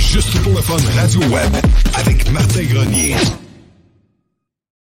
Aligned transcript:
Juste 0.00 0.42
pour 0.42 0.54
le 0.54 0.62
fun 0.62 0.76
Radio 0.98 1.20
Web 1.32 1.52
avec 1.94 2.28
Martin 2.30 2.64
Grenier. 2.64 3.14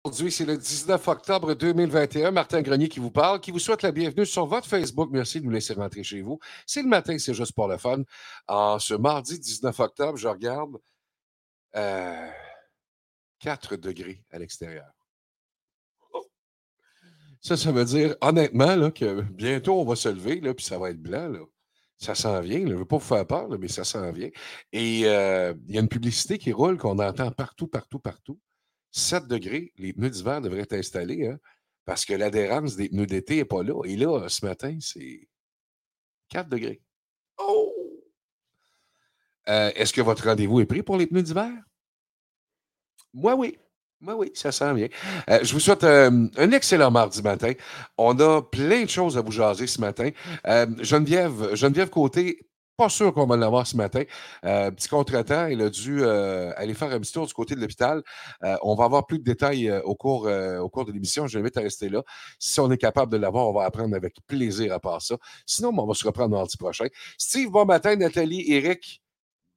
Aujourd'hui, 0.03 0.33
c'est 0.33 0.45
le 0.45 0.59
19 0.59 1.09
octobre 1.09 1.55
2021. 1.55 2.33
Martin 2.33 2.61
Grenier 2.63 2.89
qui 2.89 2.99
vous 2.99 3.13
parle, 3.13 3.41
qui 3.41 3.53
vous 3.53 3.61
souhaite 3.61 3.83
la 3.83 3.93
bienvenue 3.93 4.27
sur 4.27 4.45
votre 4.47 4.67
Facebook. 4.67 5.09
Merci 5.13 5.41
de 5.41 5.47
nous 5.47 5.53
laisser 5.53 5.73
rentrer 5.75 6.03
chez 6.03 6.21
vous. 6.21 6.41
C'est 6.67 6.83
le 6.83 6.89
matin, 6.89 7.17
c'est 7.19 7.33
juste 7.33 7.53
pour 7.53 7.69
le 7.69 7.79
fun. 7.79 8.03
En 8.49 8.79
ce 8.79 8.95
mardi 8.95 9.39
19 9.39 9.79
octobre, 9.81 10.19
je 10.19 10.29
regarde 10.29 10.79
euh, 11.77 12.31
4 13.39 13.77
degrés 13.77 14.23
à 14.31 14.39
l'extérieur. 14.39 14.91
Ça, 17.41 17.57
ça 17.57 17.71
veut 17.73 17.85
dire, 17.85 18.17
honnêtement, 18.21 18.75
là, 18.75 18.91
que 18.91 19.21
bientôt 19.21 19.81
on 19.81 19.85
va 19.85 19.97
se 19.97 20.09
lever, 20.09 20.41
là, 20.41 20.55
puis 20.55 20.65
ça 20.65 20.79
va 20.79 20.91
être 20.91 21.01
blanc. 21.01 21.29
Là. 21.29 21.41
Ça 21.99 22.15
s'en 22.15 22.41
vient. 22.41 22.61
Je 22.61 22.65
ne 22.73 22.75
veux 22.75 22.85
pas 22.85 22.97
vous 22.97 23.05
faire 23.05 23.27
peur, 23.27 23.49
là, 23.49 23.57
mais 23.59 23.69
ça 23.69 23.85
s'en 23.85 24.11
vient. 24.13 24.31
Et 24.73 25.03
euh, 25.07 25.55
il 25.69 25.75
y 25.75 25.79
a 25.79 25.81
une 25.81 25.89
publicité 25.89 26.39
qui 26.39 26.53
roule 26.53 26.77
qu'on 26.77 26.99
entend 26.99 27.31
partout, 27.31 27.69
partout, 27.69 27.99
partout. 27.99 28.41
7 28.91 29.27
degrés, 29.27 29.73
les 29.77 29.93
pneus 29.93 30.11
d'hiver 30.11 30.41
devraient 30.41 30.61
être 30.61 30.75
installés, 30.75 31.27
hein, 31.27 31.39
parce 31.85 32.05
que 32.05 32.15
l'adhérence 32.15 32.77
des 32.77 32.89
pneus 32.89 33.07
d'été 33.07 33.37
n'est 33.37 33.45
pas 33.45 33.63
là. 33.63 33.83
Et 33.85 33.97
là, 33.97 34.29
ce 34.29 34.45
matin, 34.45 34.77
c'est 34.81 35.29
4 36.29 36.49
degrés. 36.49 36.81
Oh! 37.39 37.73
Euh, 39.49 39.71
Est-ce 39.75 39.93
que 39.93 40.01
votre 40.01 40.25
rendez-vous 40.25 40.61
est 40.61 40.67
pris 40.67 40.83
pour 40.83 40.97
les 40.97 41.07
pneus 41.07 41.23
d'hiver? 41.23 41.53
Moi, 43.13 43.35
oui. 43.35 43.59
Moi, 44.05 44.15
oui, 44.17 44.31
ça 44.35 44.53
sent 44.53 44.75
bien. 44.75 44.89
Euh, 45.31 45.39
je 45.43 45.51
vous 45.55 45.61
souhaite 45.61 45.83
euh, 45.83 46.29
un 46.37 46.51
excellent 46.51 46.91
mardi 46.91 47.23
matin. 47.23 47.53
On 47.97 48.19
a 48.21 48.43
plein 48.43 48.85
de 48.85 48.91
choses 48.91 49.17
à 49.17 49.23
vous 49.23 49.33
jaser 49.33 49.67
ce 49.67 49.81
matin. 49.81 50.11
Euh, 50.47 50.67
Geneviève, 50.81 51.55
Geneviève 51.55 51.89
Côté, 51.89 52.47
pas 52.77 52.91
sûr 52.91 53.15
qu'on 53.15 53.25
va 53.25 53.39
l'avoir 53.39 53.67
ce 53.67 53.79
matin. 53.79 54.03
Petit 54.43 54.89
contretemps, 54.89 55.47
elle 55.47 55.63
a 55.63 55.71
dû 55.71 56.05
aller 56.05 56.75
faire 56.75 56.91
un 56.91 56.99
petit 56.99 57.13
tour 57.13 57.25
du 57.25 57.33
côté 57.33 57.55
de 57.55 57.61
l'hôpital. 57.61 58.03
On 58.63 58.75
va 58.75 58.85
avoir 58.85 59.07
plus 59.07 59.21
de 59.21 59.25
détails 59.25 59.71
au, 59.85 59.95
cours, 59.95 60.29
au 60.61 60.69
cours 60.71 60.85
de 60.85 60.91
l'émission. 60.91 61.29
Je 61.29 61.39
l'invite 61.39 61.57
à 61.57 61.61
rester 61.61 61.89
là. 61.89 62.03
Si 62.41 62.59
on 62.59 62.69
est 62.73 62.77
capable 62.77 63.13
de 63.13 63.17
l'avoir, 63.17 63.47
on 63.47 63.53
va 63.53 63.65
apprendre 63.65 63.95
avec 63.95 64.17
plaisir 64.27 64.73
à 64.73 64.81
part 64.81 65.01
ça. 65.03 65.17
Sinon, 65.47 65.73
ben, 65.73 65.85
on 65.85 65.87
va 65.87 65.95
se 65.95 66.05
reprendre 66.05 66.31
mardi 66.31 66.57
prochain. 66.57 66.87
Steve, 67.17 67.49
bon 67.49 67.65
matin. 67.65 67.95
Nathalie, 67.95 68.51
Eric, 68.53 69.04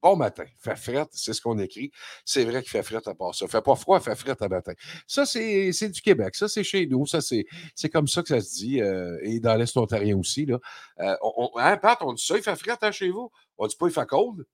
bon 0.01 0.15
matin. 0.15 0.45
Fait 0.59 0.75
frette, 0.75 1.09
c'est 1.11 1.33
ce 1.33 1.41
qu'on 1.41 1.57
écrit. 1.59 1.91
C'est 2.25 2.45
vrai 2.45 2.61
qu'il 2.61 2.69
fait 2.71 2.83
frette 2.83 3.07
à 3.07 3.15
part 3.15 3.33
ça. 3.35 3.47
Fait 3.47 3.61
pas 3.61 3.75
froid, 3.75 3.99
fait 3.99 4.15
frette 4.15 4.41
à 4.41 4.47
matin. 4.49 4.73
Ça, 5.07 5.25
c'est 5.25 5.89
du 5.89 6.01
Québec. 6.01 6.35
Ça, 6.35 6.47
c'est 6.47 6.63
chez 6.63 6.85
nous. 6.87 7.05
Ça, 7.05 7.19
c'est 7.21 7.45
comme 7.91 8.07
ça 8.07 8.21
que 8.21 8.29
ça 8.29 8.39
se 8.41 8.55
dit. 8.55 8.81
euh, 8.81 9.17
et 9.23 9.39
dans 9.39 9.55
l'Est 9.55 9.75
ontarien 9.77 10.17
aussi. 10.17 10.45
Là. 10.45 10.59
Euh, 10.99 11.15
on, 11.21 11.49
on- 11.53 11.57
hein, 11.59 11.77
Pat, 11.77 11.97
on 12.01 12.13
dit 12.13 12.23
ça, 12.25 12.35
il 12.37 12.43
fait 12.43 12.55
frette 12.55 12.83
hein, 12.83 12.91
chez 12.91 13.09
vous? 13.09 13.31
On 13.57 13.67
dit 13.67 13.75
pas 13.75 13.87
il 13.87 13.93
fait 13.93 14.05
cold? 14.07 14.45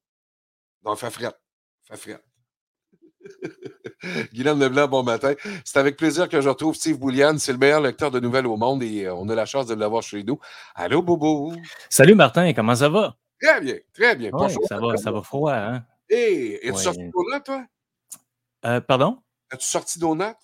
Non, 0.83 0.93
il 0.95 0.97
fait 0.99 1.09
frette. 1.11 1.35
Fait 1.87 1.97
frette. 1.97 2.23
Guylaine 4.33 4.59
Leblanc, 4.59 4.87
bon 4.87 5.03
matin. 5.03 5.33
C'est 5.63 5.79
avec 5.79 5.95
plaisir 5.97 6.27
que 6.27 6.41
je 6.41 6.49
retrouve 6.49 6.75
Steve 6.75 6.97
Boulian. 6.99 7.37
C'est 7.37 7.53
le 7.53 7.57
meilleur 7.57 7.79
lecteur 7.81 8.11
de 8.11 8.19
nouvelles 8.19 8.47
au 8.47 8.57
monde 8.57 8.83
et 8.83 9.05
euh, 9.05 9.15
on 9.15 9.29
a 9.29 9.35
la 9.35 9.45
chance 9.45 9.65
de 9.67 9.73
l'avoir 9.75 10.03
chez 10.03 10.23
nous. 10.23 10.39
Allô, 10.75 11.01
Bobo? 11.01 11.53
Salut 11.89 12.15
Martin, 12.15 12.51
comment 12.53 12.75
ça 12.75 12.89
va? 12.89 13.15
Très 13.43 13.61
bien, 13.61 13.75
très 13.93 14.15
bien. 14.15 14.31
Pas 14.31 14.37
Ouais, 14.45 14.53
chaud, 14.53 14.61
ça 14.67 14.79
va, 14.79 14.95
ça 14.97 15.11
va 15.11 15.21
froid, 15.21 15.53
hein? 15.53 15.85
Hey, 16.09 16.53
es-tu 16.55 16.71
Ouais. 16.71 16.81
sorti 16.81 17.09
d'Onat, 17.09 17.39
toi? 17.41 17.65
Euh, 18.65 18.79
pardon? 18.81 19.19
As-tu 19.51 19.67
sorti 19.67 19.99
d'Onat? 19.99 20.37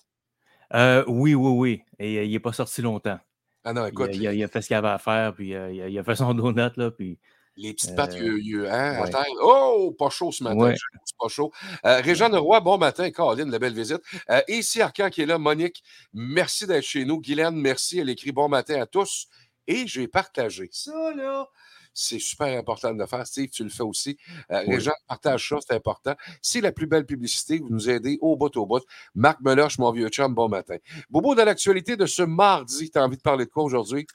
Euh, 0.74 1.04
oui, 1.08 1.34
oui, 1.34 1.50
oui. 1.50 1.82
Et 1.98 2.18
euh, 2.18 2.24
il 2.24 2.30
n'est 2.32 2.40
pas 2.40 2.52
sorti 2.52 2.82
longtemps. 2.82 3.18
Ah 3.64 3.72
non, 3.72 3.86
écoute, 3.86 4.10
il 4.14 4.26
a, 4.26 4.32
il 4.32 4.44
a 4.44 4.48
fait 4.48 4.60
ce 4.62 4.66
qu'il 4.68 4.76
avait 4.76 4.88
à 4.88 4.98
faire, 4.98 5.34
puis 5.34 5.54
euh, 5.54 5.72
il, 5.72 5.82
a, 5.82 5.88
il 5.88 5.98
a 5.98 6.04
fait 6.04 6.14
son 6.16 6.34
donut, 6.34 6.76
là, 6.76 6.90
puis 6.90 7.18
les 7.56 7.74
petites 7.74 7.94
pattes 7.96 8.14
yeux, 8.14 8.70
hein, 8.70 9.02
ouais. 9.02 9.10
Oh, 9.42 9.94
pas 9.98 10.08
chaud 10.08 10.32
ce 10.32 10.42
matin. 10.44 10.56
Ouais. 10.56 10.74
Pas 11.18 11.28
chaud. 11.28 11.52
Euh, 11.84 12.00
Régent 12.00 12.30
Roy, 12.30 12.60
bon 12.60 12.78
matin. 12.78 13.10
Caroline, 13.10 13.50
la 13.50 13.58
belle 13.58 13.74
visite. 13.74 14.00
Euh, 14.30 14.40
ici, 14.48 14.80
Arcan 14.80 15.10
qui 15.10 15.22
est 15.22 15.26
là. 15.26 15.36
Monique, 15.36 15.82
merci 16.14 16.66
d'être 16.66 16.84
chez 16.84 17.04
nous. 17.04 17.20
Guylaine, 17.20 17.56
merci. 17.56 17.98
Elle 17.98 18.08
écrit 18.08 18.32
bon 18.32 18.48
matin 18.48 18.80
à 18.80 18.86
tous. 18.86 19.26
Et 19.66 19.86
j'ai 19.86 20.08
partagé 20.08 20.68
ça, 20.72 21.12
là. 21.14 21.46
C'est 21.92 22.18
super 22.18 22.56
important 22.58 22.92
de 22.92 22.98
le 22.98 23.06
faire. 23.06 23.26
Steve, 23.26 23.50
tu 23.50 23.64
le 23.64 23.70
fais 23.70 23.82
aussi. 23.82 24.16
Euh, 24.50 24.62
Oui. 24.66 24.76
Régent, 24.76 24.92
partage 25.08 25.48
ça, 25.48 25.56
c'est 25.66 25.74
important. 25.74 26.14
C'est 26.42 26.60
la 26.60 26.72
plus 26.72 26.86
belle 26.86 27.06
publicité. 27.06 27.58
Vous 27.58 27.68
nous 27.70 27.90
aidez 27.90 28.18
au 28.20 28.36
bout 28.36 28.54
au 28.56 28.66
bout. 28.66 28.82
Marc 29.14 29.40
Meloche, 29.40 29.78
mon 29.78 29.90
vieux 29.90 30.08
chum, 30.08 30.34
bon 30.34 30.48
matin. 30.48 30.76
Bobo, 31.10 31.34
dans 31.34 31.44
l'actualité 31.44 31.96
de 31.96 32.06
ce 32.06 32.22
mardi, 32.22 32.90
tu 32.90 32.98
as 32.98 33.04
envie 33.04 33.16
de 33.16 33.22
parler 33.22 33.46
de 33.46 33.50
quoi 33.50 33.64
aujourd'hui? 33.64 34.06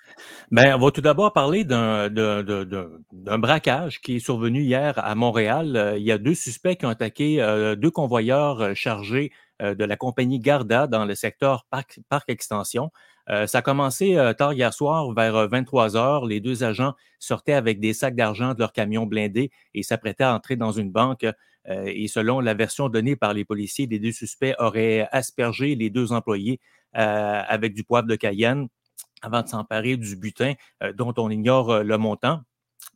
Ben, 0.52 0.76
on 0.76 0.80
va 0.80 0.92
tout 0.92 1.02
d'abord 1.02 1.34
parler 1.34 1.64
d'un 1.64 2.10
braquage 3.40 4.02
qui 4.02 4.18
est 4.18 4.20
survenu 4.20 4.62
hier 4.62 4.98
à 4.98 5.16
Montréal. 5.16 5.76
Euh, 5.76 5.98
il 5.98 6.04
y 6.04 6.12
a 6.12 6.18
deux 6.18 6.36
suspects 6.36 6.76
qui 6.76 6.86
ont 6.86 6.90
attaqué 6.90 7.42
euh, 7.42 7.76
deux 7.76 7.92
convoyeurs 7.92 8.62
euh, 8.62 8.74
chargés 8.74 9.32
euh, 9.62 9.76
de 9.76 9.86
la 9.86 9.96
compagnie 9.96 10.40
Garda 10.40 10.88
dans 10.88 11.06
le 11.06 11.16
secteur 11.16 11.66
Parc, 11.70 12.00
Parc 12.10 12.30
Extension. 12.30 12.92
Euh, 13.30 13.48
ça 13.48 13.60
a 13.60 13.62
commencé 13.62 14.16
euh, 14.16 14.34
tard 14.34 14.54
hier 14.54 14.74
soir, 14.74 15.12
vers 15.14 15.36
euh, 15.36 15.48
23 15.48 15.98
heures. 15.98 16.26
Les 16.26 16.40
deux 16.40 16.64
agents 16.64 16.94
sortaient 17.20 17.54
avec 17.54 17.80
des 17.80 17.94
sacs 17.94 18.16
d'argent 18.16 18.54
de 18.54 18.60
leur 18.60 18.74
camion 18.74 19.06
blindé 19.06 19.52
et 19.74 19.84
s'apprêtaient 19.84 20.24
à 20.24 20.34
entrer 20.36 20.56
dans 20.56 20.72
une 20.72 20.92
banque. 20.92 21.26
Euh, 21.68 21.84
et 21.88 22.08
selon 22.08 22.40
la 22.40 22.54
version 22.54 22.90
donnée 22.90 23.16
par 23.16 23.34
les 23.34 23.46
policiers, 23.46 23.88
les 23.88 24.00
deux 24.00 24.12
suspects 24.12 24.54
auraient 24.60 25.08
aspergé 25.12 25.76
les 25.76 25.90
deux 25.90 26.12
employés 26.12 26.60
euh, 26.96 27.42
avec 27.48 27.74
du 27.74 27.84
poivre 27.84 28.08
de 28.08 28.16
Cayenne 28.16 28.68
avant 29.22 29.42
de 29.42 29.48
s'emparer 29.48 29.98
du 29.98 30.16
butin 30.16 30.54
euh, 30.84 30.94
dont 30.94 31.14
on 31.18 31.30
ignore 31.30 31.72
euh, 31.72 31.84
le 31.84 31.98
montant. 31.98 32.42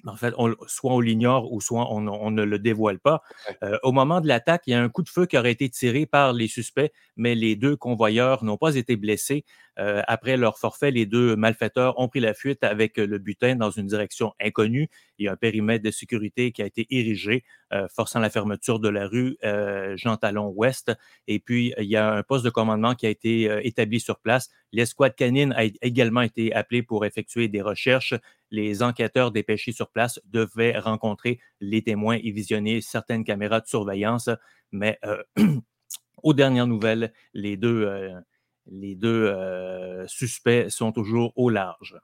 En 0.06 0.16
fait, 0.16 0.34
on- 0.38 0.56
soit 0.68 0.94
on 0.94 1.02
l'ignore 1.02 1.52
ou 1.52 1.60
soit 1.60 1.92
on, 1.94 2.08
on 2.08 2.32
ne 2.32 2.44
le 2.44 2.58
dévoile 2.58 3.00
pas. 3.00 3.22
Euh, 3.64 3.78
au 3.84 3.92
moment 3.92 4.22
de 4.22 4.28
l'attaque, 4.28 4.64
il 4.66 4.72
y 4.72 4.74
a 4.74 4.82
un 4.82 4.88
coup 4.90 5.04
de 5.04 5.10
feu 5.10 5.26
qui 5.26 5.38
aurait 5.38 5.52
été 5.52 5.70
tiré 5.70 6.06
par 6.06 6.32
les 6.32 6.48
suspects, 6.48 6.92
mais 7.18 7.36
les 7.36 7.58
deux 7.58 7.76
convoyeurs 7.76 8.44
n'ont 8.46 8.56
pas 8.58 8.76
été 8.76 8.96
blessés. 8.96 9.44
Euh, 9.78 10.02
après 10.08 10.36
leur 10.38 10.58
forfait, 10.58 10.92
les 10.92 11.06
deux 11.06 11.36
malfaiteurs 11.36 12.00
ont 12.00 12.08
pris 12.10 12.20
la 12.20 12.34
fuite 12.34 12.64
avec 12.64 12.98
le 12.98 13.18
butin 13.18 13.56
dans 13.56 13.72
une 13.72 13.88
direction 13.88 14.34
inconnue. 14.42 14.90
Il 15.18 15.26
y 15.26 15.28
a 15.30 15.34
un 15.34 15.38
périmètre 15.38 15.84
de 15.84 15.92
sécurité 15.92 16.52
qui 16.52 16.62
a 16.62 16.66
été 16.66 16.86
érigé, 16.90 17.44
euh, 17.74 17.88
forçant 17.94 18.20
la 18.20 18.30
fermeture 18.30 18.80
de 18.80 18.90
la 18.90 19.08
rue 19.08 19.38
euh, 19.44 19.96
Jean 19.98 20.18
Talon 20.18 20.48
Ouest. 20.56 20.92
Et 21.28 21.40
puis, 21.40 21.74
il 21.78 21.86
y 21.86 21.96
a 21.98 22.12
un 22.14 22.24
poste 22.24 22.44
de 22.46 22.50
commandement 22.50 22.96
qui 22.96 23.06
a 23.06 23.10
été 23.10 23.50
établi 23.64 24.00
sur 24.00 24.20
place. 24.20 24.50
L'escouade 24.74 25.16
canine 25.16 25.54
a 25.54 25.64
également 25.82 26.22
été 26.22 26.54
appelée 26.54 26.84
pour 26.84 27.06
effectuer 27.06 27.48
des 27.48 27.62
recherches. 27.62 28.14
Les 28.52 28.84
enquêteurs 28.84 29.32
dépêchés 29.32 29.72
sur 29.72 29.90
place 29.90 30.20
devaient 30.26 30.78
rencontrer 30.78 31.40
les 31.60 31.84
témoins 31.84 32.18
et 32.22 32.32
visionner 32.32 32.82
certaines 32.82 33.24
caméras 33.24 33.62
de 33.62 33.68
surveillance. 33.68 34.30
Mais 34.72 34.98
euh, 35.06 35.24
aux 36.24 36.34
dernières 36.34 36.68
nouvelles, 36.68 37.14
les 37.34 37.58
deux, 37.58 37.86
euh, 37.86 38.20
les 38.66 38.96
deux 38.96 39.28
euh, 39.28 40.08
suspects 40.08 40.70
sont 40.70 40.92
toujours 40.92 41.34
au 41.36 41.50
large. 41.50 41.98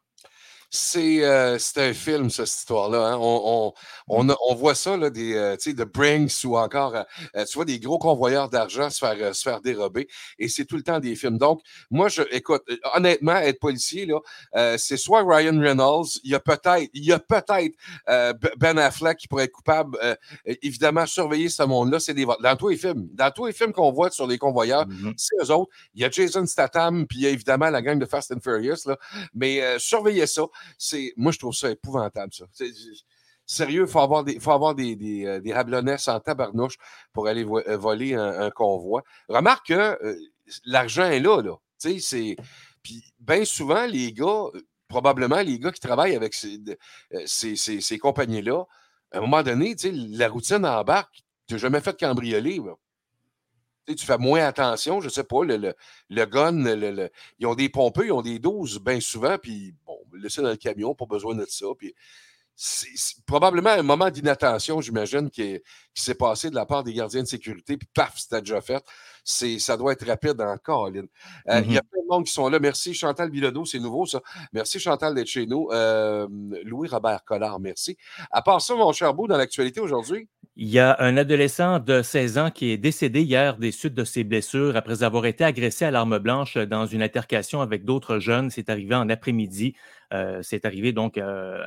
C'est 0.77 1.23
euh, 1.23 1.57
c'est 1.57 1.81
un 1.89 1.93
film, 1.93 2.29
ça, 2.29 2.45
cette 2.45 2.59
histoire-là. 2.59 3.13
hein. 3.13 3.17
On, 3.17 3.41
on, 3.45 3.73
on, 4.09 4.29
a- 4.29 4.35
on 4.49 4.55
voit 4.55 4.75
ça, 4.75 4.97
là, 4.97 5.09
des, 5.09 5.33
euh, 5.33 5.55
tu 5.55 5.69
sais, 5.69 5.73
de 5.73 5.85
Brinks 5.85 6.33
ou 6.43 6.57
encore, 6.57 6.95
euh, 6.95 7.45
tu 7.45 7.53
vois, 7.55 7.63
des 7.63 7.79
gros 7.79 7.97
convoyeurs 7.97 8.49
d'argent 8.49 8.89
se 8.89 8.97
faire, 8.97 9.33
se 9.33 9.41
faire 9.41 9.61
dérober. 9.61 10.07
Et 10.37 10.49
c'est 10.49 10.65
tout 10.65 10.75
le 10.75 10.83
temps 10.83 10.99
des 10.99 11.15
films. 11.15 11.37
Donc, 11.37 11.61
moi, 11.89 12.09
je, 12.09 12.23
écoute, 12.31 12.61
honnêtement, 12.93 13.37
être 13.37 13.59
policier, 13.59 14.05
là, 14.05 14.77
c'est 14.77 14.97
soit 14.97 15.23
Ryan 15.25 15.57
Reynolds, 15.59 16.07
il 16.25 16.31
y 16.31 16.35
a 16.35 16.41
peut-être, 16.41 16.89
il 16.93 17.05
y 17.05 17.13
a 17.13 17.19
peut-être 17.19 17.73
Ben 18.57 18.77
Affleck 18.77 19.17
qui 19.17 19.27
pourrait 19.29 19.45
être 19.45 19.53
coupable. 19.53 19.97
évidemment, 20.61 21.05
surveiller 21.05 21.47
ce 21.49 21.63
monde-là, 21.63 21.99
c'est 22.01 22.13
des. 22.13 22.25
Dans 22.25 22.55
tous 22.57 22.67
les 22.69 22.77
films, 22.77 23.07
dans 23.13 23.31
tous 23.31 23.45
les 23.45 23.53
films 23.53 23.71
qu'on 23.71 23.91
voit 23.93 24.11
sur 24.11 24.27
les 24.27 24.37
convoyeurs, 24.37 24.85
Mhm. 24.87 25.13
c'est 25.15 25.35
eux 25.41 25.51
autres. 25.51 25.71
Il 25.93 26.01
y 26.01 26.05
a 26.05 26.09
Jason 26.09 26.45
Statham, 26.45 27.07
puis 27.07 27.19
il 27.19 27.21
y 27.23 27.27
a 27.27 27.29
évidemment 27.29 27.69
la 27.69 27.81
gang 27.81 27.97
de 27.97 28.05
Fast 28.05 28.33
and 28.33 28.39
Furious, 28.43 28.85
là. 28.87 28.97
Mais 29.33 29.79
surveillez 29.79 30.27
ça. 30.27 30.43
Moi, 31.17 31.31
je 31.31 31.39
trouve 31.39 31.55
ça 31.55 31.69
épouvantable, 31.69 32.33
ça. 32.33 32.45
Sérieux, 33.47 33.83
il 33.83 33.87
faut 33.87 33.99
avoir 33.99 34.23
des, 34.23 34.39
faut 34.39 34.51
avoir 34.51 34.73
des, 34.73 34.95
des, 34.95 35.25
euh, 35.25 35.99
en 36.07 36.19
tabarnouche 36.19 36.77
pour 37.13 37.27
aller 37.27 37.45
euh, 37.45 37.77
voler 37.77 38.15
un, 38.15 38.49
convoi. 38.49 39.03
Remarque 39.29 39.67
que 39.67 39.73
euh, 39.73 40.15
l'argent 40.65 41.05
est 41.05 41.19
là, 41.19 41.41
là. 41.41 41.55
C'est. 41.77 42.35
Puis 42.81 43.03
bien 43.19 43.45
souvent, 43.45 43.85
les 43.85 44.13
gars, 44.13 44.45
probablement 44.87 45.41
les 45.41 45.59
gars 45.59 45.71
qui 45.71 45.79
travaillent 45.79 46.15
avec 46.15 46.33
ces, 46.33 46.59
ces, 47.55 47.97
compagnies-là, 47.97 48.63
à 49.11 49.17
un 49.17 49.21
moment 49.21 49.43
donné, 49.43 49.75
la 49.83 50.29
routine 50.29 50.65
embarque. 50.65 51.23
Tu 51.47 51.53
n'as 51.53 51.59
jamais 51.59 51.81
fait 51.81 51.99
cambrioler. 51.99 52.59
Tu 53.87 54.05
fais 54.05 54.17
moins 54.17 54.45
attention, 54.45 54.99
je 54.99 55.05
ne 55.05 55.11
sais 55.11 55.23
pas, 55.23 55.43
le, 55.43 55.75
le, 56.09 56.25
gun, 56.25 57.09
ils 57.37 57.45
ont 57.45 57.53
des 57.53 57.69
pompeux, 57.69 58.07
ils 58.07 58.11
ont 58.11 58.23
des 58.23 58.39
doses 58.39 58.79
bien 58.79 58.99
souvent, 58.99 59.37
puis 59.37 59.75
bon, 60.15 60.21
laisser 60.21 60.41
dans 60.41 60.49
le 60.49 60.55
camion, 60.55 60.95
pas 60.95 61.05
besoin 61.05 61.35
de 61.35 61.45
ça. 61.47 61.65
Puis 61.77 61.93
c'est 62.55 63.25
probablement 63.25 63.71
un 63.71 63.83
moment 63.83 64.09
d'inattention, 64.09 64.79
j'imagine, 64.79 65.29
qui, 65.29 65.59
s'est 65.93 66.15
passé 66.15 66.49
de 66.49 66.55
la 66.55 66.65
part 66.65 66.83
des 66.83 66.93
gardiens 66.93 67.21
de 67.23 67.27
sécurité, 67.27 67.77
puis 67.77 67.87
paf, 67.93 68.17
c'était 68.17 68.41
déjà 68.41 68.61
fait. 68.61 68.83
Ça 69.23 69.77
doit 69.77 69.93
être 69.93 70.05
rapide 70.05 70.39
encore, 70.41 70.89
Lynn. 70.89 71.07
Euh, 71.49 71.61
il 71.65 71.73
y 71.73 71.77
a 71.77 71.81
mm-hmm. 71.81 71.89
plein 71.89 72.01
de 72.01 72.07
monde 72.09 72.25
qui 72.25 72.33
sont 72.33 72.47
là. 72.49 72.59
Merci, 72.59 72.93
Chantal 72.93 73.29
Bilodeau, 73.29 73.65
c'est 73.65 73.79
nouveau, 73.79 74.05
ça. 74.05 74.21
Merci, 74.53 74.79
Chantal, 74.79 75.15
d'être 75.15 75.27
chez 75.27 75.45
nous. 75.45 75.69
Euh, 75.71 76.27
Louis-Robert 76.63 77.23
Collard, 77.25 77.59
merci. 77.59 77.97
À 78.29 78.41
part 78.41 78.61
ça, 78.61 78.75
mon 78.75 78.91
cher 78.93 79.13
Beau, 79.13 79.27
dans 79.27 79.37
l'actualité 79.37 79.79
aujourd'hui? 79.79 80.29
Il 80.57 80.69
y 80.69 80.79
a 80.79 80.95
un 80.99 81.17
adolescent 81.17 81.79
de 81.79 82.01
16 82.01 82.37
ans 82.37 82.49
qui 82.49 82.69
est 82.71 82.77
décédé 82.77 83.21
hier 83.21 83.57
des 83.57 83.71
suites 83.73 83.93
de 83.93 84.05
ses 84.05 84.23
blessures 84.23 84.77
après 84.77 85.03
avoir 85.03 85.25
été 85.25 85.43
agressé 85.43 85.83
à 85.83 85.91
l'arme 85.91 86.17
blanche 86.17 86.55
dans 86.55 86.85
une 86.85 87.01
altercation 87.01 87.59
avec 87.59 87.83
d'autres 87.83 88.19
jeunes. 88.19 88.49
C'est 88.49 88.69
arrivé 88.69 88.95
en 88.95 89.09
après-midi. 89.09 89.75
Euh, 90.13 90.39
c'est 90.43 90.63
arrivé 90.63 90.93
donc 90.93 91.17
euh, 91.17 91.61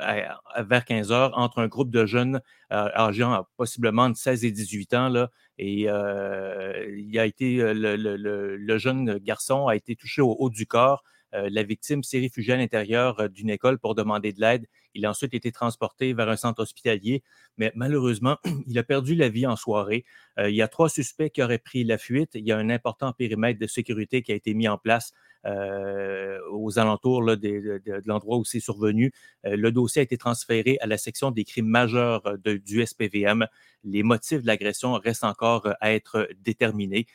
vers 0.61 0.85
15 0.85 1.11
heures 1.11 1.37
entre 1.37 1.59
un 1.59 1.67
groupe 1.67 1.91
de 1.91 2.07
jeunes 2.07 2.41
euh, 2.73 2.89
âgés 2.95 3.27
possiblement 3.57 4.09
de 4.09 4.15
16 4.15 4.43
et 4.45 4.51
18 4.51 4.93
ans. 4.95 5.09
Là, 5.09 5.29
et 5.59 5.81
il 5.83 7.19
a 7.19 7.25
été, 7.27 7.61
le, 7.75 8.77
jeune 8.79 9.19
garçon 9.19 9.67
a 9.67 9.75
été 9.75 9.95
touché 9.95 10.23
au 10.23 10.35
haut 10.39 10.49
du 10.49 10.65
corps. 10.65 11.03
La 11.31 11.63
victime 11.63 12.03
s'est 12.03 12.19
réfugiée 12.19 12.53
à 12.53 12.57
l'intérieur 12.57 13.29
d'une 13.29 13.49
école 13.49 13.79
pour 13.79 13.95
demander 13.95 14.33
de 14.33 14.41
l'aide. 14.41 14.65
Il 14.95 15.05
a 15.05 15.09
ensuite 15.09 15.33
été 15.33 15.51
transporté 15.51 16.13
vers 16.13 16.29
un 16.29 16.35
centre 16.35 16.61
hospitalier, 16.61 17.23
mais 17.57 17.71
malheureusement, 17.75 18.37
il 18.67 18.77
a 18.77 18.83
perdu 18.83 19.15
la 19.15 19.29
vie 19.29 19.45
en 19.45 19.55
soirée. 19.55 20.05
Euh, 20.39 20.49
il 20.49 20.55
y 20.55 20.61
a 20.61 20.67
trois 20.67 20.89
suspects 20.89 21.29
qui 21.29 21.43
auraient 21.43 21.59
pris 21.59 21.83
la 21.83 21.97
fuite. 21.97 22.31
Il 22.33 22.45
y 22.45 22.51
a 22.51 22.57
un 22.57 22.69
important 22.69 23.13
périmètre 23.13 23.59
de 23.59 23.67
sécurité 23.67 24.21
qui 24.21 24.31
a 24.31 24.35
été 24.35 24.53
mis 24.53 24.67
en 24.67 24.77
place 24.77 25.13
euh, 25.45 26.39
aux 26.51 26.79
alentours 26.79 27.23
de, 27.37 27.81
l'endroit 28.05 28.37
où 28.37 28.45
c'est 28.45 28.59
survenu. 28.59 29.11
Euh, 29.45 29.55
le 29.55 29.71
dossier 29.71 30.01
a 30.01 30.03
été 30.03 30.17
transféré 30.17 30.77
à 30.81 30.87
la 30.87 30.97
section 30.97 31.31
des 31.31 31.43
crimes 31.43 31.67
majeurs 31.67 32.37
du 32.43 32.85
SPVM. 32.85 33.47
Les 33.83 34.03
motifs 34.03 34.41
de 34.41 34.47
l'agression 34.47 34.93
restent 34.93 35.23
encore 35.23 35.67
à 35.79 35.93
être 35.93 36.27
déterminés, 36.41 37.05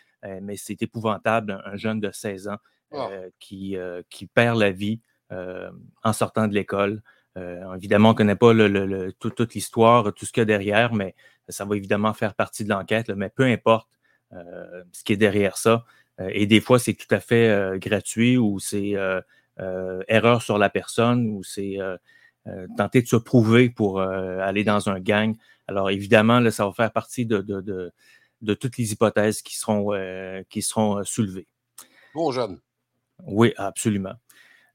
mais 0.40 0.56
c'est 0.56 0.80
épouvantable, 0.80 1.62
un 1.66 1.76
jeune 1.76 2.00
de 2.00 2.10
16 2.10 2.48
ans 2.48 2.56
ah. 2.96 3.10
qui, 3.40 3.76
qui 4.10 4.26
perd 4.26 4.58
la 4.58 4.70
vie 4.70 5.00
en 5.30 6.12
sortant 6.12 6.48
de 6.48 6.54
l'école. 6.54 7.02
Euh, 7.36 7.74
évidemment, 7.74 8.10
on 8.10 8.12
ne 8.12 8.16
connaît 8.16 8.36
pas 8.36 8.52
toute 9.18 9.54
l'histoire, 9.54 10.12
tout 10.14 10.24
ce 10.24 10.32
qu'il 10.32 10.40
y 10.40 10.42
a 10.42 10.46
derrière, 10.46 10.94
mais 10.94 11.14
ça 11.48 11.64
va 11.64 11.76
évidemment 11.76 12.12
faire 12.14 12.34
partie 12.34 12.64
de 12.64 12.68
l'enquête. 12.68 13.10
Mais 13.10 13.28
peu 13.28 13.44
importe 13.44 13.88
euh, 14.32 14.84
ce 14.92 15.04
qui 15.04 15.12
est 15.12 15.16
derrière 15.16 15.56
ça. 15.56 15.84
Euh, 16.20 16.30
et 16.32 16.46
des 16.46 16.60
fois, 16.60 16.78
c'est 16.78 16.94
tout 16.94 17.12
à 17.12 17.20
fait 17.20 17.78
gratuit 17.78 18.36
ou 18.36 18.58
c'est 18.60 18.94
erreur 20.08 20.42
sur 20.42 20.58
la 20.58 20.70
personne 20.70 21.28
ou 21.28 21.42
c'est 21.42 21.78
tenter 22.76 23.02
de 23.02 23.08
se 23.08 23.16
prouver 23.16 23.70
pour 23.70 24.00
aller 24.00 24.64
dans 24.64 24.88
un 24.88 25.00
gang. 25.00 25.34
Alors 25.66 25.90
évidemment, 25.90 26.50
ça 26.50 26.66
va 26.66 26.72
faire 26.72 26.92
partie 26.92 27.26
de, 27.26 27.40
de, 27.40 28.54
toutes 28.54 28.76
les 28.76 28.92
hypothèses 28.92 29.42
qui 29.42 29.56
seront, 29.56 29.92
qui 30.48 30.62
seront 30.62 31.02
soulevées. 31.04 31.48
Bon 32.14 32.30
jeune. 32.30 32.60
Oui, 33.22 33.52
absolument. 33.56 34.14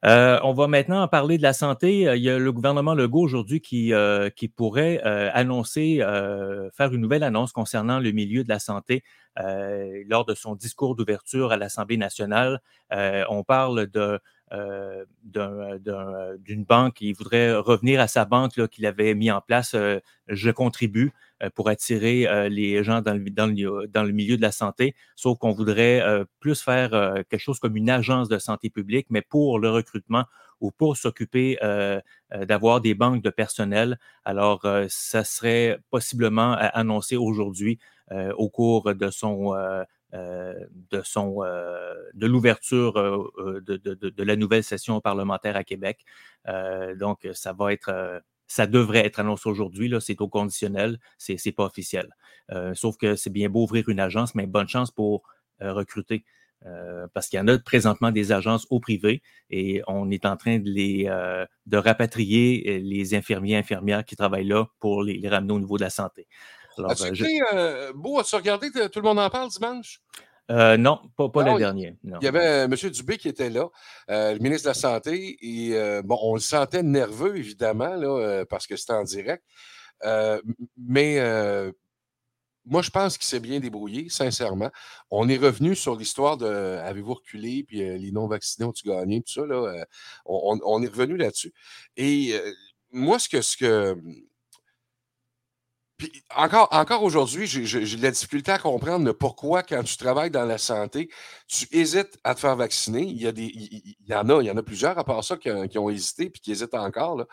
Euh, 0.05 0.39
on 0.43 0.53
va 0.53 0.67
maintenant 0.67 1.05
parler 1.09 1.37
de 1.37 1.43
la 1.43 1.51
santé. 1.51 2.07
Euh, 2.07 2.15
il 2.15 2.23
y 2.23 2.29
a 2.29 2.39
le 2.39 2.51
gouvernement 2.53 2.93
Legault 2.93 3.21
aujourd'hui 3.21 3.59
qui, 3.59 3.93
euh, 3.93 4.29
pourrait 4.55 5.01
annoncer, 5.33 5.97
faire 6.73 6.93
une 6.93 7.01
nouvelle 7.01 7.23
annonce 7.23 7.51
concernant 7.51 7.99
le 7.99 8.11
milieu 8.11 8.43
de 8.43 8.49
la 8.49 8.59
santé 8.59 9.03
lors 10.07 10.25
de 10.25 10.33
son 10.33 10.55
discours 10.55 10.95
d'ouverture 10.95 11.51
à 11.51 11.57
l'Assemblée 11.57 11.97
nationale. 11.97 12.61
on 12.91 13.43
parle 13.43 13.87
de 13.87 14.19
d'une 16.45 16.63
banque 16.63 16.95
qui 16.95 17.13
voudrait 17.13 17.53
revenir 17.55 17.99
à 18.01 18.07
sa 18.07 18.25
banque 18.25 18.67
qu'il 18.69 18.85
avait 18.85 19.13
mis 19.15 19.31
en 19.31 19.41
place, 19.41 19.75
Je 20.27 20.51
contribue, 20.51 21.13
pour 21.55 21.69
attirer 21.69 22.49
les 22.49 22.83
gens 22.83 23.01
dans 23.01 23.13
le, 23.13 23.29
dans, 23.87 24.03
le, 24.03 24.11
milieu 24.11 24.37
de 24.37 24.41
la 24.41 24.51
santé, 24.51 24.95
sauf 25.15 25.37
qu'on 25.37 25.51
voudrait 25.51 26.03
plus 26.39 26.61
faire 26.61 26.91
quelque 27.29 27.41
chose 27.41 27.59
comme 27.59 27.77
une 27.77 27.89
agence 27.89 28.29
de 28.29 28.37
santé 28.37 28.69
publique, 28.69 29.07
mais 29.09 29.21
pour 29.21 29.59
le 29.59 29.69
recrutement 29.69 30.25
ou 30.59 30.71
pour 30.71 30.97
s'occuper 30.97 31.57
d'avoir 32.31 32.81
des 32.81 32.93
banques 32.93 33.23
de 33.23 33.29
personnel. 33.29 33.99
Alors, 34.25 34.65
ça 34.89 35.23
serait 35.23 35.79
possiblement 35.89 36.53
annoncé 36.53 37.15
aujourd'hui 37.15 37.79
au 38.37 38.49
cours 38.49 38.93
de 38.93 39.09
son 39.09 39.53
euh, 40.15 40.55
de, 40.89 41.03
son, 41.03 41.43
euh, 41.43 41.93
de 42.15 42.25
l'ouverture 42.25 42.97
euh, 42.97 43.61
de, 43.61 43.77
de, 43.77 44.23
la 44.23 44.35
nouvelle 44.35 44.63
session 44.63 44.99
parlementaire 45.01 45.55
à 45.55 45.63
Québec. 45.63 46.03
donc, 46.97 47.27
ça 47.33 47.53
va 47.53 47.73
être 47.73 48.21
ça 48.49 48.67
devrait 48.67 49.05
être 49.05 49.19
annoncé 49.21 49.47
aujourd'hui. 49.47 49.93
C'est 50.01 50.19
au 50.19 50.27
conditionnel, 50.27 50.99
c'est 51.17 51.37
n'est 51.45 51.51
pas 51.53 51.63
officiel. 51.63 52.09
sauf 52.73 52.97
que 52.97 53.15
c'est 53.15 53.29
bien 53.29 53.49
beau 53.49 53.63
ouvrir 53.63 53.87
une 53.87 54.01
agence, 54.01 54.35
mais 54.35 54.45
bonne 54.45 54.67
chance 54.67 54.91
pour 54.91 55.23
recruter. 55.61 56.25
parce 57.13 57.29
qu'il 57.29 57.37
y 57.37 57.41
en 57.41 57.47
a 57.47 57.57
présentement 57.59 58.11
des 58.11 58.33
agences 58.33 58.67
au 58.69 58.81
privé 58.81 59.21
et 59.49 59.81
on 59.87 60.11
est 60.11 60.25
en 60.25 60.35
train 60.35 60.59
de 60.59 60.69
les 60.69 61.05
de 61.65 61.77
rapatrier 61.77 62.79
les 62.79 63.15
infirmiers 63.15 63.55
infirmières 63.55 64.03
qui 64.03 64.17
travaillent 64.17 64.47
là 64.47 64.65
pour 64.79 65.03
les 65.03 65.29
ramener 65.29 65.53
au 65.53 65.59
niveau 65.59 65.77
de 65.77 65.83
la 65.83 65.89
santé. 65.89 66.27
As-tu 66.87 67.23
euh, 67.23 67.45
euh, 67.53 67.93
beau, 67.93 68.19
as-tu 68.19 68.35
regardé 68.35 68.69
Tout 68.71 68.99
le 68.99 69.01
monde 69.01 69.19
en 69.19 69.29
parle 69.29 69.49
dimanche? 69.49 70.01
Euh, 70.49 70.77
non, 70.77 70.99
pas, 71.15 71.29
pas 71.29 71.43
le 71.43 71.57
dernier. 71.59 71.95
Il 72.03 72.17
y 72.21 72.27
avait 72.27 72.63
M. 72.63 72.75
Dubé 72.75 73.17
qui 73.17 73.27
était 73.27 73.49
là, 73.49 73.67
le 74.07 74.37
ministre 74.39 74.63
de 74.63 74.69
la 74.69 74.73
Santé, 74.73 75.37
et 75.41 76.01
bon, 76.03 76.17
on 76.21 76.33
le 76.35 76.39
sentait 76.39 76.83
nerveux, 76.83 77.37
évidemment, 77.37 77.95
là, 77.95 78.45
parce 78.49 78.67
que 78.67 78.75
c'était 78.75 78.93
en 78.93 79.03
direct. 79.03 79.43
mais 80.77 81.19
moi, 82.65 82.81
je 82.81 82.89
pense 82.91 83.17
qu'il 83.17 83.25
s'est 83.25 83.39
bien 83.39 83.59
débrouillé, 83.59 84.09
sincèrement. 84.09 84.69
On 85.09 85.27
est 85.27 85.37
revenu 85.37 85.75
sur 85.75 85.95
l'histoire 85.95 86.37
de 86.37 86.45
avez-vous 86.45 87.15
reculé, 87.15 87.63
puis 87.63 87.77
les 87.77 88.11
non-vaccinés 88.11 88.67
ont-tu 88.67 88.87
gagné, 88.87 89.21
tout 89.21 89.33
ça. 89.33 89.45
Là, 89.45 89.85
on, 90.25 90.59
on, 90.63 90.83
est 90.83 90.87
revenu 90.87 91.17
là-dessus. 91.17 91.53
Et 91.97 92.33
moi, 92.91 93.19
ce 93.19 93.29
que, 93.29 93.41
ce 93.41 93.57
que 93.57 93.97
puis 95.99 96.23
encore, 96.33 96.69
encore 96.71 97.03
aujourd'hui, 97.03 97.45
j'ai 97.45 97.97
de 97.97 98.01
la 98.01 98.11
difficulté 98.11 98.53
à 98.53 98.57
comprendre 98.57 99.11
pourquoi, 99.11 99.63
quand 99.63 99.83
tu 99.83 99.97
travailles 99.97 100.31
dans 100.31 100.45
la 100.45 100.57
santé, 100.57 101.09
tu 101.45 101.67
hésites 101.73 102.17
à 102.23 102.35
te 102.35 102.39
faire 102.39 102.55
vacciner. 102.55 103.01
Il 103.01 103.21
y, 103.21 103.27
a 103.27 103.33
des, 103.33 103.43
il, 103.43 103.95
y 104.07 104.15
en 104.15 104.29
a, 104.29 104.41
il 104.41 104.45
y 104.45 104.51
en 104.51 104.55
a 104.55 104.63
plusieurs 104.63 104.97
à 104.97 105.03
part 105.03 105.21
ça 105.25 105.35
qui, 105.35 105.77
ont 105.77 105.89
hésité 105.89 106.23
et 106.23 106.31
qui 106.31 106.53
hésitent 106.53 106.73
encore. 106.73 107.17
Là. 107.17 107.25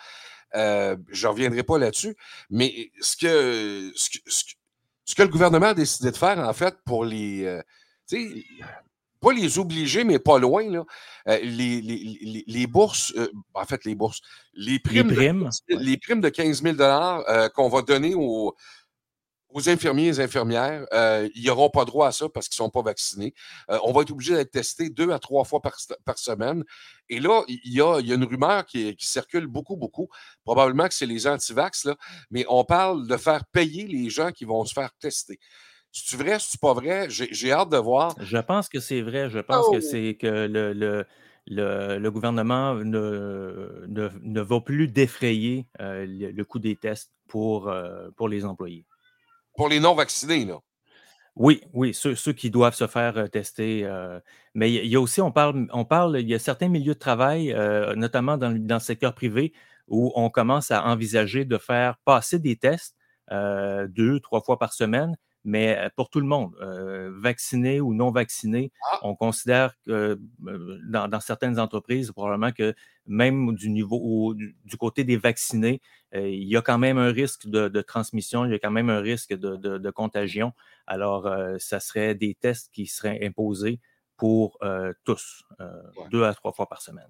Euh, 0.57 0.97
je 1.11 1.29
ne 1.29 1.31
reviendrai 1.31 1.63
pas 1.63 1.79
là-dessus. 1.79 2.17
Mais 2.51 2.91
ce 3.01 3.17
que, 3.17 3.93
ce 3.95 5.15
que, 5.15 5.23
le 5.23 5.29
gouvernement 5.29 5.67
a 5.67 5.75
décidé 5.75 6.11
de 6.11 6.17
faire, 6.17 6.41
en 6.41 6.53
fait, 6.53 6.75
pour 6.85 7.05
les. 7.05 7.45
Euh, 7.45 7.63
pas 9.21 9.33
les 9.33 9.59
obliger, 9.59 10.05
mais 10.05 10.19
pas 10.19 10.39
loin, 10.39 10.71
là, 10.71 10.85
euh, 11.29 11.39
les, 11.43 11.81
les, 11.81 12.45
les, 12.47 12.67
bourses, 12.67 13.13
euh, 13.17 13.29
en 13.55 13.65
fait, 13.65 13.85
les 13.85 13.95
bourses, 13.95 14.21
les 14.55 14.79
primes, 14.79 15.09
De, 15.09 15.77
les 15.77 15.97
primes 15.97 16.21
de 16.21 16.29
15 16.29 16.63
000 16.63 16.77
euh, 16.81 17.49
qu'on 17.51 17.69
va 17.69 17.83
donner 17.83 18.15
aux, 18.15 18.55
aux 19.49 19.69
infirmiers 19.69 20.19
et 20.19 20.21
infirmières, 20.21 20.87
ils 21.35 21.47
n'auront 21.47 21.71
pas 21.71 21.85
droit 21.85 22.09
à 22.09 22.13
ça 22.13 22.29
parce 22.29 22.49
qu'ils 22.49 22.63
ne 22.63 22.67
sont 22.67 22.71
pas 22.71 22.83
vaccinés. 22.83 23.33
on 23.69 23.93
va 23.93 24.03
être 24.03 24.11
obligé 24.11 24.35
d'être 24.35 24.51
testé 24.51 24.91
deux 24.91 25.11
à 25.11 25.19
trois 25.19 25.45
fois 25.45 25.61
par, 25.61 25.77
par 26.05 26.19
semaine. 26.19 26.63
Et 27.09 27.21
là, 27.21 27.43
il 27.49 27.61
y 27.65 27.77
y 27.77 27.81
a 27.81 28.15
une 28.15 28.25
rumeur 28.25 28.67
qui, 28.67 28.95
qui, 28.97 29.07
circule 29.07 29.47
beaucoup, 29.47 29.77
beaucoup. 29.77 30.09
Probablement 30.45 30.89
que 30.89 30.95
c'est 30.95 31.07
les 31.07 31.27
antivax, 31.27 31.87
là, 31.87 31.97
mais 32.31 32.45
on 32.49 32.65
parle 32.65 33.07
de 33.07 33.17
faire 33.17 33.45
payer 33.47 33.87
les 33.87 34.11
gens 34.11 34.31
qui 34.31 34.45
vont 34.45 34.65
se 34.65 34.75
faire 34.75 34.93
tester. 35.01 35.39
C'est 36.05 36.19
vrai, 36.19 36.37
c'est 36.39 36.61
pas 36.61 36.75
vrai? 36.75 37.07
J'ai 37.09 37.53
hâte 37.53 37.71
de 37.71 37.79
voir. 37.79 38.15
Je 38.21 38.37
pense 38.37 38.69
que 38.69 38.81
c'est 38.81 39.01
vrai. 39.01 39.31
Je 39.31 39.39
pense 39.39 39.67
que 39.71 39.77
oh! 39.77 39.81
c'est 39.81 40.15
que 40.15 40.47
le, 40.47 40.75
le, 40.75 41.07
le, 41.47 42.11
gouvernement 42.11 42.75
ne, 42.75 43.87
ne, 43.89 44.11
ne, 44.21 44.41
va 44.43 44.61
plus 44.61 44.89
défrayer 44.89 45.67
euh, 45.81 46.05
le, 46.07 46.45
coût 46.45 46.59
des 46.59 46.77
tests 46.77 47.13
pour, 47.29 47.69
euh, 47.69 48.11
pour 48.15 48.29
les 48.29 48.45
employés. 48.45 48.85
Pour 49.57 49.71
les 49.71 49.81
non-vaccinés, 49.81 50.45
là? 50.45 50.59
Oui, 51.35 51.63
oui, 51.73 51.95
ceux, 51.95 52.15
ceux, 52.15 52.33
qui 52.35 52.51
doivent 52.51 52.75
se 52.75 52.87
faire 52.87 53.17
euh, 53.17 53.27
tester. 53.27 53.91
mais 54.55 54.71
il 54.71 54.87
y 54.87 54.97
a 54.97 55.01
aussi, 55.01 55.23
on 55.23 55.33
parle, 55.33 55.67
on 55.73 55.87
parle, 55.87 56.21
il 56.21 56.29
y 56.29 56.35
a 56.35 56.39
certains 56.39 56.69
milieux 56.69 56.95
de 56.95 56.99
travail, 56.99 57.57
notamment 57.97 58.37
dans, 58.37 58.51
dans, 58.51 58.77
le 58.77 58.81
secteur 58.81 59.15
privé, 59.15 59.55
où 59.89 60.13
on 60.15 60.29
commence 60.29 60.71
à 60.71 60.85
envisager 60.85 61.47
de 61.47 61.57
faire 61.57 61.97
passer 62.05 62.39
des 62.39 62.57
tests 62.57 62.97
deux, 63.31 64.21
trois 64.21 64.43
fois 64.43 64.59
par 64.59 64.75
semaine, 64.75 65.17
mais 65.47 65.79
pour 65.95 66.11
tout 66.11 66.19
le 66.19 66.27
monde, 66.27 66.57
euh, 66.61 67.13
vacciné 67.21 67.81
ou 67.81 67.95
non 67.95 68.11
vacciné, 68.11 68.73
ah! 68.93 68.99
on 69.03 69.15
considère 69.15 69.75
que 69.87 70.21
dans, 70.39 71.21
certaines 71.21 71.61
entreprises, 71.61 72.11
probablement 72.11 72.51
que 72.51 72.75
même 73.07 73.55
du 73.55 73.71
niveau 73.71 74.35
du, 74.35 74.77
côté 74.77 75.05
des 75.05 75.17
vaccinés, 75.17 75.81
il 76.13 76.49
y 76.49 76.57
a 76.57 76.63
quand 76.63 76.79
même 76.79 76.99
un 76.99 77.13
risque 77.13 77.47
de, 77.47 77.81
transmission, 77.83 78.45
il 78.45 78.51
y 78.51 78.55
a 78.55 78.59
quand 78.59 78.73
même 78.73 78.91
un 78.91 79.01
risque 79.01 79.35
de, 79.35 79.91
contagion. 79.91 80.53
Alors, 80.87 81.31
ça 81.59 81.79
serait 81.79 82.17
des 82.17 82.35
tests 82.35 82.73
qui 82.73 82.87
seraient 82.87 83.25
imposés 83.25 83.79
pour 84.17 84.59
tous, 85.05 85.45
deux 86.11 86.25
à 86.25 86.35
trois 86.35 86.53
fois 86.53 86.69
par 86.69 86.83
semaine. 86.83 87.09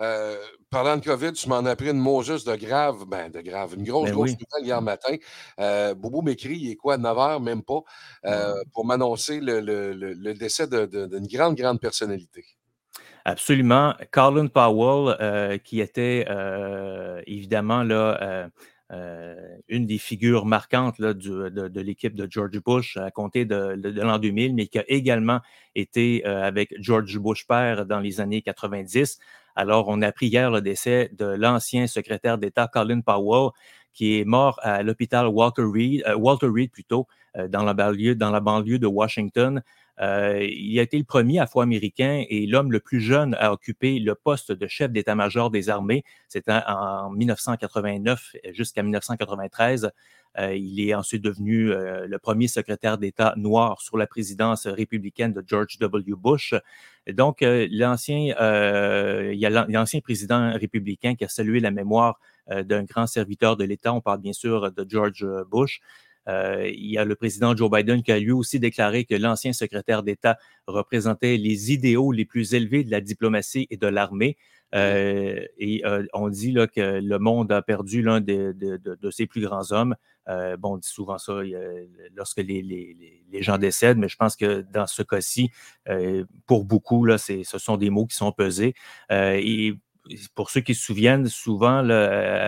Euh, 0.00 0.36
parlant 0.70 0.96
de 0.96 1.04
COVID, 1.04 1.32
tu 1.32 1.48
m'en 1.48 1.64
as 1.64 1.76
pris 1.76 1.90
une 1.90 1.98
mot 1.98 2.22
juste 2.22 2.48
de 2.48 2.56
grave, 2.56 3.04
ben 3.06 3.30
de 3.30 3.40
grave, 3.40 3.74
une 3.76 3.84
grosse, 3.84 4.08
ben 4.08 4.14
grosse 4.14 4.32
nouvelle 4.32 4.66
hier 4.66 4.82
matin. 4.82 5.14
Euh, 5.60 5.94
Bobo 5.94 6.20
m'écrit, 6.20 6.56
il 6.56 6.70
est 6.72 6.76
quoi, 6.76 6.98
9 6.98 7.16
h, 7.16 7.42
même 7.42 7.62
pas, 7.62 7.80
euh, 8.26 8.54
pour 8.72 8.84
m'annoncer 8.84 9.40
le, 9.40 10.32
décès 10.32 10.66
d'une 10.66 11.26
grande, 11.28 11.56
grande 11.56 11.80
personnalité. 11.80 12.44
Absolument. 13.24 13.94
Colin 14.10 14.48
Powell, 14.48 15.60
qui 15.62 15.80
était 15.80 16.26
évidemment 17.26 17.84
là, 17.84 18.50
une 18.90 19.86
des 19.86 19.98
figures 19.98 20.44
marquantes 20.44 20.98
là, 20.98 21.14
de, 21.14 21.80
l'équipe 21.80 22.16
de 22.16 22.26
George 22.28 22.60
Bush 22.60 22.96
à 22.96 23.12
compter 23.12 23.44
de, 23.44 23.76
de 23.76 24.00
l'an 24.02 24.18
2000, 24.18 24.54
mais 24.56 24.66
qui 24.66 24.80
a 24.80 24.84
également 24.88 25.40
été 25.76 26.24
avec 26.24 26.74
George 26.80 27.16
Bush 27.18 27.46
père 27.46 27.86
dans 27.86 28.00
les 28.00 28.20
années 28.20 28.42
90. 28.42 29.20
Alors, 29.56 29.86
on 29.88 30.02
a 30.02 30.08
appris 30.08 30.26
hier 30.26 30.50
le 30.50 30.60
décès 30.60 31.10
de 31.16 31.26
l'ancien 31.26 31.86
secrétaire 31.86 32.38
d'État 32.38 32.68
Colin 32.68 33.00
Powell, 33.00 33.50
qui 33.92 34.18
est 34.18 34.24
mort 34.24 34.58
à 34.62 34.82
l'hôpital 34.82 35.28
Walter 35.28 35.62
Reed, 35.62 36.02
euh, 36.06 36.16
Walter 36.16 36.48
Reed 36.52 36.70
plutôt, 36.70 37.06
euh, 37.36 37.48
dans, 37.48 37.62
la 37.62 37.72
banlieue, 37.72 38.16
dans 38.16 38.32
de 38.32 38.86
Washington. 38.86 39.62
Euh, 40.00 40.44
il 40.44 40.76
a 40.80 40.82
été 40.82 40.98
le 40.98 41.04
premier 41.04 41.38
afro-américain 41.38 42.24
et 42.28 42.46
l'homme 42.46 42.72
le 42.72 42.80
plus 42.80 43.00
jeune 43.00 43.36
à 43.38 43.52
occuper 43.52 44.00
le 44.00 44.16
poste 44.16 44.50
de 44.50 44.66
chef 44.66 44.90
d'état-major 44.90 45.50
des 45.50 45.70
armées. 45.70 46.02
C'était 46.28 46.52
en 46.66 47.10
1989 47.10 48.32
jusqu'à 48.52 48.82
1993. 48.82 49.92
Euh, 50.38 50.56
il 50.56 50.80
est 50.80 50.94
ensuite 50.94 51.22
devenu 51.22 51.70
euh, 51.70 52.06
le 52.08 52.18
premier 52.18 52.48
secrétaire 52.48 52.98
d'État 52.98 53.34
noir 53.36 53.80
sur 53.80 53.96
la 53.96 54.06
présidence 54.06 54.66
républicaine 54.66 55.32
de 55.32 55.44
George 55.46 55.78
W. 55.78 56.14
Bush. 56.16 56.54
Donc, 57.12 57.42
euh, 57.42 57.68
l'ancien, 57.70 58.34
il 59.32 59.38
y 59.38 59.46
a 59.46 59.66
l'ancien 59.68 60.00
président 60.00 60.52
républicain 60.54 61.14
qui 61.14 61.24
a 61.24 61.28
salué 61.28 61.60
la 61.60 61.70
mémoire 61.70 62.18
d'un 62.50 62.84
grand 62.84 63.06
serviteur 63.06 63.56
de 63.56 63.64
l'État. 63.64 63.92
On 63.94 64.00
parle 64.00 64.20
bien 64.20 64.32
sûr 64.32 64.70
de 64.72 64.86
George 64.88 65.26
Bush. 65.50 65.80
il 66.26 66.90
y 66.90 66.98
a 66.98 67.04
le 67.04 67.14
président 67.14 67.56
Joe 67.56 67.70
Biden 67.70 68.02
qui 68.02 68.12
a 68.12 68.18
lui 68.18 68.32
aussi 68.32 68.58
déclaré 68.58 69.04
que 69.04 69.14
l'ancien 69.14 69.52
secrétaire 69.52 70.02
d'État 70.02 70.36
représentait 70.66 71.36
les 71.36 71.72
idéaux 71.72 72.12
les 72.12 72.24
plus 72.26 72.54
élevés 72.54 72.84
de 72.84 72.90
la 72.90 73.00
diplomatie 73.00 73.66
et 73.70 73.76
de 73.76 73.86
l'armée. 73.86 74.36
Et 74.74 75.82
on 76.12 76.28
dit 76.28 76.52
là, 76.52 76.66
que 76.66 77.00
le 77.00 77.18
monde 77.18 77.52
a 77.52 77.62
perdu 77.62 78.02
l'un 78.02 78.20
de, 78.20 78.54
de, 78.54 79.10
ses 79.10 79.26
plus 79.26 79.42
grands 79.42 79.72
hommes. 79.72 79.94
Euh, 80.28 80.56
bon, 80.56 80.74
on 80.74 80.76
dit 80.78 80.88
souvent 80.88 81.18
ça 81.18 81.34
lorsque 82.14 82.38
les, 82.38 82.62
les, 82.62 83.42
gens 83.42 83.58
décèdent, 83.58 83.98
mais 83.98 84.08
je 84.08 84.16
pense 84.16 84.36
que 84.36 84.62
dans 84.72 84.86
ce 84.86 85.02
cas-ci, 85.02 85.50
pour 86.46 86.64
beaucoup, 86.64 87.04
là, 87.04 87.18
ce 87.18 87.42
sont 87.44 87.76
des 87.76 87.90
mots 87.90 88.06
qui 88.06 88.16
sont 88.16 88.32
pesés. 88.32 88.74
et 89.10 89.74
pour 90.34 90.50
ceux 90.50 90.60
qui 90.60 90.74
se 90.74 90.84
souviennent, 90.84 91.26
souvent, 91.26 91.80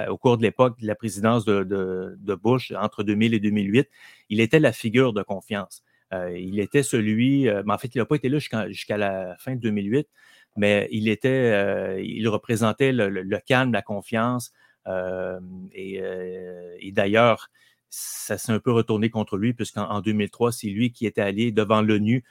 au 0.09 0.17
cours 0.17 0.37
de 0.37 0.43
l'époque 0.43 0.79
de 0.81 0.87
la 0.87 0.95
présidence 0.95 1.45
de, 1.45 2.35
Bush, 2.43 2.73
entre 2.73 3.03
2000 3.03 3.35
et 3.35 3.41
2008, 3.41 3.89
il 4.31 4.41
était 4.41 4.61
la 4.61 4.73
figure 4.73 5.13
de 5.13 5.23
confiance. 5.23 5.83
il 6.13 6.61
était 6.61 6.83
celui, 6.83 7.45
mais 7.45 7.73
en 7.73 7.79
fait, 7.79 7.95
il 7.95 7.99
n'a 7.99 8.07
pas 8.07 8.17
été 8.17 8.29
là 8.29 8.39
jusqu'à 8.39 8.97
la 8.97 9.37
fin 9.39 9.55
de 9.55 9.61
2008, 9.61 10.09
mais 10.57 10.89
il 10.91 11.09
était, 11.09 11.29
euh, 11.29 12.01
il 12.03 12.29
représentait 12.29 12.93
le, 12.93 13.39
calme, 13.39 13.73
la 13.73 13.83
confiance. 13.83 14.53
Euh, 14.87 15.41
euh, 15.77 16.77
et, 16.79 16.93
d'ailleurs, 16.93 17.51
ça 17.89 18.39
s'est 18.39 18.53
un 18.53 18.59
peu 18.59 18.73
retourné 18.73 19.11
contre 19.11 19.37
lui, 19.37 19.55
puisqu'en 19.55 20.01
2003, 20.01 20.53
c'est 20.53 20.69
lui 20.69 20.93
qui 20.93 21.07
était 21.07 21.23
allé 21.23 21.53
devant 21.53 21.83
l'ONU 21.83 22.25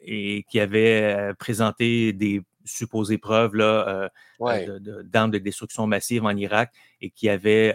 et 0.00 0.44
qui 0.48 0.60
avait 0.60 1.32
présenté 1.38 2.12
des 2.12 2.42
supposées 2.64 3.18
preuves 3.18 3.54
là, 3.54 4.10
d'armes 5.04 5.30
de, 5.30 5.38
destruction 5.38 5.86
massive 5.86 6.24
en 6.24 6.36
Irak 6.36 6.72
et 7.00 7.10
qui 7.10 7.28
avait 7.28 7.74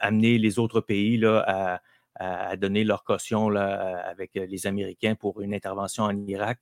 amené 0.00 0.38
les 0.38 0.58
autres 0.58 0.80
pays 0.80 1.18
là, 1.18 1.80
à, 2.14 2.56
donner 2.56 2.82
leur 2.82 3.04
caution 3.04 3.50
là, 3.50 3.98
avec 4.08 4.30
les 4.34 4.66
Américains 4.66 5.14
pour 5.14 5.42
une 5.42 5.54
intervention 5.54 6.04
en 6.04 6.16
Irak. 6.26 6.58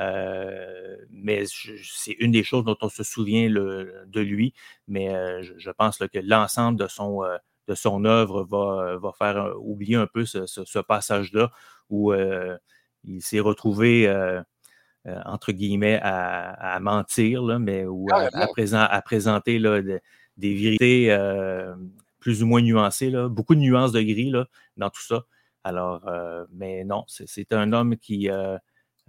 Euh, 0.00 0.96
mais 1.10 1.44
c'est 1.46 2.12
une 2.12 2.32
des 2.32 2.42
choses 2.42 2.64
dont 2.64 2.76
on 2.80 2.88
se 2.88 3.02
souvient 3.04 3.48
de 3.48 4.20
lui, 4.20 4.54
mais 4.88 5.14
euh, 5.14 5.42
je, 5.42 5.70
pense 5.70 5.98
que 5.98 6.18
l'ensemble 6.18 6.78
de 6.78 6.88
son, 6.88 7.22
euh, 7.22 7.36
de 7.68 7.74
son 7.74 8.04
œuvre 8.04 8.44
va, 8.44 8.98
va 8.98 9.12
faire 9.12 9.54
oublier 9.60 9.96
un 9.96 10.06
peu 10.06 10.24
ce, 10.24 10.78
passage-là 10.80 11.50
où 11.90 12.12
il 13.04 13.22
s'est 13.22 13.40
retrouvé, 13.40 14.12
entre 15.06 15.52
guillemets, 15.52 16.00
à, 16.02 16.78
mentir, 16.80 17.42
là, 17.42 17.58
mais 17.58 17.86
ou 17.86 18.06
à, 18.10 18.28
à, 18.32 19.02
présenter 19.02 19.58
là, 19.58 19.80
des 20.36 20.54
vérités 20.54 21.16
plus 22.18 22.42
ou 22.42 22.46
moins 22.46 22.62
nuancées, 22.62 23.10
là, 23.10 23.28
beaucoup 23.28 23.54
de 23.54 23.60
nuances 23.60 23.92
de 23.92 24.00
gris 24.02 24.30
là, 24.30 24.46
dans 24.76 24.90
tout 24.90 25.02
ça. 25.02 25.24
Alors, 25.62 26.04
mais 26.52 26.84
non, 26.84 27.04
c'est 27.06 27.52
un 27.52 27.72
homme 27.72 27.96
qui 27.96 28.28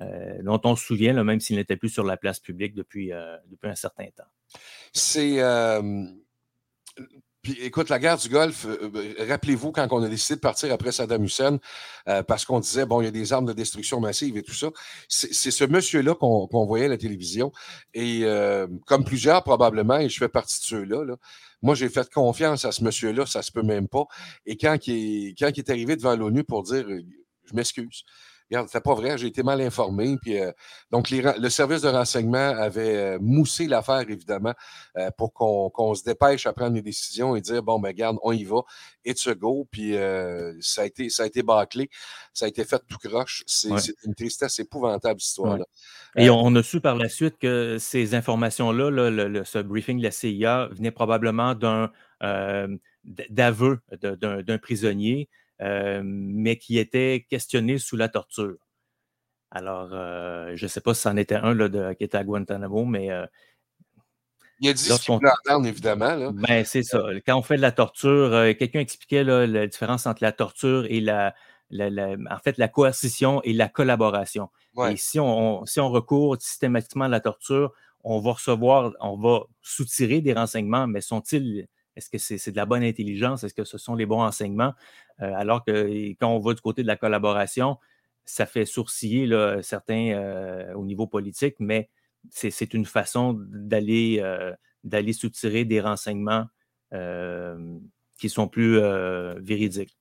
euh, 0.02 0.42
dont 0.44 0.60
on 0.66 0.76
se 0.76 0.86
souvient, 0.86 1.24
même 1.24 1.40
s'il 1.40 1.56
n'était 1.56 1.78
plus 1.78 1.90
sur 1.90 2.04
la 2.04 2.18
place 2.18 2.40
publique 2.40 2.76
depuis, 2.76 3.14
euh, 3.14 3.38
depuis 3.50 3.70
un 3.70 3.76
certain 3.76 4.08
temps. 4.16 4.28
C'est. 4.94 5.40
Puis 7.42 7.56
écoute, 7.62 7.90
la 7.90 8.00
guerre 8.00 8.18
du 8.18 8.28
Golfe, 8.28 8.66
euh, 8.66 9.14
rappelez-vous 9.28 9.72
quand 9.72 9.88
on 9.92 10.02
a 10.02 10.10
décidé 10.10 10.36
de 10.36 10.40
partir 10.40 10.74
après 10.74 10.92
Saddam 10.92 11.24
Hussein, 11.24 11.60
parce 12.28 12.44
qu'on 12.44 12.60
disait, 12.60 12.88
bon, 12.88 13.02
il 13.02 13.06
y 13.06 13.08
a 13.08 13.12
des 13.12 13.34
armes 13.34 13.46
de 13.46 13.54
destruction 13.54 14.00
massive 14.00 14.36
et 14.36 14.42
tout 14.42 14.54
ça. 14.54 14.72
C'est 15.08 15.52
ce 15.52 15.64
monsieur-là 15.64 16.16
qu'on 16.16 16.66
voyait 16.66 16.86
à 16.86 16.90
la 16.90 16.98
télévision. 16.98 17.52
Et 17.94 18.24
comme 18.88 19.06
plusieurs 19.06 19.44
probablement, 19.44 20.00
et 20.00 20.10
je 20.10 20.18
fais 20.18 20.28
partie 20.28 20.60
de 20.60 20.66
ceux-là, 20.66 21.06
là, 21.06 21.18
moi 21.62 21.76
j'ai 21.76 21.88
fait 21.88 22.12
confiance 22.12 22.66
à 22.66 22.72
ce 22.72 22.84
monsieur-là, 22.84 23.28
ça 23.28 23.44
se 23.44 23.52
peut 23.52 23.64
même 23.64 23.88
pas. 23.88 24.06
Et 24.48 24.58
quand 24.58 24.74
quand 24.74 24.82
il 24.88 25.36
est 25.38 25.70
arrivé 25.70 25.96
devant 25.96 26.16
l'ONU 26.16 26.44
pour 26.44 26.64
dire, 26.64 26.84
je 26.88 27.54
m'excuse, 27.54 28.04
regarde, 28.50 28.68
c'est 28.72 28.84
pas 28.84 28.94
vrai, 28.94 29.18
j'ai 29.18 29.28
été 29.28 29.44
mal 29.44 29.62
informé. 29.62 30.18
Puis, 30.22 30.40
euh, 30.40 30.52
donc, 30.92 31.10
le 31.10 31.50
service 31.50 31.82
de 31.82 31.90
renseignement 31.90 32.38
avait 32.38 32.96
euh, 32.96 33.18
moussé 33.22 33.68
l'affaire, 33.68 34.06
évidemment, 34.10 34.54
euh, 34.98 35.10
pour 35.18 35.34
qu'on 35.34 35.94
se 35.96 36.04
dépêche 36.04 36.46
à 36.46 36.54
prendre 36.54 36.74
des 36.74 36.82
décisions 36.82 37.36
et 37.36 37.42
dire, 37.42 37.64
bon, 37.64 37.80
ben, 37.80 37.90
regarde, 37.90 38.18
on 38.24 38.32
y 38.32 38.44
va, 38.44 38.62
it's 39.04 39.28
a 39.28 39.36
go. 39.36 39.68
Puis, 39.72 39.96
ça, 40.62 40.82
a 40.82 40.86
été, 40.86 41.10
ça 41.10 41.24
a 41.24 41.26
été 41.26 41.44
bâclé, 41.44 41.90
ça 42.34 42.46
a 42.46 42.48
été 42.48 42.64
fait 42.66 42.82
tout 42.88 42.98
croche. 42.98 43.44
C'est 43.48 43.70
une 44.06 44.16
tristesse 44.16 44.60
épouvantable, 44.60 45.20
cette 45.20 45.30
histoire-là. 45.30 45.66
Et 46.18 46.30
on 46.30 46.56
a 46.56 46.64
su 46.64 46.80
par 46.80 46.96
la 46.96 47.10
suite 47.10 47.38
que 47.38 47.78
ces 47.80 48.16
informations-là, 48.16 48.90
le, 48.90 49.44
ce 49.44 49.60
briefing 49.60 49.98
de 49.98 50.04
la 50.04 50.12
CIA, 50.12 50.70
venait 50.72 50.92
probablement 50.92 51.56
d'un 51.56 51.92
d'aveu 53.30 53.80
d'un 53.92 54.58
prisonnier 54.58 55.30
euh, 55.30 55.45
mais 55.60 56.58
qui 56.58 56.78
était 56.78 57.26
questionné 57.30 57.78
sous 57.78 57.98
la 57.98 58.10
torture. 58.10 58.58
Alors, 59.52 59.90
euh, 59.94 60.52
je 60.56 60.66
ne 60.66 60.68
sais 60.68 60.82
pas 60.82 60.94
si 60.94 61.02
c'en 61.02 61.16
était 61.16 61.36
un 61.36 61.54
là, 61.54 61.70
de, 61.70 61.94
qui 61.94 62.04
était 62.04 62.18
à 62.18 62.24
Guantanamo, 62.24 62.86
mais. 62.86 63.10
Euh, 63.12 63.26
il 64.60 64.70
a 64.70 64.74
dit 64.74 64.84
ce 64.84 65.02
qu'il 65.02 65.68
évidemment. 65.68 66.32
Ben, 66.32 66.64
c'est 66.64 66.84
ça. 66.84 67.04
Quand 67.26 67.38
on 67.38 67.42
fait 67.42 67.58
de 67.58 67.62
la 67.62 67.74
torture, 67.74 68.32
quelqu'un 68.58 68.80
expliquait 68.80 69.24
la 69.24 69.68
différence 69.68 70.08
entre 70.08 70.24
la 70.24 70.32
torture 70.32 70.86
et 70.90 71.02
la, 71.02 71.34
en 71.72 72.40
fait, 72.44 72.58
la 72.58 72.70
coercition 72.70 73.42
et 73.44 73.52
la 73.52 73.68
collaboration. 73.68 74.50
Et 74.90 74.98
si 74.98 75.20
on, 75.20 75.66
si 75.66 75.80
on 75.80 75.90
recourt 75.90 76.42
systématiquement 76.42 77.06
à 77.06 77.10
la 77.10 77.20
torture, 77.20 77.74
on 78.04 78.20
va 78.20 78.34
recevoir, 78.34 78.94
on 79.02 79.18
va 79.18 79.44
soutirer 79.62 80.22
des 80.22 80.34
renseignements, 80.34 80.88
mais 80.88 81.02
sont-ils 81.02 81.68
est-ce 81.96 82.10
que 82.10 82.18
c'est 82.18 82.52
de 82.52 82.58
la 82.58 82.66
bonne 82.66 82.84
intelligence? 82.84 83.44
Est-ce 83.44 83.54
que 83.54 83.64
ce 83.64 83.78
sont 83.78 83.96
les 83.96 84.06
bons 84.06 84.22
enseignements? 84.22 84.74
Euh, 85.22 85.32
alors 85.36 85.64
que 85.64 86.10
quand 86.20 86.30
on 86.30 86.40
va 86.40 86.54
du 86.54 86.62
côté 86.62 86.82
de 86.82 86.88
la 86.88 86.98
collaboration, 86.98 87.78
ça 88.26 88.46
fait 88.46 88.66
sourciller 88.66 89.28
là, 89.28 89.62
certains 89.62 90.12
euh, 90.12 90.74
au 90.74 90.86
niveau 90.86 91.08
politique, 91.08 91.56
mais 91.60 91.90
c'est 92.32 92.74
une 92.74 92.86
façon 92.86 93.36
d'aller 93.38 94.20
euh, 94.22 94.54
d'aller 94.84 95.14
soutirer 95.14 95.64
des 95.66 95.82
renseignements 95.82 96.46
qui 98.18 98.30
sont 98.30 98.48
plus 98.48 98.80
véridiques. 99.42 99.98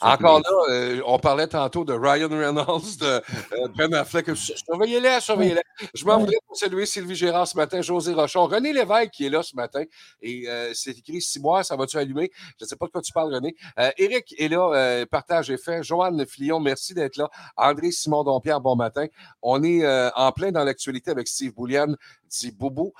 Encore 0.00 0.40
là, 0.40 0.72
euh, 0.72 1.00
on 1.06 1.18
parlait 1.18 1.46
tantôt 1.46 1.84
de 1.84 1.92
Ryan 1.92 2.28
Reynolds, 2.28 2.98
de 3.00 3.06
euh, 3.06 3.68
Ben 3.76 3.92
Affleck. 3.94 4.26
Surveillez-les, 4.36 5.20
surveillez-les. 5.20 5.62
Je 5.94 6.04
m'en 6.04 6.18
voudrais 6.18 6.38
pour 6.46 6.56
saluer 6.56 6.86
Sylvie 6.86 7.14
Gérard 7.14 7.48
ce 7.48 7.56
matin, 7.56 7.80
José 7.82 8.12
Rochon, 8.12 8.46
René 8.46 8.72
Lévesque 8.72 9.10
qui 9.10 9.26
est 9.26 9.30
là 9.30 9.42
ce 9.42 9.56
matin. 9.56 9.82
Et 10.22 10.46
c'est 10.74 10.98
écrit 10.98 11.20
six 11.20 11.40
mois, 11.40 11.62
ça 11.62 11.76
va-tu 11.76 11.96
allumer? 11.96 12.30
Je 12.58 12.64
ne 12.64 12.68
sais 12.68 12.76
pas 12.76 12.86
de 12.86 12.90
quoi 12.92 13.02
tu 13.02 13.12
parles, 13.12 13.34
René. 13.34 13.54
Eric 13.96 14.34
est 14.38 14.48
là, 14.48 15.06
partage 15.06 15.50
est 15.50 15.62
fait. 15.62 15.82
Joanne 15.82 16.26
Filion, 16.26 16.60
merci 16.60 16.94
d'être 16.94 17.16
là. 17.16 17.28
André 17.56 17.90
Simon 17.90 18.24
Dompierre, 18.24 18.60
bon 18.60 18.76
matin. 18.76 19.06
On 19.42 19.62
est 19.62 19.86
en 20.14 20.32
plein 20.32 20.52
dans 20.52 20.64
l'actualité 20.64 21.10
avec 21.10 21.28
Steve 21.28 21.54
Boulian, 21.54 21.94
dit 22.28 22.52
Boubou. 22.52 22.92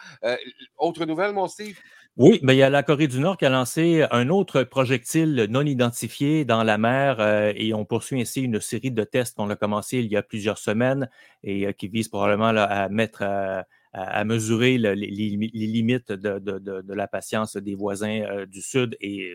autre 0.77 1.05
nouvelle, 1.05 1.33
mon 1.33 1.49
Steve? 1.49 1.77
Oui, 2.19 2.41
mais 2.43 2.57
il 2.57 2.59
y 2.59 2.65
a 2.65 2.69
la 2.69 2.83
Corée 2.83 3.07
du 3.07 3.21
Nord 3.21 3.37
qui 3.37 3.47
a 3.47 3.49
lancé 3.49 4.05
un 4.11 4.29
autre 4.29 4.65
projectile 4.65 5.47
non 5.51 5.65
identifié 5.65 6.45
dans 6.45 6.65
la 6.65 6.77
mer 6.77 7.21
euh, 7.21 7.53
et 7.55 7.73
on 7.75 7.85
poursuit 7.85 8.21
ainsi 8.21 8.43
une 8.43 8.61
série 8.61 8.91
de 8.91 9.05
tests 9.05 9.37
qu'on 9.37 9.49
a 9.51 9.55
commencé 9.55 9.99
il 9.99 10.07
y 10.07 10.17
a 10.17 10.23
plusieurs 10.25 10.59
semaines 10.59 11.09
et 11.45 11.69
euh, 11.69 11.71
qui 11.71 11.87
visent 11.87 12.09
probablement 12.09 12.49
à 12.49 12.89
mettre 12.89 13.23
à, 13.93 14.25
mesurer 14.25 14.79
les, 14.79 14.95
limites 14.97 16.11
de, 16.11 16.93
la 16.93 17.07
patience 17.07 17.57
des 17.57 17.77
voisins 17.77 18.23
euh, 18.23 18.47
du 18.47 18.63
Sud 18.63 18.97
et 19.01 19.33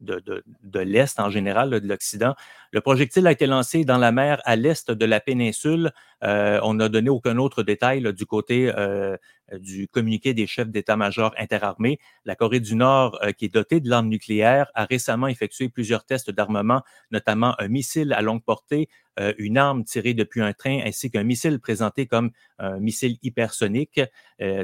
de, 0.00 0.80
l'Est 0.80 1.20
en 1.20 1.28
général, 1.28 1.70
de 1.70 1.86
l'Occident. 1.86 2.34
Le 2.72 2.80
projectile 2.80 3.26
a 3.26 3.32
été 3.32 3.46
lancé 3.46 3.84
dans 3.84 3.98
la 3.98 4.12
mer 4.12 4.40
à 4.44 4.56
l'est 4.56 4.90
de 4.90 5.04
la 5.04 5.20
péninsule. 5.20 5.92
on 6.22 6.74
n'a 6.74 6.88
donné 6.88 7.10
aucun 7.10 7.36
autre 7.36 7.62
détail 7.62 8.12
du 8.14 8.26
côté 8.26 8.72
euh, 8.76 9.16
du 9.52 9.88
communiqué 9.88 10.34
des 10.34 10.46
chefs 10.46 10.68
d'état-major 10.68 11.34
interarmés. 11.38 11.98
La 12.24 12.34
Corée 12.34 12.60
du 12.60 12.74
Nord, 12.74 13.18
euh, 13.22 13.32
qui 13.32 13.46
est 13.46 13.54
dotée 13.54 13.80
de 13.80 13.88
l'arme 13.88 14.08
nucléaire, 14.08 14.70
a 14.74 14.84
récemment 14.84 15.28
effectué 15.28 15.68
plusieurs 15.68 16.04
tests 16.04 16.30
d'armement, 16.30 16.82
notamment 17.10 17.54
un 17.60 17.68
missile 17.68 18.12
à 18.12 18.22
longue 18.22 18.42
portée, 18.42 18.88
euh, 19.20 19.32
une 19.38 19.58
arme 19.58 19.84
tirée 19.84 20.14
depuis 20.14 20.40
un 20.40 20.52
train, 20.52 20.80
ainsi 20.84 21.10
qu'un 21.10 21.22
missile 21.24 21.60
présenté 21.60 22.06
comme 22.06 22.30
un 22.58 22.78
missile 22.80 23.18
hypersonique. 23.22 24.00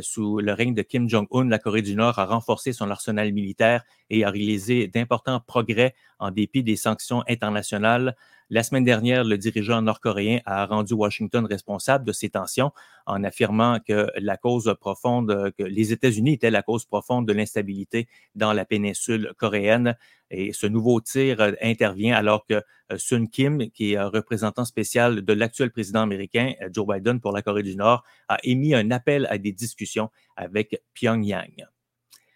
sous 0.00 0.38
le 0.38 0.52
règne 0.52 0.74
de 0.74 0.82
Kim 0.82 1.08
Jong-un, 1.08 1.48
la 1.48 1.58
Corée 1.58 1.82
du 1.82 1.94
Nord 1.94 2.18
a 2.18 2.24
renforcé 2.24 2.72
son 2.72 2.90
arsenal 2.90 3.32
militaire 3.32 3.84
et 4.08 4.24
a 4.24 4.30
réalisé 4.30 4.88
d'importants 4.88 5.40
progrès 5.40 5.94
en 6.18 6.30
dépit 6.30 6.62
des 6.62 6.76
sanctions 6.76 7.22
internationales. 7.28 8.16
La 8.52 8.64
semaine 8.64 8.82
dernière, 8.82 9.22
le 9.22 9.38
dirigeant 9.38 9.80
nord-coréen 9.80 10.40
a 10.44 10.66
rendu 10.66 10.92
Washington 10.92 11.46
responsable 11.46 12.04
de 12.04 12.10
ces 12.10 12.30
tensions 12.30 12.72
en 13.06 13.22
affirmant 13.22 13.78
que 13.78 14.08
la 14.16 14.36
cause 14.36 14.74
profonde, 14.80 15.52
que 15.56 15.62
les 15.62 15.92
États-Unis 15.92 16.32
étaient 16.32 16.50
la 16.50 16.62
cause 16.62 16.84
profonde 16.84 17.28
de 17.28 17.32
l'instabilité 17.32 18.08
dans 18.34 18.52
la 18.52 18.64
péninsule 18.64 19.32
coréenne. 19.38 19.96
Et 20.32 20.52
ce 20.52 20.66
nouveau 20.66 21.00
tir 21.00 21.54
intervient 21.62 22.16
alors 22.16 22.44
que 22.44 22.54
euh, 22.54 22.98
Sun 22.98 23.28
Kim, 23.28 23.70
qui 23.70 23.92
est 23.92 24.02
représentant 24.02 24.64
spécial 24.64 25.22
de 25.22 25.32
l'actuel 25.32 25.70
président 25.70 26.00
américain, 26.02 26.54
euh, 26.60 26.70
Joe 26.72 26.88
Biden, 26.88 27.20
pour 27.20 27.30
la 27.30 27.42
Corée 27.42 27.62
du 27.62 27.76
Nord, 27.76 28.02
a 28.28 28.38
émis 28.42 28.74
un 28.74 28.90
appel 28.90 29.28
à 29.30 29.38
des 29.38 29.52
discussions 29.52 30.10
avec 30.34 30.82
Pyongyang. 30.94 31.68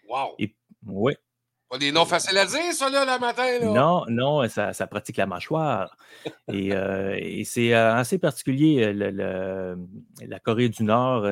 Wow! 0.08 0.36
oui, 0.86 1.14
pas 1.74 1.78
des 1.78 1.90
noms 1.90 2.04
faciles 2.04 2.38
à 2.38 2.46
dire, 2.46 2.72
ça, 2.72 2.88
là, 2.88 3.04
le 3.04 3.20
matin. 3.20 3.58
Là. 3.58 3.66
Non, 3.66 4.04
non, 4.08 4.48
ça, 4.48 4.86
pratique 4.86 5.16
la 5.16 5.26
mâchoire. 5.26 5.96
et, 6.52 6.72
euh, 6.72 7.42
c'est 7.44 7.74
euh, 7.74 7.94
assez 7.94 8.18
particulier. 8.18 8.84
Euh, 8.84 9.76
la 10.20 10.38
Corée 10.38 10.68
du 10.68 10.84
Nord, 10.84 11.26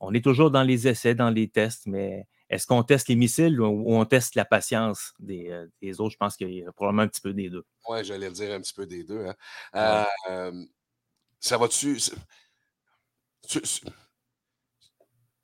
on 0.00 0.14
est 0.14 0.22
toujours 0.22 0.50
dans 0.50 0.62
les 0.62 0.86
essais, 0.86 1.14
dans 1.14 1.30
les 1.30 1.48
tests, 1.48 1.86
mais 1.86 2.26
est-ce 2.50 2.66
qu'on 2.66 2.82
teste 2.82 3.08
les 3.08 3.16
missiles 3.16 3.58
ou 3.60 3.94
on 3.94 4.04
teste 4.04 4.34
la 4.34 4.44
patience 4.44 5.14
des, 5.18 5.50
autres? 5.98 6.12
Je 6.12 6.16
pense 6.18 6.36
qu'il 6.36 6.52
y 6.52 6.62
a 6.62 6.72
probablement 6.72 7.02
un 7.02 7.08
petit 7.08 7.22
peu 7.22 7.32
des 7.32 7.48
deux. 7.48 7.64
Oui, 7.88 8.04
j'allais 8.04 8.30
dire 8.30 8.54
un 8.54 8.60
petit 8.60 8.74
peu 8.74 8.86
des 8.86 9.02
deux. 9.02 9.26
Hein. 9.72 10.52
ça 11.40 11.56
va-tu. 11.56 11.98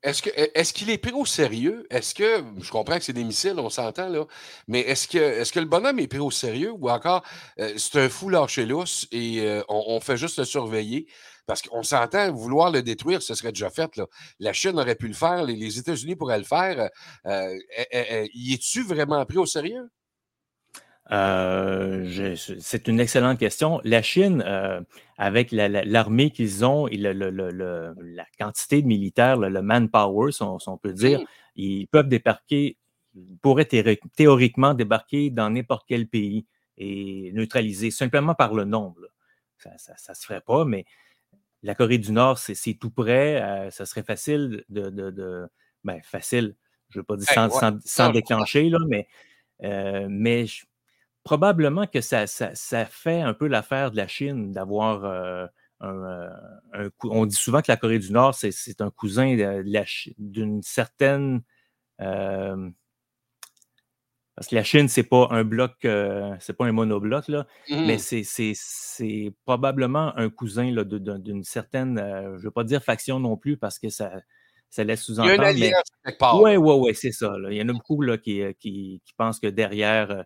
Est-ce 0.05 0.71
qu'il 0.71 0.91
est, 0.91 0.99
pris 0.99 1.13
au 1.13 1.25
sérieux? 1.25 1.87
Est-ce 1.89 2.13
que, 2.13 2.43
je 2.61 2.69
comprends 2.69 2.99
que 2.99 3.03
c'est 3.03 3.11
des 3.11 3.23
missiles, 3.23 3.55
on 3.57 3.71
s'entend 3.71 4.07
là, 4.07 4.25
mais 4.67 4.81
est-ce 4.81 5.07
que, 5.07 5.59
le 5.59 5.65
bonhomme 5.65 5.97
est 5.97 6.07
pris 6.07 6.19
au 6.19 6.29
sérieux 6.29 6.71
ou 6.71 6.91
encore 6.91 7.23
euh, 7.59 7.73
c'est 7.77 7.99
un 7.99 8.09
fou 8.09 8.29
lâché 8.29 8.67
lousse 8.67 9.07
et 9.11 9.41
euh, 9.41 9.63
on, 9.67 9.99
fait 9.99 10.15
juste 10.15 10.37
le 10.37 10.45
surveiller? 10.45 11.07
Parce 11.47 11.63
qu'on 11.63 11.81
s'entend, 11.81 12.31
vouloir 12.31 12.69
le 12.69 12.83
détruire, 12.83 13.23
ce 13.23 13.33
serait 13.33 13.51
déjà 13.51 13.71
fait. 13.71 13.89
La 14.39 14.53
Chine 14.53 14.77
aurait 14.79 14.95
pu 14.95 15.07
le 15.07 15.15
faire, 15.15 15.43
les, 15.43 15.79
États-Unis 15.79 16.15
pourraient 16.15 16.37
le 16.37 16.43
faire. 16.43 16.89
Euh, 17.25 17.57
y 18.33 18.53
es-tu 18.53 18.83
vraiment 18.83 19.25
pris 19.25 19.37
au 19.37 19.47
sérieux? 19.47 19.89
Euh, 21.11 22.35
c'est 22.35 22.87
une 22.87 22.99
excellente 22.99 23.37
question. 23.37 23.79
La 23.83 24.01
Chine, 24.01 24.43
euh, 24.45 24.81
avec 25.17 25.51
l'armée 25.51 26.31
qu'ils 26.31 26.65
ont 26.65 26.87
et 26.87 26.97
la 26.97 28.25
quantité 28.39 28.81
de 28.81 28.87
militaires, 28.87 29.37
le, 29.37 29.61
manpower, 29.61 30.31
si 30.31 30.41
on, 30.41 30.77
peut 30.77 30.93
dire, 30.93 31.21
ils 31.55 31.87
peuvent 31.87 32.07
débarquer, 32.07 32.77
ils 33.13 33.37
pourraient 33.37 33.69
théoriquement 34.15 34.73
débarquer 34.73 35.29
dans 35.29 35.49
n'importe 35.49 35.85
quel 35.87 36.07
pays 36.07 36.45
et 36.77 37.31
neutraliser 37.33 37.91
simplement 37.91 38.35
par 38.35 38.53
le 38.53 38.65
nombre. 38.65 39.01
Ça 39.57 39.93
ne 40.09 40.15
se 40.15 40.25
ferait 40.25 40.41
pas, 40.41 40.65
mais 40.65 40.85
la 41.63 41.75
Corée 41.75 41.97
du 41.97 42.11
Nord, 42.11 42.37
c'est 42.37 42.73
tout 42.75 42.91
près. 42.91 43.41
Euh, 43.41 43.69
ça 43.69 43.85
serait 43.85 44.03
facile 44.03 44.63
de. 44.69 44.89
de, 44.89 45.47
ben, 45.83 46.01
facile, 46.03 46.55
je 46.89 46.97
ne 46.97 47.01
veux 47.01 47.05
pas 47.05 47.15
dire 47.15 47.81
sans, 47.85 48.09
déclencher, 48.09 48.69
là, 48.69 48.79
mais, 48.87 49.07
mais 50.09 50.45
probablement 51.25 51.87
que 51.87 51.99
ça, 52.01 52.27
ça, 52.27 52.85
fait 52.85 53.19
un 53.19 53.33
peu 53.33 53.47
l'affaire 53.47 53.91
de 53.91 53.97
la 53.97 54.07
Chine 54.07 54.51
d'avoir 54.53 55.03
euh, 55.03 55.47
un, 55.81 56.29
On 57.03 57.25
dit 57.25 57.35
souvent 57.35 57.61
que 57.61 57.69
la 57.71 57.77
Corée 57.77 57.99
du 57.99 58.13
Nord, 58.13 58.35
c'est 58.35 58.79
un 58.79 58.91
cousin 58.91 59.35
d'une 60.17 60.61
certaine. 60.61 61.41
Euh, 61.99 62.69
parce 64.35 64.47
que 64.47 64.55
la 64.55 64.63
Chine, 64.63 64.87
c'est 64.87 65.03
pas 65.03 65.27
un 65.31 65.43
bloc, 65.43 65.73
euh, 65.85 66.35
c'est 66.39 66.55
pas 66.55 66.65
un 66.65 66.73
monobloc, 66.73 67.27
là, 67.27 67.47
mais 67.69 67.95
mmh. 67.95 68.53
c'est 68.53 69.33
probablement 69.45 70.15
un 70.17 70.29
cousin 70.29 70.71
d'une 70.71 71.43
certaine, 71.43 71.97
je 71.97 72.33
ne 72.33 72.41
veux 72.41 72.51
pas 72.51 72.65
dire 72.65 72.83
faction 72.83 73.19
non 73.19 73.35
plus, 73.35 73.57
parce 73.57 73.79
que 73.79 73.89
ça, 73.89 74.11
ça 74.69 74.83
laisse 74.83 75.03
sous-entendre. 75.03 75.41
Oui, 75.41 75.71
oui, 76.41 76.57
oui, 76.57 76.73
ouais, 76.75 76.93
c'est 76.93 77.13
ça. 77.13 77.33
Il 77.49 77.55
y 77.55 77.61
en 77.61 77.69
a 77.69 77.73
beaucoup 77.73 78.01
là, 78.01 78.17
qui, 78.17 78.43
qui, 78.59 79.01
qui 79.05 79.13
pensent 79.17 79.39
que 79.39 79.47
derrière 79.47 80.25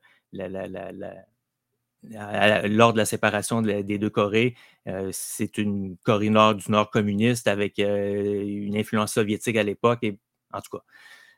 lors 2.03 2.93
de 2.93 2.97
la 2.97 3.05
séparation 3.05 3.61
des 3.61 3.97
deux 3.97 4.09
Corées, 4.09 4.55
euh, 4.87 5.09
c'est 5.11 5.57
une 5.57 5.97
Corée 6.03 6.29
nord 6.29 6.55
du 6.55 6.71
nord 6.71 6.89
communiste 6.89 7.47
avec 7.47 7.79
euh, 7.79 8.43
une 8.45 8.77
influence 8.77 9.13
soviétique 9.13 9.57
à 9.57 9.63
l'époque. 9.63 9.99
Et, 10.03 10.17
en 10.53 10.61
tout 10.61 10.77
cas, 10.77 10.83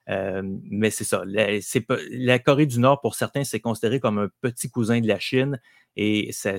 euh, 0.09 0.41
mais 0.69 0.89
c'est 0.89 1.03
ça. 1.03 1.23
La, 1.25 2.39
Corée 2.39 2.65
du 2.65 2.79
Nord, 2.79 3.01
pour 3.01 3.15
certains, 3.15 3.43
c'est 3.43 3.59
considéré 3.59 3.99
comme 3.99 4.19
un 4.19 4.29
petit 4.41 4.69
cousin 4.69 4.99
de 4.99 5.07
la 5.07 5.19
Chine. 5.19 5.59
Et 5.95 6.31
ça, 6.31 6.57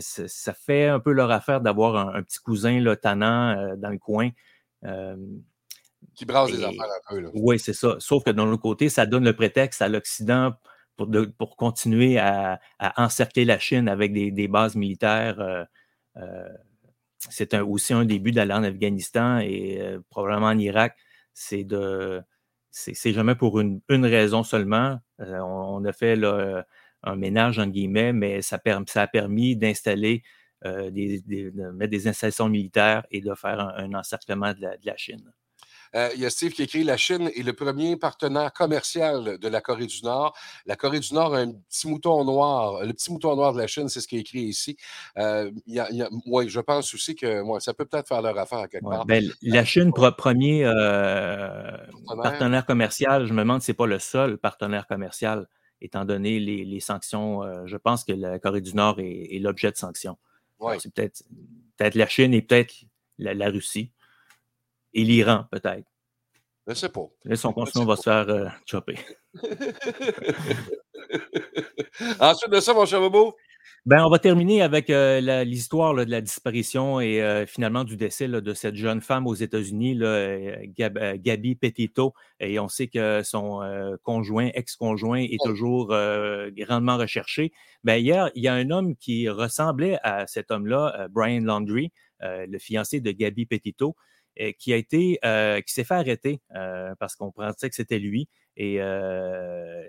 fait 0.53 0.87
un 0.87 1.01
peu 1.01 1.13
leur 1.13 1.31
affaire 1.31 1.61
d'avoir 1.61 2.15
un, 2.15 2.23
petit 2.23 2.39
cousin 2.39 2.81
là, 2.81 2.97
tannant 2.97 3.77
dans 3.77 3.89
le 3.89 3.99
coin. 3.99 4.31
qui 6.15 6.27
brasse 6.27 6.51
les 6.51 6.63
affaires 6.63 6.83
un 6.83 7.15
peu. 7.15 7.31
Oui, 7.35 7.59
c'est 7.59 7.73
ça. 7.73 7.97
Sauf 7.99 8.25
que 8.25 8.31
d'un 8.31 8.47
autre 8.49 8.63
côté, 8.63 8.89
ça 8.91 9.07
donne 9.07 9.25
le 9.25 9.35
prétexte 9.35 9.81
à 9.81 9.89
l'Occident 9.89 10.53
pour, 11.39 11.57
continuer 11.57 12.19
à, 12.19 12.61
encercler 12.97 13.45
la 13.45 13.59
Chine 13.59 13.89
avec 13.89 14.13
des, 14.13 14.49
bases 14.49 14.77
militaires. 14.77 15.41
Euh, 15.41 15.65
euh, 16.17 16.49
c'est 17.31 17.55
aussi 17.61 17.93
un 17.95 18.05
début 18.05 18.33
d'aller 18.33 18.55
en 18.55 18.65
Afghanistan 18.65 19.39
et 19.39 19.81
euh, 19.81 20.01
probablement 20.11 20.49
en 20.49 20.59
Irak. 20.59 20.97
C'est 21.35 21.67
jamais 23.05 23.35
pour 23.35 23.61
une, 23.61 23.81
raison 23.89 24.43
seulement. 24.43 24.99
On, 25.19 25.85
a 25.85 25.93
fait 25.93 26.21
un 27.05 27.17
ménage, 27.17 27.59
en 27.59 27.67
guillemets, 27.67 28.13
mais 28.13 28.43
ça, 28.43 28.61
a 28.65 29.07
permis 29.07 29.57
d'installer 29.57 30.23
des, 30.65 31.23
de 31.27 31.71
mettre 31.73 31.91
des 31.91 32.09
installations 32.09 32.49
militaires 32.49 33.05
et 33.11 33.21
de 33.21 33.35
faire 33.35 33.61
un, 33.61 33.95
encerclement 33.95 34.53
de 34.53 34.67
la 34.85 34.97
Chine. 34.97 35.33
Euh, 35.95 36.09
il 36.15 36.21
y 36.21 36.27
a 36.27 36.31
Steve 36.31 36.53
qui 36.53 36.63
écrit 36.63 36.85
La 36.85 36.97
Chine 36.97 37.31
est 37.35 37.43
le 37.43 37.53
premier 37.53 37.97
partenaire 37.97 38.53
commercial 38.53 39.39
de 39.39 39.49
la 39.49 39.61
Corée 39.61 39.87
du 39.87 40.03
Nord. 40.03 40.35
La 40.67 40.77
Corée 40.77 41.01
du 41.01 41.13
Nord 41.13 41.35
a 41.35 41.39
un 41.39 41.53
petit 41.53 41.89
mouton 41.89 42.25
noir. 42.25 42.85
Le 42.85 42.93
petit 42.93 43.13
mouton 43.13 43.37
noir 43.37 43.53
de 43.53 43.59
la 43.59 43.67
Chine, 43.67 43.89
c'est 43.89 44.01
ce 44.01 44.09
qui 44.09 44.17
est 44.17 44.21
écrit 44.21 44.43
ici. 44.43 44.77
Euh, 45.19 45.51
oui, 46.27 46.49
je 46.49 46.61
pense 46.61 46.95
aussi 46.95 47.15
que 47.15 47.43
ça 47.61 47.75
peut 47.75 47.85
peut-être 47.85 48.09
faire 48.09 48.23
leur 48.23 48.39
affaire 48.39 48.61
à 48.61 48.69
quelque 48.69 48.89
part. 48.89 49.05
Ben, 49.05 49.31
la 49.43 49.65
Chine, 49.65 49.93
premier 49.93 50.65
euh, 50.65 51.77
partenaire. 52.23 52.65
commercial, 52.65 53.27
je 53.27 53.33
me 53.33 53.41
demande 53.41 53.61
si 53.61 53.67
ce 53.67 53.73
n'est 53.73 53.77
pas 53.77 53.87
le 53.87 53.99
seul 53.99 54.39
partenaire 54.39 54.87
commercial, 54.87 55.47
étant 55.81 56.05
donné 56.05 56.39
les, 56.39 56.81
sanctions. 56.81 57.43
je 57.67 57.77
pense 57.77 58.05
que 58.05 58.13
la 58.13 58.39
Corée 58.39 58.61
du 58.61 58.75
Nord 58.75 58.99
est, 58.99 59.39
l'objet 59.41 59.71
de 59.71 59.77
sanctions. 59.77 60.17
C'est 60.79 60.95
peut-être 60.95 61.25
peut 61.77 61.91
la 61.95 62.07
Chine 62.07 62.33
et 62.33 62.41
peut-être 62.41 62.75
la 63.19 63.49
Russie. 63.51 63.93
Et 64.95 65.05
l'Iran, 65.05 65.47
peut-être. 65.51 65.93
Je 66.67 66.73
ne 66.73 66.77
sais 66.77 66.89
pas. 66.89 67.07
Là, 67.25 67.37
son 67.37 67.53
continent 67.53 67.85
va 67.85 67.97
se 67.97 68.03
faire 68.03 68.29
euh, 68.29 68.47
chopper. 68.67 68.97
Ensuite 72.21 72.53
de 72.53 72.61
ça, 72.61 72.73
mon 72.73 72.87
cher 72.87 73.01
Bobo? 73.01 73.35
Ben, 73.85 74.05
on 74.05 74.11
va 74.11 74.21
terminer 74.21 74.63
avec 74.63 74.89
euh, 74.91 75.43
l'histoire 75.43 75.93
de 75.97 76.05
la 76.05 76.21
disparition 76.21 77.01
et 77.01 77.21
euh, 77.21 77.47
finalement 77.47 77.83
du 77.83 77.97
décès 77.97 78.29
de 78.29 78.55
cette 78.55 78.77
jeune 78.77 79.01
femme 79.01 79.27
aux 79.27 79.35
États-Unis, 79.35 79.99
Gabi 79.99 81.57
Petito. 81.57 82.15
Et 82.39 82.61
on 82.61 82.69
sait 82.69 82.87
que 82.87 83.23
son 83.25 83.99
conjoint, 84.05 84.51
ex-conjoint, 84.55 85.23
est 85.23 85.45
toujours 85.45 85.89
grandement 85.89 86.97
recherché. 86.97 87.53
Ben, 87.83 87.97
hier, 87.97 88.31
il 88.37 88.45
y 88.45 88.49
a 88.49 88.55
un 88.55 88.71
homme 88.71 88.95
qui 88.95 89.29
ressemblait 89.29 89.99
à 90.05 90.29
cet 90.29 90.53
homme-là, 90.53 91.09
Brian 91.11 91.43
Landry, 91.43 91.91
le 92.21 92.59
fiancé 92.59 93.01
de 93.01 93.11
Gabi 93.11 93.47
Petito, 93.47 93.97
qui 94.59 94.73
a 94.73 94.77
été, 94.77 95.19
qui 95.67 95.73
s'est 95.73 95.85
fait 95.85 95.95
arrêter 95.95 96.41
parce 96.99 97.17
qu'on 97.17 97.33
pensait 97.33 97.69
que 97.69 97.75
c'était 97.75 97.99
lui. 97.99 98.29
Et, 98.57 98.77
euh, 98.81 99.83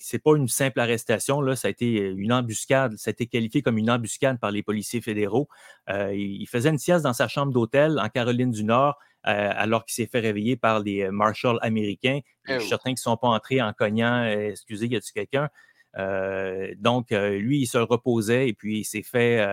c'est 0.00 0.18
pas 0.18 0.36
une 0.36 0.48
simple 0.48 0.80
arrestation, 0.80 1.40
là, 1.40 1.54
ça 1.54 1.68
a 1.68 1.70
été 1.70 1.98
une 1.98 2.32
embuscade, 2.32 2.96
ça 2.96 3.10
a 3.10 3.12
été 3.12 3.26
qualifié 3.26 3.62
comme 3.62 3.78
une 3.78 3.90
embuscade 3.90 4.40
par 4.40 4.50
les 4.50 4.62
policiers 4.62 5.00
fédéraux. 5.00 5.48
Euh, 5.88 6.12
il 6.14 6.46
faisait 6.48 6.70
une 6.70 6.78
sieste 6.78 7.04
dans 7.04 7.12
sa 7.12 7.28
chambre 7.28 7.52
d'hôtel 7.52 7.98
en 8.00 8.08
Caroline 8.08 8.50
du 8.50 8.64
Nord, 8.64 8.98
euh, 9.26 9.50
alors 9.54 9.84
qu'il 9.84 9.94
s'est 9.94 10.10
fait 10.10 10.20
réveiller 10.20 10.56
par 10.56 10.80
les 10.80 11.02
euh, 11.02 11.10
marshals 11.10 11.58
américains. 11.62 12.20
Je 12.44 12.58
suis 12.58 12.68
certain 12.68 12.90
qu'ils 12.90 12.94
ne 12.94 13.10
sont 13.10 13.16
pas 13.16 13.28
entrés 13.28 13.60
en 13.60 13.72
cognant 13.72 14.24
Excusez, 14.24 14.86
y 14.86 14.96
a-t-il 14.96 15.12
quelqu'un? 15.12 15.48
donc, 16.76 17.10
lui, 17.10 17.62
il 17.62 17.66
se 17.66 17.78
reposait 17.78 18.48
et 18.48 18.52
puis 18.52 18.80
il 18.80 18.84
s'est 18.84 19.02
fait 19.02 19.44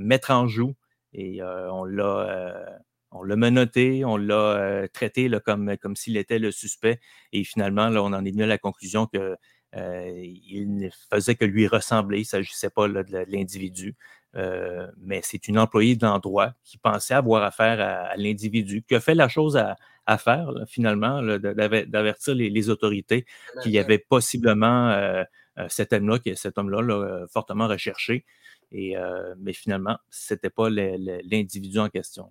mettre 0.00 0.30
en 0.30 0.46
joue 0.46 0.74
et 1.12 1.42
on 1.42 1.84
l'a 1.84 2.80
on 3.10 3.22
l'a 3.22 3.36
menotté, 3.36 4.04
on 4.04 4.16
l'a 4.16 4.34
euh, 4.34 4.86
traité 4.92 5.30
comme, 5.44 5.76
comme 5.78 5.96
s'il 5.96 6.16
était 6.16 6.38
le 6.38 6.50
suspect. 6.50 7.00
Et 7.32 7.44
finalement, 7.44 7.88
là, 7.88 8.02
on 8.02 8.12
en 8.12 8.24
est 8.24 8.30
venu 8.30 8.44
à 8.44 8.46
la 8.46 8.58
conclusion 8.58 9.06
qu'il 9.06 9.36
euh, 9.76 10.34
ne 10.52 10.88
faisait 11.10 11.34
que 11.34 11.44
lui 11.44 11.66
ressembler. 11.66 12.18
Il 12.18 12.22
ne 12.22 12.26
s'agissait 12.26 12.70
pas 12.70 12.88
de, 12.88 13.24
l'individu. 13.30 13.96
Euh, 14.36 14.86
mais 14.98 15.20
c'est 15.22 15.48
une 15.48 15.58
employée 15.58 15.96
de 15.96 16.04
l'endroit 16.04 16.54
qui 16.64 16.76
pensait 16.76 17.14
avoir 17.14 17.42
affaire 17.42 17.80
à, 17.80 18.16
l'individu, 18.16 18.82
qui 18.82 18.94
a 18.94 19.00
fait 19.00 19.14
la 19.14 19.28
chose 19.28 19.56
à, 19.56 19.76
faire, 20.18 20.50
finalement, 20.66 21.22
d'avertir 21.22 22.34
les, 22.34 22.70
autorités 22.70 23.26
qu'il 23.62 23.72
y 23.72 23.78
avait 23.78 23.98
possiblement 23.98 25.24
cet 25.68 25.92
homme-là, 25.92 26.18
cet 26.34 26.56
homme-là 26.56 27.26
fortement 27.30 27.68
recherché. 27.68 28.24
Et, 28.72 28.94
mais 29.38 29.52
finalement, 29.52 29.98
ce 30.08 30.32
n'était 30.32 30.48
pas 30.48 30.70
l'individu 30.70 31.78
en 31.78 31.90
question. 31.90 32.30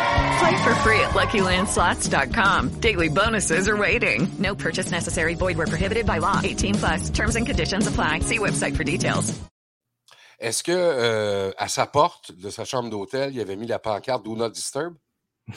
Play 0.41 0.63
for 0.63 0.73
free 0.81 0.99
at 0.99 1.11
LuckyLandSlots.com. 1.11 2.69
Daily 2.81 3.09
bonuses 3.09 3.67
are 3.69 3.77
waiting. 3.77 4.27
No 4.39 4.55
purchase 4.55 4.89
necessary. 4.89 5.35
Void 5.35 5.55
where 5.57 5.67
prohibited 5.67 6.05
by 6.05 6.17
law. 6.17 6.39
18 6.43 6.75
plus. 6.75 7.09
Terms 7.11 7.35
and 7.35 7.45
conditions 7.45 7.87
apply. 7.87 8.21
See 8.21 8.39
website 8.39 8.75
for 8.75 8.83
details. 8.83 9.39
Est-ce 10.39 10.63
que 10.63 10.71
euh, 10.71 11.51
à 11.59 11.67
sa 11.67 11.85
porte 11.85 12.31
de 12.31 12.49
sa 12.49 12.65
chambre 12.65 12.89
d'hôtel, 12.89 13.31
il 13.35 13.39
avait 13.39 13.55
mis 13.55 13.67
la 13.67 13.77
pancarte 13.77 14.25
Do 14.25 14.35
Not 14.35 14.49
Disturb? 14.49 14.95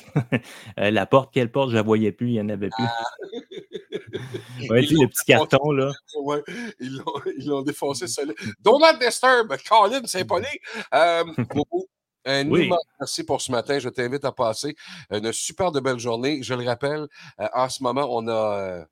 Euh, 0.79 0.91
la 0.91 1.07
porte, 1.07 1.33
quelle 1.33 1.53
porte, 1.53 1.71
je 1.71 1.77
la 1.77 1.83
voyais 1.83 2.11
plus, 2.11 2.29
il 2.29 2.33
n'y 2.33 2.41
en 2.41 2.49
avait 2.49 2.69
plus. 2.69 2.85
Ah. 2.85 3.05
ouais, 4.71 4.85
tu 4.85 4.95
le 4.95 5.07
petit 5.07 5.25
carton, 5.25 5.71
là. 5.71 5.93
Ouais, 6.21 6.43
ils 6.81 7.47
l'ont 7.47 7.63
défoncé, 7.63 8.09
ça. 8.09 8.23
Do 8.61 8.79
Not 8.79 8.99
Disturb, 8.99 9.55
Colin, 9.69 10.03
c'est 10.05 10.25
poli. 10.25 10.47
Euh, 10.93 11.25
un 12.25 12.49
oui. 12.49 12.67
immense 12.67 12.85
merci 12.99 13.25
pour 13.25 13.41
ce 13.41 13.53
matin. 13.53 13.79
Je 13.79 13.89
t'invite 13.89 14.25
à 14.25 14.33
passer 14.33 14.75
une 15.11 15.33
super 15.33 15.73
de 15.73 15.81
belle 15.81 15.99
journée. 15.99 16.43
Je 16.43 16.55
le 16.55 16.65
rappelle, 16.65 17.07
euh, 17.41 17.49
en 17.55 17.69
ce 17.69 17.83
moment, 17.83 18.07
on 18.11 18.27
a. 18.29 18.87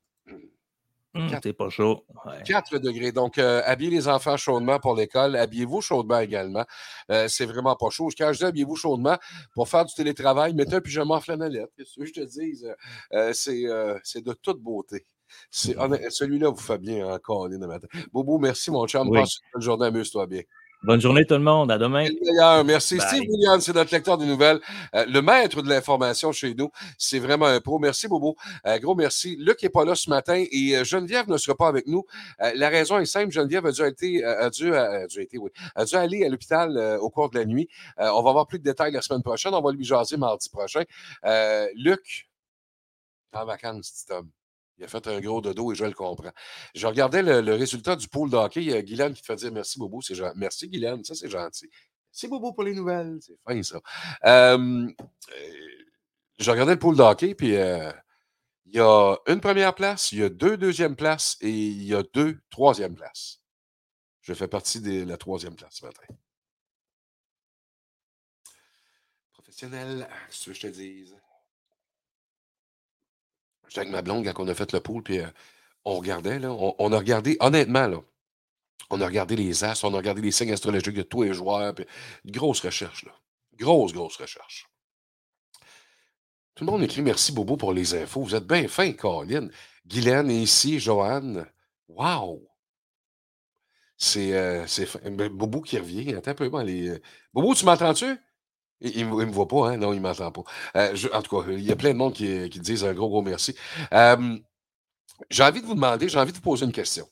Hum, 1.15 1.29
c'est 1.43 1.53
pas 1.53 1.69
chaud. 1.69 2.03
4 2.43 2.79
degrés. 2.79 3.11
Donc, 3.11 3.37
euh, 3.37 3.61
habillez 3.65 3.91
les 3.91 4.07
enfants 4.07 4.35
chaudement 4.35 4.79
pour 4.79 4.95
l'école. 4.95 5.35
Habillez-vous 5.35 5.79
chaudement 5.79 6.19
également. 6.19 6.65
Euh, 7.11 7.27
c'est 7.27 7.45
vraiment 7.45 7.75
pas 7.75 7.91
chaud. 7.91 8.09
Quand 8.17 8.33
je 8.33 8.39
dis 8.39 8.45
habillez-vous 8.45 8.75
chaudement 8.75 9.17
pour 9.53 9.69
faire 9.69 9.85
du 9.85 9.93
télétravail, 9.93 10.55
mettez 10.55 10.75
un 10.75 10.81
pyjama 10.81 11.15
en 11.15 11.21
flanellette. 11.21 11.69
Qu'est-ce 11.77 11.99
que 11.99 12.05
je 12.05 12.13
te 12.13 12.21
dis? 12.21 12.63
c'est 13.33 14.23
de 14.23 14.33
toute 14.33 14.59
beauté. 14.59 15.05
Celui-là 15.51 16.49
vous 16.49 16.57
fait 16.57 16.79
bien 16.79 17.07
encore 17.07 17.47
le 17.47 17.59
matin. 17.59 17.87
Bobo, 18.11 18.39
merci, 18.39 18.71
mon 18.71 18.87
chum. 18.87 19.11
Passe 19.11 19.37
une 19.37 19.49
bonne 19.53 19.61
journée. 19.61 19.85
Amuse-toi 19.87 20.25
bien. 20.25 20.41
Bonne 20.83 20.99
journée 20.99 21.25
tout 21.25 21.35
le 21.35 21.39
monde. 21.39 21.71
À 21.71 21.77
demain. 21.77 22.07
Merci. 22.65 22.99
Steve 22.99 23.23
Williams, 23.29 23.63
c'est 23.63 23.73
notre 23.73 23.93
lecteur 23.93 24.17
de 24.17 24.25
nouvelles, 24.25 24.59
euh, 24.95 25.05
le 25.07 25.21
maître 25.21 25.61
de 25.61 25.69
l'information 25.69 26.33
chez 26.33 26.53
nous. 26.53 26.71
C'est 26.97 27.19
vraiment 27.19 27.45
un 27.45 27.61
pro. 27.61 27.79
Merci, 27.79 28.09
Bobo. 28.09 28.35
Euh, 28.65 28.77
gros 28.79 28.93
merci. 28.93 29.37
Luc 29.39 29.63
n'est 29.63 29.69
pas 29.69 29.85
là 29.85 29.95
ce 29.95 30.09
matin 30.09 30.43
et 30.51 30.75
euh, 30.75 30.83
Geneviève 30.83 31.29
ne 31.29 31.37
sera 31.37 31.55
pas 31.55 31.69
avec 31.69 31.87
nous. 31.87 32.03
la 32.39 32.67
raison 32.67 32.99
est 32.99 33.05
simple. 33.05 33.31
Geneviève 33.31 33.65
a 33.65 33.71
dû, 33.71 33.81
été, 33.85 34.25
a 34.25 34.49
dû, 34.49 34.75
a 34.75 35.07
dû, 35.07 35.27
oui, 35.35 35.51
a 35.75 35.85
dû 35.85 35.95
aller 35.95 36.25
à 36.25 36.29
l'hôpital 36.29 36.77
au 36.99 37.09
cours 37.09 37.29
de 37.29 37.39
la 37.39 37.45
nuit. 37.45 37.69
on 37.97 38.21
va 38.21 38.29
avoir 38.29 38.47
plus 38.47 38.59
de 38.59 38.65
détails 38.65 38.91
la 38.91 39.01
semaine 39.01 39.23
prochaine. 39.23 39.53
On 39.53 39.61
va 39.61 39.71
lui 39.71 39.85
jaser 39.85 40.17
mardi 40.17 40.49
prochain. 40.49 40.83
Luc, 41.75 42.29
en 43.31 43.45
vacances, 43.45 44.03
petit 44.05 44.13
homme. 44.13 44.29
Il 44.77 44.83
a 44.83 44.87
fait 44.87 45.05
un 45.07 45.19
gros 45.19 45.39
dodo 45.41 45.71
et 45.71 45.75
je 45.75 45.85
le 45.85 45.93
comprends. 45.93 46.31
Je 46.73 46.87
regardais 46.87 47.21
le, 47.21 47.53
résultat 47.53 47.95
du 47.95 48.07
pool 48.07 48.29
d'hockey. 48.29 48.61
Il 48.61 48.71
y 48.71 48.73
a 48.73 48.81
Guylaine 48.81 49.13
qui 49.13 49.23
fait 49.23 49.35
dire 49.35 49.51
merci, 49.51 49.77
Bobo. 49.77 50.01
Merci, 50.35 50.67
Guylaine. 50.67 51.03
Ça, 51.03 51.13
c'est 51.13 51.29
gentil. 51.29 51.69
C'est 52.11 52.27
Bobo 52.27 52.53
pour 52.53 52.63
les 52.63 52.73
nouvelles. 52.73 53.19
C'est 53.21 53.37
fin, 53.45 53.61
ça. 53.61 53.79
Euh, 54.25 54.87
je 56.39 56.51
regardais 56.51 56.73
le 56.73 56.79
pool 56.79 56.95
d'hockey, 56.95 57.35
puis 57.35 57.55
euh, 57.55 57.91
il 58.65 58.75
y 58.75 58.79
a 58.79 59.15
une 59.27 59.39
première 59.39 59.75
place, 59.75 60.11
il 60.11 60.19
y 60.19 60.23
a 60.23 60.29
deux 60.29 60.57
deuxièmes 60.57 60.95
places 60.95 61.37
et 61.41 61.51
il 61.51 61.83
y 61.83 61.93
a 61.93 62.01
deux 62.13 62.39
troisièmes 62.49 62.95
places. 62.95 63.41
Je 64.21 64.33
fais 64.33 64.47
partie 64.47 64.81
de 64.81 65.03
la 65.03 65.17
troisième 65.17 65.55
place 65.55 65.75
ce 65.75 65.85
matin. 65.85 66.03
Professionnel, 69.33 70.07
ce 70.29 70.49
que 70.49 70.53
je 70.55 70.61
te 70.61 70.67
dise. 70.67 71.15
J'étais 73.73 73.87
avec 73.87 73.91
ma 73.91 74.03
blonde 74.03 74.23
quand 74.23 74.43
on 74.43 74.47
a 74.47 74.53
fait 74.53 74.71
le 74.71 74.81
pool, 74.81 75.01
puis 75.01 75.19
euh, 75.19 75.25
on 75.83 75.95
regardait, 75.95 76.37
là, 76.37 76.51
on, 76.51 76.93
a 76.93 76.97
regardé, 76.99 77.37
honnêtement, 77.39 77.87
là, 77.87 77.97
on 78.91 79.01
a 79.01 79.05
regardé 79.07 79.35
les 79.35 79.63
as, 79.63 79.83
on 79.83 79.95
a 79.95 79.97
regardé 79.97 80.21
les 80.21 80.29
signes 80.29 80.53
astrologiques 80.53 80.93
de 80.93 81.01
tous 81.01 81.23
les 81.23 81.33
joueurs, 81.33 81.73
puis 81.73 81.87
grosse 82.23 82.59
recherche, 82.59 83.03
là. 83.03 83.11
Grosse, 83.55 83.91
grosse 83.91 84.17
recherche. 84.17 84.69
Tout 86.53 86.65
le 86.65 86.71
monde 86.71 86.83
écrit 86.83 87.01
merci 87.01 87.31
Bobo 87.31 87.57
pour 87.57 87.73
les 87.73 87.95
infos. 87.95 88.21
Vous 88.21 88.35
êtes 88.35 88.45
bien 88.45 88.67
fin, 88.67 88.93
Colin. 88.93 89.47
Guylaine 89.87 90.29
est 90.29 90.43
ici, 90.43 90.79
Joanne. 90.79 91.47
Wow! 91.87 92.47
C'est 93.97 94.33
euh, 94.33 94.67
Bobo 95.31 95.61
qui 95.61 95.79
revient. 95.79 96.13
Un 96.13 96.33
peu. 96.35 96.61
Les... 96.61 96.89
Euh, 96.89 97.01
Bobo, 97.33 97.55
tu 97.55 97.65
m'entends-tu? 97.65 98.19
Il 98.81 99.07
ne 99.09 99.25
me, 99.25 99.31
voit 99.31 99.47
pas, 99.47 99.69
hein? 99.69 99.77
Non, 99.77 99.93
il 99.93 100.01
m'entend 100.01 100.31
pas. 100.31 100.43
Euh, 100.75 100.95
en 101.13 101.21
tout 101.21 101.41
cas, 101.41 101.49
il 101.51 101.63
y 101.63 101.71
a 101.71 101.75
plein 101.75 101.93
de 101.93 101.97
monde 101.97 102.13
qui, 102.13 102.49
qui 102.49 102.59
disent 102.59 102.83
un 102.83 102.93
gros, 102.93 103.09
gros 103.09 103.21
merci. 103.21 103.55
j'ai 105.29 105.43
envie 105.43 105.61
de 105.61 105.65
vous 105.65 105.75
demander, 105.75 106.09
j'ai 106.09 106.19
envie 106.19 106.31
de 106.31 106.37
vous 106.37 106.43
poser 106.43 106.65
une 106.65 106.71
question. 106.71 107.07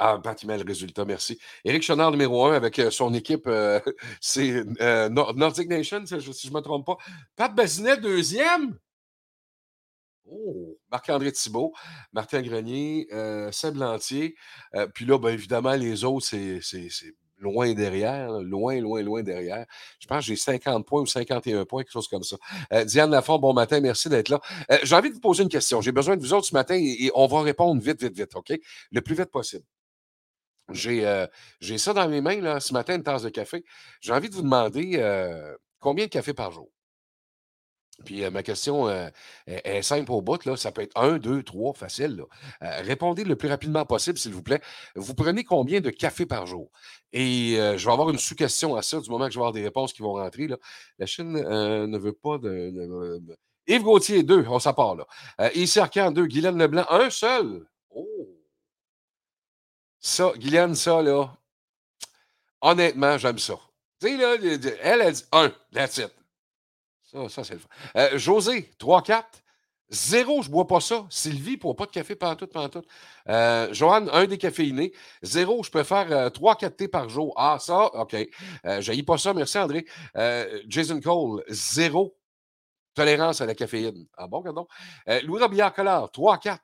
Ah, 0.00 0.20
Pat, 0.22 0.40
le 0.44 0.64
résultat, 0.64 1.04
merci. 1.04 1.40
Éric 1.64 1.82
Chenard, 1.82 2.12
numéro 2.12 2.46
un, 2.46 2.54
avec 2.54 2.78
euh, 2.78 2.88
son 2.88 3.12
équipe, 3.14 3.48
euh, 3.48 3.80
c'est 4.20 4.64
Nordic 5.10 5.68
Nation, 5.68 6.06
si 6.06 6.20
je 6.20 6.48
ne 6.50 6.54
me 6.54 6.60
trompe 6.60 6.86
pas. 6.86 6.96
Pat 7.34 7.52
Bazinet, 7.52 7.96
deuxième. 7.96 8.78
Oh, 10.30 10.78
Marc-André 10.92 11.32
Thibault, 11.32 11.72
Martin 12.12 12.42
Grenier, 12.42 13.08
Seb 13.50 13.76
Lantier. 13.76 14.36
puis 14.94 15.04
là, 15.04 15.18
bien 15.18 15.30
évidemment, 15.30 15.74
les 15.74 16.04
autres, 16.04 16.26
c'est 16.26 16.60
loin 17.38 17.72
derrière, 17.72 18.30
loin, 18.40 18.80
loin, 18.80 19.02
loin 19.02 19.22
derrière. 19.22 19.66
Je 19.98 20.06
pense 20.06 20.18
que 20.18 20.24
j'ai 20.26 20.36
50 20.36 20.86
points 20.86 21.02
ou 21.02 21.06
51 21.06 21.64
points, 21.64 21.82
quelque 21.82 21.92
chose 21.92 22.08
comme 22.08 22.22
ça. 22.22 22.36
Euh, 22.72 22.84
Diane 22.84 23.10
Lafont, 23.10 23.38
bon 23.38 23.52
matin, 23.52 23.80
merci 23.80 24.08
d'être 24.08 24.28
là. 24.28 24.40
Euh, 24.70 24.78
j'ai 24.82 24.94
envie 24.94 25.10
de 25.10 25.14
vous 25.14 25.20
poser 25.20 25.42
une 25.42 25.48
question. 25.48 25.80
J'ai 25.80 25.92
besoin 25.92 26.16
de 26.16 26.22
vous 26.22 26.32
autres 26.32 26.46
ce 26.46 26.54
matin 26.54 26.74
et, 26.74 27.10
on 27.14 27.26
va 27.26 27.42
répondre 27.42 27.80
vite, 27.80 28.02
vite, 28.02 28.16
vite, 28.16 28.34
OK? 28.34 28.52
Le 28.90 29.00
plus 29.00 29.14
vite 29.14 29.30
possible. 29.30 29.64
J'ai 30.70 31.06
euh, 31.06 31.26
ça 31.78 31.94
dans 31.94 32.08
mes 32.08 32.20
mains, 32.20 32.40
là, 32.40 32.60
ce 32.60 32.72
matin, 32.72 32.96
une 32.96 33.02
tasse 33.02 33.22
de 33.22 33.30
café. 33.30 33.64
J'ai 34.00 34.12
envie 34.12 34.28
de 34.28 34.34
vous 34.34 34.42
demander 34.42 34.98
combien 35.80 36.04
de 36.04 36.10
café 36.10 36.34
par 36.34 36.50
jour? 36.50 36.68
Puis 38.04 38.28
ma 38.30 38.42
question 38.42 38.88
est, 39.46 39.82
simple 39.82 40.12
au 40.12 40.22
bout. 40.22 40.44
Là. 40.44 40.56
Ça 40.56 40.72
peut 40.72 40.82
être 40.82 40.96
un, 40.96 41.18
deux, 41.18 41.42
trois, 41.42 41.74
facile. 41.74 42.24
répondez 42.60 43.24
le 43.24 43.36
plus 43.36 43.48
rapidement 43.48 43.84
possible, 43.84 44.18
s'il 44.18 44.32
vous 44.32 44.42
plaît. 44.42 44.60
Vous 44.94 45.14
prenez 45.14 45.44
combien 45.44 45.80
de 45.80 45.90
café 45.90 46.26
par 46.26 46.46
jour? 46.46 46.70
Et 47.12 47.54
je 47.56 47.84
vais 47.84 47.92
avoir 47.92 48.10
une 48.10 48.18
sous-question 48.18 48.76
à 48.76 48.82
ça 48.82 49.00
du 49.00 49.10
moment 49.10 49.26
que 49.26 49.32
je 49.32 49.38
vais 49.38 49.42
avoir 49.42 49.52
des 49.52 49.64
réponses 49.64 49.92
qui 49.92 50.02
vont 50.02 50.14
rentrer. 50.14 50.46
Là. 50.46 50.56
La 50.98 51.06
Chine 51.06 51.32
ne 51.32 51.98
veut 51.98 52.12
pas 52.12 52.38
de. 52.38 53.20
Yves 53.66 53.82
Gauthier, 53.82 54.22
deux, 54.22 54.46
on 54.48 54.58
s'en 54.58 54.94
là. 54.94 55.50
Ici 55.54 55.78
Arcan, 55.78 56.10
deux. 56.10 56.26
Guylaine 56.26 56.58
Leblanc, 56.58 56.86
un 56.88 57.10
seul. 57.10 57.66
Oh! 57.90 58.06
Ça, 60.00 60.32
Guylaine, 60.36 60.74
ça, 60.74 61.02
là. 61.02 61.36
Honnêtement, 62.60 63.18
j'aime 63.18 63.38
ça. 63.38 63.58
Tu 64.00 64.08
sais, 64.08 64.16
là, 64.16 64.36
elle 64.82 65.02
a 65.02 65.10
dit 65.10 65.24
un, 65.32 65.52
that's 65.72 65.98
it. 65.98 66.12
Ça, 67.10 67.28
ça 67.28 67.44
c'est 67.44 67.54
le 67.54 67.60
fun. 67.60 67.68
Euh, 67.96 68.18
José, 68.18 68.70
3-4. 68.78 69.24
Zéro, 69.90 70.42
je 70.42 70.50
bois 70.50 70.66
pas 70.66 70.80
ça. 70.80 71.06
Sylvie, 71.08 71.56
pour 71.56 71.74
pas 71.74 71.86
de 71.86 71.90
café 71.90 72.14
pantoute, 72.14 72.52
pantoute. 72.52 72.86
Euh, 73.28 73.72
Joanne, 73.72 74.10
un 74.12 74.26
décaféiné. 74.26 74.92
Zéro, 75.22 75.62
je 75.62 75.70
peux 75.70 75.82
faire 75.82 76.12
euh, 76.12 76.28
3-4 76.28 76.76
thés 76.76 76.88
par 76.88 77.08
jour. 77.08 77.32
Ah, 77.38 77.56
ça, 77.58 77.86
OK. 77.94 78.14
Euh, 78.66 78.82
J'haïs 78.82 79.02
pas 79.02 79.16
ça, 79.16 79.32
merci 79.32 79.56
André. 79.56 79.86
Euh, 80.16 80.62
Jason 80.66 81.00
Cole, 81.00 81.42
zéro 81.48 82.18
tolérance 82.92 83.40
à 83.40 83.46
la 83.46 83.54
caféine. 83.54 84.06
Ah 84.16 84.26
bon, 84.26 84.42
pardon? 84.42 84.66
Euh, 85.08 85.22
Louis 85.22 85.40
Robillard 85.40 85.72
Collard, 85.72 86.10
3-4. 86.10 86.58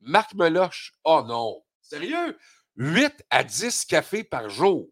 Marc 0.00 0.34
Meloche, 0.34 0.92
oh 1.04 1.22
non. 1.26 1.62
Sérieux? 1.80 2.36
8 2.76 3.24
à 3.30 3.42
10 3.42 3.86
cafés 3.86 4.24
par 4.24 4.50
jour. 4.50 4.90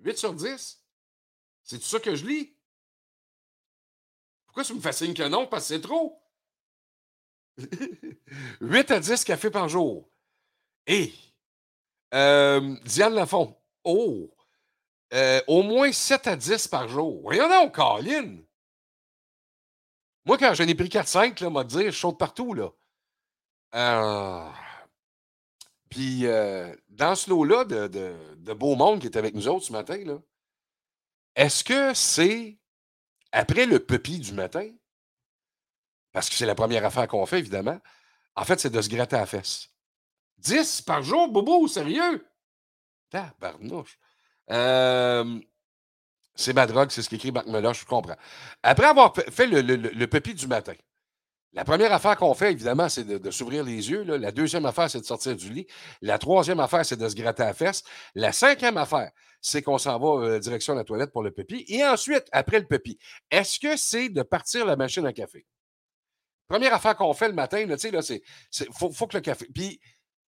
8 0.00 0.18
sur 0.18 0.34
10? 0.34 0.79
C'est 1.70 1.78
tout 1.78 1.84
ça 1.84 2.00
que 2.00 2.16
je 2.16 2.26
lis? 2.26 2.52
Pourquoi 4.44 4.64
ça 4.64 4.74
me 4.74 4.80
fascine 4.80 5.14
que 5.14 5.22
non? 5.28 5.46
Parce 5.46 5.68
que 5.68 5.74
c'est 5.76 5.80
trop. 5.80 6.20
8 8.60 8.90
à 8.90 8.98
10 8.98 9.22
cafés 9.22 9.50
par 9.50 9.68
jour. 9.68 10.10
Et 10.88 11.14
euh, 12.12 12.76
Diane 12.84 13.14
Lafont. 13.14 13.56
Oh! 13.84 14.34
Euh, 15.12 15.40
au 15.46 15.62
moins 15.62 15.92
7 15.92 16.26
à 16.26 16.34
10 16.34 16.66
par 16.66 16.88
jour. 16.88 17.20
Voyons 17.22 17.48
donc, 17.48 17.76
Caroline! 17.76 18.44
Moi, 20.24 20.38
quand 20.38 20.52
j'en 20.54 20.66
ai 20.66 20.74
pris 20.74 20.88
4-5, 20.88 21.40
là, 21.40 21.50
m'a 21.50 21.62
dire, 21.62 21.92
je 21.92 21.96
saute 21.96 22.18
partout. 22.18 22.52
Euh, 23.76 24.50
puis, 25.88 26.24
dans 26.88 27.14
ce 27.14 27.30
lot-là 27.30 27.64
de, 27.64 27.86
de, 27.86 28.34
de 28.38 28.52
beau 28.54 28.74
monde 28.74 28.98
qui 28.98 29.06
est 29.06 29.16
avec 29.16 29.36
nous 29.36 29.46
autres 29.46 29.66
ce 29.66 29.72
matin, 29.72 30.20
est-ce 31.36 31.64
que 31.64 31.94
c'est 31.94 32.58
après 33.32 33.66
le 33.66 33.78
puppy 33.78 34.18
du 34.18 34.32
matin? 34.32 34.68
Parce 36.12 36.28
que 36.28 36.34
c'est 36.34 36.46
la 36.46 36.54
première 36.54 36.84
affaire 36.84 37.06
qu'on 37.06 37.26
fait, 37.26 37.38
évidemment. 37.38 37.78
En 38.34 38.44
fait, 38.44 38.58
c'est 38.58 38.70
de 38.70 38.80
se 38.80 38.88
gratter 38.88 39.16
à 39.16 39.20
la 39.20 39.26
fesse. 39.26 39.68
10 40.38 40.82
par 40.82 41.02
jour, 41.02 41.28
Bobo, 41.28 41.68
sérieux? 41.68 42.26
Tabarnouche. 43.10 43.98
Euh, 44.50 45.40
c'est 46.34 46.52
ma 46.52 46.66
drogue, 46.66 46.90
c'est 46.90 47.02
ce 47.02 47.08
qu'écrit 47.08 47.32
Marc 47.32 47.46
Meloche, 47.46 47.80
je 47.80 47.86
comprends. 47.86 48.16
Après 48.62 48.86
avoir 48.86 49.14
fait 49.14 49.46
le, 49.46 49.60
le, 49.60 50.34
du 50.34 50.46
matin, 50.46 50.74
la 51.52 51.64
première 51.64 51.92
affaire 51.92 52.16
qu'on 52.16 52.34
fait, 52.34 52.52
évidemment, 52.52 52.88
c'est 52.88 53.04
de, 53.04 53.30
s'ouvrir 53.30 53.64
les 53.64 53.90
yeux. 53.90 54.04
La 54.04 54.30
deuxième 54.30 54.66
affaire, 54.66 54.88
c'est 54.88 55.00
de 55.00 55.04
sortir 55.04 55.34
du 55.34 55.52
lit. 55.52 55.66
La 56.00 56.18
troisième 56.18 56.60
affaire, 56.60 56.86
c'est 56.86 56.96
de 56.96 57.08
se 57.08 57.14
gratter 57.14 57.42
la 57.42 57.54
fesse. 57.54 57.82
La 58.14 58.32
cinquième 58.32 58.76
affaire, 58.76 59.10
c'est 59.40 59.62
qu'on 59.62 59.78
s'en 59.78 59.98
va 59.98 60.26
euh, 60.26 60.38
direction 60.38 60.74
la 60.74 60.84
toilette 60.84 61.12
pour 61.12 61.22
le 61.22 61.30
pépi. 61.30 61.64
Et 61.68 61.84
ensuite, 61.84 62.26
après 62.32 62.58
le 62.58 62.66
pépi, 62.66 62.98
est-ce 63.30 63.58
que 63.58 63.76
c'est 63.76 64.08
de 64.08 64.22
partir 64.22 64.66
la 64.66 64.76
machine 64.76 65.06
à 65.06 65.12
café? 65.12 65.46
Première 66.48 66.74
affaire 66.74 66.96
qu'on 66.96 67.14
fait 67.14 67.28
le 67.28 67.34
matin, 67.34 67.64
sais, 67.78 67.90
là, 67.90 68.02
c'est. 68.02 68.22
Faut, 68.72 69.06
que 69.06 69.16
le 69.16 69.20
café. 69.20 69.46
Puis, 69.54 69.80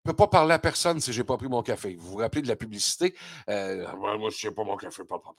je 0.08 0.12
ne 0.12 0.14
peux 0.14 0.16
pas 0.16 0.28
parler 0.28 0.54
à 0.54 0.60
personne 0.60 1.00
si 1.00 1.14
je 1.14 1.22
n'ai 1.22 1.26
pas 1.26 1.38
pris 1.38 1.48
mon 1.48 1.62
café. 1.62 1.96
Vous 1.96 2.12
vous 2.12 2.18
rappelez 2.18 2.42
de 2.42 2.48
la 2.48 2.56
publicité? 2.56 3.14
Euh, 3.50 3.86
moi, 3.98 4.18
je 4.18 4.26
ne 4.26 4.30
sais 4.32 4.52
pas 4.52 4.64
mon 4.64 4.78
café, 4.78 5.04
pas, 5.04 5.20
pas, 5.20 5.34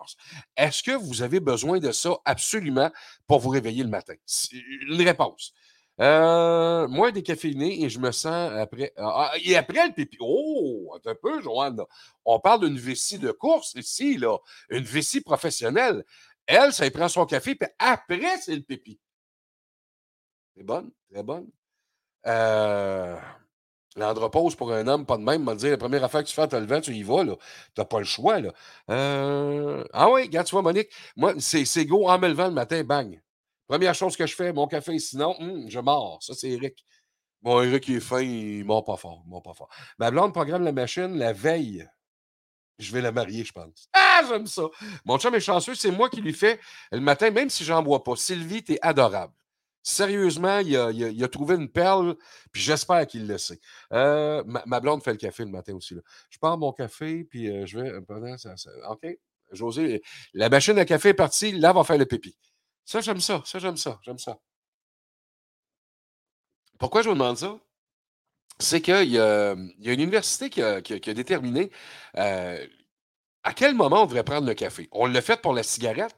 Est-ce 0.57 0.83
que 0.83 0.93
vous 0.93 1.23
avez 1.23 1.41
besoin 1.41 1.79
de 1.79 1.91
ça 1.91 2.17
absolument 2.25 2.91
pour 3.27 3.41
vous 3.41 3.49
réveiller 3.49 3.83
le 3.83 3.89
matin? 3.89 4.15
Une 4.53 5.03
réponse. 5.03 5.53
Euh, 6.01 6.87
moi, 6.89 7.11
décaféiné 7.11 7.83
et 7.85 7.89
je 7.89 7.99
me 7.99 8.13
sens 8.13 8.53
après. 8.53 8.93
Ah, 8.97 9.33
et 9.43 9.57
après 9.57 9.87
le 9.87 9.93
pipi. 9.93 10.17
Oh, 10.21 10.97
un 11.05 11.15
peu, 11.15 11.43
Joanne. 11.43 11.81
On 12.25 12.39
parle 12.41 12.67
d'une 12.67 12.79
vessie 12.79 13.19
de 13.19 13.33
course 13.33 13.75
ici, 13.75 14.17
là. 14.17 14.39
Une 14.71 14.85
vessie 14.85 15.21
professionnelle. 15.21 16.05
Elle, 16.47 16.73
ça 16.73 16.87
y 16.87 16.91
prend 16.91 17.09
son 17.09 17.27
café, 17.27 17.55
puis 17.55 17.69
après, 17.79 18.39
c'est 18.41 18.55
le 18.55 18.63
pipi. 18.63 18.99
C'est 20.57 20.63
bonne, 20.65 20.91
très 21.13 21.23
bonne. 21.23 21.47
Euh, 22.27 23.17
pour 24.57 24.73
un 24.73 24.87
homme, 24.87 25.07
pas 25.07 25.17
de 25.17 25.23
même, 25.23 25.43
m'a 25.45 25.55
dire 25.55 25.71
la 25.71 25.77
première 25.79 26.05
affaire 26.05 26.23
que 26.23 26.29
tu 26.29 26.35
fais 26.35 26.43
en 26.43 26.49
te 26.49 26.57
levant, 26.57 26.81
tu 26.81 26.93
y 26.95 27.03
vas, 27.03 27.25
là. 27.25 27.37
Tu 27.75 27.81
n'as 27.81 27.85
pas 27.85 27.99
le 27.99 28.05
choix, 28.05 28.41
là. 28.41 28.53
Euh, 28.91 29.85
ah 29.93 30.11
oui, 30.11 30.23
regarde, 30.23 30.47
tu 30.47 30.53
vois, 30.53 30.63
Monique, 30.63 30.91
moi, 31.17 31.35
c'est 31.39 31.85
go 31.87 32.09
en 32.09 32.19
me 32.19 32.29
levant 32.29 32.49
le 32.49 32.55
matin, 32.55 32.83
bang. 32.85 33.21
Première 33.69 33.95
chose 33.95 34.17
que 34.17 34.27
je 34.27 34.35
fais, 34.35 34.53
mon 34.53 34.67
café, 34.67 34.99
sinon, 34.99 35.37
hum, 35.39 35.69
je 35.69 35.79
mords. 35.79 36.23
Ça, 36.23 36.35
c'est 36.35 36.51
Eric. 36.51 36.85
Bon, 37.43 37.61
Eric, 37.61 37.87
il 37.89 37.97
est 37.97 38.01
fin, 38.01 38.21
il 38.21 38.65
mord 38.65 38.85
pas 38.85 38.97
fort. 38.97 39.23
Il 39.27 39.31
mord 39.31 39.43
pas 39.43 39.53
fort. 39.53 39.69
Ma 39.99 40.11
blonde 40.11 40.33
programme 40.33 40.65
la 40.65 40.73
machine 40.73 41.17
la 41.19 41.33
veille. 41.33 41.87
Je 42.79 42.93
vais 42.93 43.03
la 43.03 43.13
marier, 43.13 43.45
je 43.45 43.53
pense. 43.53 43.89
Ah, 43.93 44.23
j'aime 44.29 44.47
ça. 44.47 44.63
Mon 45.05 45.19
chum 45.19 45.35
est 45.35 45.41
chanceux, 45.41 45.75
c'est 45.75 45.91
moi 45.91 46.09
qui 46.09 46.21
lui 46.21 46.33
fais 46.33 46.59
le 46.93 47.01
matin, 47.01 47.31
même 47.31 47.51
si 47.51 47.65
j'en 47.65 47.83
bois 47.83 48.03
pas. 48.03 48.17
Sylvie, 48.17 48.65
t'es 48.65 48.79
adorable. 48.81 49.35
Sérieusement, 49.83 50.59
il 50.59 50.77
a, 50.77 51.29
trouvé 51.29 51.57
une 51.57 51.69
perle, 51.69 52.17
puis 52.53 52.63
j'espère 52.63 53.07
qu'il 53.07 53.27
le 53.27 53.39
sait. 53.39 53.61
Euh, 53.93 54.43
ma, 54.45 54.81
blonde 54.81 55.03
fait 55.03 55.13
le 55.13 55.17
café 55.19 55.45
le 55.45 55.51
matin 55.51 55.75
aussi. 55.75 55.95
Là. 55.95 56.03
Je 56.31 56.39
prends 56.39 56.57
mon 56.57 56.73
café, 56.73 57.25
puis 57.25 57.49
euh, 57.49 57.67
je 57.67 57.79
vais. 57.79 58.01
Pendant 58.03 58.37
ça, 58.39 58.55
OK? 58.91 59.07
José, 59.53 60.03
la 60.35 60.49
machine 60.49 60.79
à 60.79 60.85
café 60.85 61.11
est 61.11 61.15
partie, 61.15 61.53
là, 61.53 61.73
va 61.73 61.85
faire 61.85 61.99
le 61.99 62.07
pipi. 62.07 62.37
Ça, 62.89 63.03
j'aime 63.03 63.21
ça. 63.21 63.43
Ça, 63.45 63.59
j'aime 63.59 63.77
ça. 63.77 64.01
J'aime 64.03 64.19
ça. 64.19 64.39
Pourquoi 66.79 67.03
je 67.03 67.09
vous 67.09 67.15
demande 67.15 67.37
ça? 67.37 67.59
C'est 68.59 68.81
qu'il 68.81 69.11
y, 69.11 69.19
a 69.19 69.53
une 69.53 70.01
université 70.01 70.49
qui 70.49 70.63
a, 70.63 70.81
déterminé 70.81 71.71
euh, 72.17 72.67
à 73.43 73.53
quel 73.53 73.75
moment 73.75 74.05
on 74.05 74.07
devrait 74.07 74.25
prendre 74.25 74.47
le 74.47 74.55
café. 74.55 74.89
On 74.91 75.05
l'a 75.05 75.21
fait 75.21 75.39
pour 75.43 75.53
la 75.53 75.63
cigarette. 75.63 76.17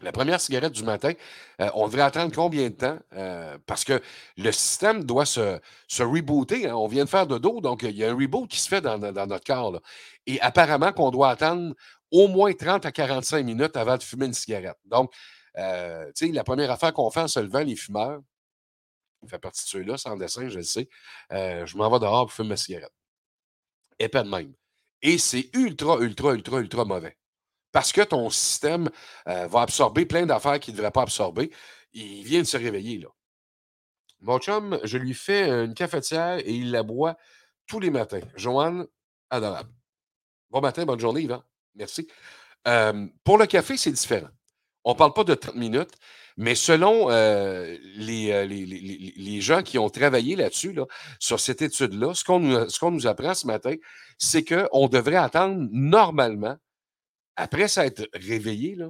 La 0.00 0.10
première 0.10 0.40
cigarette 0.40 0.72
du 0.72 0.82
matin, 0.82 1.12
euh, 1.60 1.70
on 1.74 1.86
devrait 1.86 2.02
attendre 2.02 2.34
combien 2.34 2.68
de 2.68 2.74
temps? 2.74 2.98
Euh, 3.12 3.56
parce 3.64 3.84
que 3.84 4.02
le 4.36 4.50
système 4.50 5.04
doit 5.04 5.26
se, 5.26 5.60
rebooter. 6.00 6.68
Hein. 6.68 6.74
On 6.74 6.88
vient 6.88 7.04
de 7.04 7.08
faire 7.08 7.28
de 7.28 7.38
dos, 7.38 7.60
donc 7.60 7.84
il 7.84 7.96
y 7.96 8.04
a 8.04 8.10
un 8.10 8.16
reboot 8.16 8.50
qui 8.50 8.60
se 8.60 8.68
fait 8.68 8.80
dans, 8.80 8.98
notre 8.98 9.44
corps. 9.44 9.80
Et 10.26 10.40
apparemment 10.40 10.92
qu'on 10.92 11.12
doit 11.12 11.30
attendre 11.30 11.72
au 12.10 12.26
moins 12.26 12.52
30 12.52 12.84
à 12.84 12.90
45 12.90 13.46
minutes 13.46 13.76
avant 13.76 13.96
de 13.96 14.02
fumer 14.02 14.26
une 14.26 14.34
cigarette. 14.34 14.78
Donc, 14.86 15.12
euh, 15.58 16.10
la 16.20 16.44
première 16.44 16.70
affaire 16.70 16.92
qu'on 16.92 17.10
fait 17.10 17.20
en 17.20 17.28
se 17.28 17.40
levant, 17.40 17.60
les 17.60 17.76
fumeurs, 17.76 18.20
il 19.22 19.28
fait 19.28 19.38
partie 19.38 19.64
de 19.64 19.68
ceux-là, 19.68 19.98
sans 19.98 20.16
dessin, 20.16 20.48
je 20.48 20.58
le 20.58 20.64
sais, 20.64 20.88
euh, 21.32 21.66
je 21.66 21.76
m'en 21.76 21.90
vais 21.90 21.98
dehors 22.00 22.26
pour 22.26 22.32
fumer 22.32 22.50
ma 22.50 22.56
cigarette. 22.56 22.92
Épais 23.98 24.24
de 24.24 24.28
même. 24.28 24.54
Et 25.02 25.18
c'est 25.18 25.50
ultra, 25.54 25.98
ultra, 26.00 26.32
ultra, 26.32 26.58
ultra 26.60 26.84
mauvais. 26.84 27.16
Parce 27.70 27.92
que 27.92 28.02
ton 28.02 28.30
système 28.30 28.90
euh, 29.28 29.46
va 29.46 29.62
absorber 29.62 30.06
plein 30.06 30.26
d'affaires 30.26 30.60
qu'il 30.60 30.74
ne 30.74 30.78
devrait 30.78 30.92
pas 30.92 31.02
absorber. 31.02 31.50
Il 31.92 32.24
vient 32.24 32.40
de 32.40 32.46
se 32.46 32.56
réveiller, 32.56 32.98
là. 32.98 33.08
Mon 34.20 34.38
chum, 34.38 34.78
je 34.84 34.98
lui 34.98 35.14
fais 35.14 35.50
une 35.50 35.74
cafetière 35.74 36.38
et 36.38 36.52
il 36.52 36.70
la 36.70 36.84
boit 36.84 37.16
tous 37.66 37.80
les 37.80 37.90
matins. 37.90 38.20
Joanne, 38.36 38.86
adorable. 39.30 39.70
Bon 40.48 40.60
matin, 40.60 40.84
bonne 40.84 41.00
journée, 41.00 41.22
Yvan. 41.22 41.42
Merci. 41.74 42.06
pour 43.24 43.38
le 43.38 43.46
café, 43.46 43.76
c'est 43.76 43.90
différent. 43.90 44.28
On 44.84 44.92
ne 44.92 44.96
parle 44.96 45.12
pas 45.12 45.24
de 45.24 45.34
30 45.34 45.54
minutes, 45.54 45.94
mais 46.36 46.54
selon 46.54 47.10
euh, 47.10 47.76
euh, 47.98 48.44
les, 48.46 49.40
gens 49.40 49.62
qui 49.62 49.78
ont 49.78 49.90
travaillé 49.90 50.36
là-dessus, 50.36 50.76
sur 51.18 51.40
cette 51.40 51.62
étude-là, 51.62 52.14
ce 52.14 52.24
qu'on 52.24 52.90
nous, 52.90 53.06
apprend 53.06 53.34
ce 53.34 53.46
matin, 53.46 53.74
c'est 54.18 54.44
qu'on 54.44 54.88
devrait 54.88 55.16
attendre 55.16 55.68
normalement, 55.70 56.56
après 57.36 57.68
s'être 57.68 58.08
réveillé, 58.14 58.74
là, 58.76 58.88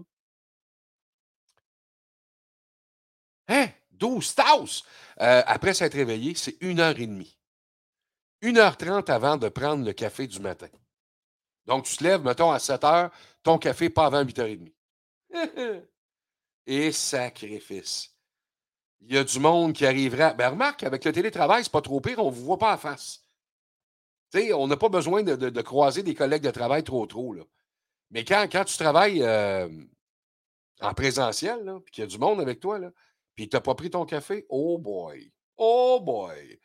hein, 3.49 3.69
12 3.93 4.35
tasses, 4.35 4.83
euh, 5.21 5.43
après 5.47 5.75
s'être 5.75 5.95
réveillé, 5.95 6.35
c'est 6.35 6.57
une 6.61 6.81
heure 6.81 6.99
et 6.99 7.07
demie. 7.07 7.39
1h30 8.43 9.11
avant 9.11 9.37
de 9.37 9.49
prendre 9.49 9.85
le 9.85 9.93
café 9.93 10.27
du 10.27 10.41
matin. 10.41 10.69
Donc, 11.67 11.85
tu 11.85 11.97
te 11.97 12.03
lèves, 12.03 12.23
mettons, 12.23 12.51
à 12.51 12.59
7 12.59 12.83
h, 12.83 13.11
ton 13.45 13.59
café 13.59 13.89
pas 13.89 14.07
avant 14.07 14.25
8h30. 14.25 14.73
Et 16.67 16.93
sacrifice. 16.93 18.15
Il 19.01 19.15
y 19.15 19.19
a 19.19 19.25
du 19.25 19.41
monde 19.41 19.73
qui 19.73 19.85
arrivera. 19.85 20.33
Ben, 20.33 20.51
remarque, 20.51 20.85
avec 20.85 21.05
le 21.05 21.13
télétravail, 21.13 21.65
c'est 21.65 21.73
pas 21.73 21.81
trop 21.81 22.01
pire, 22.01 22.21
on 22.21 22.31
ne 22.31 22.35
vous 22.35 22.45
voit 22.45 22.59
pas 22.59 22.75
en 22.75 22.79
face. 22.79 23.25
Tu 24.33 24.41
sais, 24.41 24.53
on 24.53 24.67
n'a 24.67 24.77
pas 24.77 24.89
besoin 24.89 25.23
de, 25.23 25.61
croiser 25.61 26.03
des 26.03 26.15
collègues 26.15 26.43
de 26.43 26.51
travail 26.51 26.85
trop, 26.85 27.07
trop. 27.07 27.35
Mais 28.11 28.25
quand, 28.25 28.47
quand 28.51 28.65
tu 28.65 28.77
travailles 28.77 29.25
en 30.81 30.95
présentiel, 30.95 31.65
puis 31.85 31.93
qu'il 31.93 32.03
y 32.03 32.07
a 32.07 32.09
du 32.09 32.19
monde 32.19 32.41
avec 32.41 32.61
toi, 32.61 32.79
là, 32.79 32.91
puis 33.35 33.49
tu 33.49 33.57
n'as 33.57 33.61
pas 33.61 33.75
pris 33.75 33.91
ton 33.91 34.05
café, 34.05 34.47
oh 34.49 34.79
boy, 34.79 35.33
oh 35.57 36.01
boy. 36.01 36.61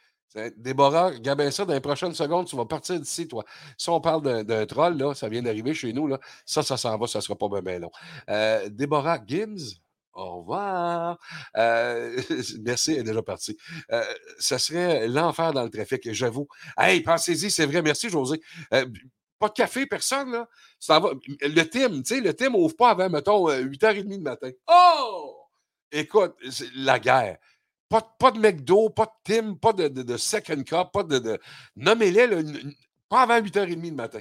Déborah, 0.58 1.08
regarde 1.08 1.50
ça, 1.50 1.66
dans 1.66 1.74
les 1.74 1.80
prochaines 1.80 2.14
secondes, 2.14 2.48
tu 2.48 2.56
vas 2.56 2.66
partir 2.66 3.00
d'ici, 3.00 3.28
toi. 3.28 3.44
Si 3.78 3.90
on 3.90 4.02
parle 4.02 4.44
d'un 4.44 4.66
troll, 4.66 4.98
là, 4.98 5.14
ça 5.14 5.30
vient 5.30 5.42
d'arriver 5.42 5.74
chez 5.74 5.94
nous, 5.94 6.08
là, 6.08 6.20
ça, 6.46 6.64
ça 6.64 6.78
s'en 6.78 6.98
va, 6.98 7.08
ça 7.08 7.20
ne 7.20 7.24
sera 7.24 7.38
pas 7.38 7.62
bien, 7.62 7.80
long. 7.80 7.92
Euh, 8.30 8.68
Déborah 8.70 9.20
Gims, 9.26 9.80
au 10.14 10.40
revoir. 10.40 11.18
Euh, 11.56 12.20
merci, 12.62 12.94
elle 12.94 13.00
est 13.00 13.04
déjà 13.04 13.24
partie. 13.24 13.58
Euh, 13.92 14.04
ça 14.38 14.60
serait 14.60 15.08
l'enfer 15.08 15.54
dans 15.54 15.64
le 15.64 15.70
trafic, 15.70 16.12
j'avoue. 16.12 16.48
Hey, 16.78 17.02
pensez-y, 17.02 17.50
c'est 17.50 17.66
vrai, 17.66 17.82
merci, 17.82 18.10
José. 18.10 18.42
pas 18.70 19.48
de 19.48 19.54
café, 19.54 19.86
personne, 19.86 20.32
là? 20.32 20.48
Le 21.42 21.64
team, 21.64 22.04
tu 22.04 22.16
sais, 22.16 22.22
le 22.22 22.34
team 22.34 22.54
n'ouvre 22.54 22.76
pas 22.76 22.92
avant, 22.92 23.10
mettons, 23.10 23.48
8h30 23.50 24.08
du 24.08 24.20
matin. 24.20 24.52
Oh! 24.68 25.48
Écoute, 25.92 26.36
la 26.76 27.00
guerre. 27.00 27.38
Pas, 27.90 28.32
de 28.32 28.40
McDo, 28.40 28.90
pas 28.90 29.06
de 29.06 29.12
Tim, 29.24 29.54
pas 29.56 29.72
de, 29.74 30.18
Second 30.18 30.64
Cup, 30.64 30.90
pas 30.92 31.04
de. 31.04 31.40
Nommez-les, 31.76 32.28
pas 33.08 33.22
avant 33.22 33.40
8h30 33.40 33.82
le 33.82 33.92
matin. 33.92 34.20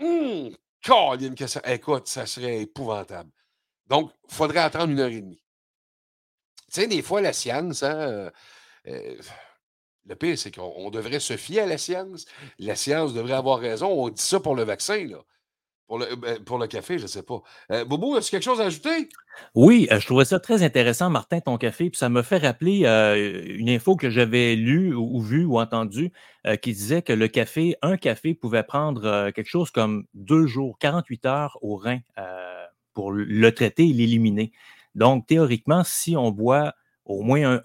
Hum, 0.00 0.54
question. 1.34 1.60
Écoute, 1.64 2.08
ça 2.08 2.26
serait 2.26 2.62
épouvantable. 2.62 3.30
Donc, 3.86 4.12
il 4.28 4.34
faudrait 4.34 4.60
attendre 4.60 4.92
une 4.92 5.00
heure 5.00 5.10
et 5.10 5.20
demie. 5.20 5.42
Tu 6.72 6.80
sais, 6.80 6.86
des 6.86 7.02
fois, 7.02 7.20
la 7.20 7.32
science, 7.32 7.82
hein, 7.82 7.96
euh, 7.96 8.30
euh, 8.88 9.16
le 10.06 10.16
pire, 10.16 10.38
c'est 10.38 10.50
qu'on 10.50 10.90
devrait 10.90 11.20
se 11.20 11.36
fier 11.36 11.60
à 11.60 11.66
la 11.66 11.78
science. 11.78 12.24
La 12.58 12.76
science 12.76 13.14
devrait 13.14 13.34
avoir 13.34 13.60
raison. 13.60 13.88
On 13.88 14.08
dit 14.08 14.22
ça 14.22 14.40
pour 14.40 14.54
le 14.54 14.64
vaccin, 14.64 15.06
là. 15.06 15.18
Pour 15.86 15.98
le, 15.98 16.16
ben, 16.16 16.42
pour 16.42 16.58
le 16.58 16.66
café, 16.66 16.98
je 16.98 17.02
ne 17.02 17.08
sais 17.08 17.22
pas. 17.22 17.42
Euh, 17.70 17.84
Bobo, 17.84 18.16
est-ce 18.16 18.30
quelque 18.30 18.42
chose 18.42 18.60
à 18.60 18.64
ajouter? 18.64 19.10
Oui, 19.54 19.86
euh, 19.92 20.00
je 20.00 20.06
trouvais 20.06 20.24
ça 20.24 20.40
très 20.40 20.62
intéressant, 20.62 21.10
Martin, 21.10 21.40
ton 21.40 21.58
café. 21.58 21.90
Puis 21.90 21.98
ça 21.98 22.08
me 22.08 22.22
fait 22.22 22.38
rappeler 22.38 22.86
euh, 22.86 23.42
une 23.46 23.68
info 23.68 23.94
que 23.94 24.08
j'avais 24.08 24.56
lue 24.56 24.94
ou, 24.94 25.20
vue 25.20 25.44
ou 25.44 25.58
entendue 25.58 26.12
qui 26.60 26.72
disait 26.72 27.00
que 27.00 27.12
le 27.12 27.26
café, 27.26 27.76
un 27.80 27.96
café 27.96 28.34
pouvait 28.34 28.62
prendre 28.62 29.30
quelque 29.30 29.48
chose 29.48 29.70
comme 29.70 30.04
deux 30.12 30.46
jours, 30.46 30.78
48 30.78 31.24
heures 31.24 31.58
au 31.62 31.76
rein 31.76 32.00
pour 32.92 33.12
le 33.12 33.50
traiter 33.54 33.88
et 33.88 33.92
l'éliminer. 33.94 34.52
Donc, 34.94 35.26
théoriquement, 35.26 35.84
si 35.84 36.18
on 36.18 36.30
boit 36.30 36.74
au 37.06 37.22
moins 37.22 37.62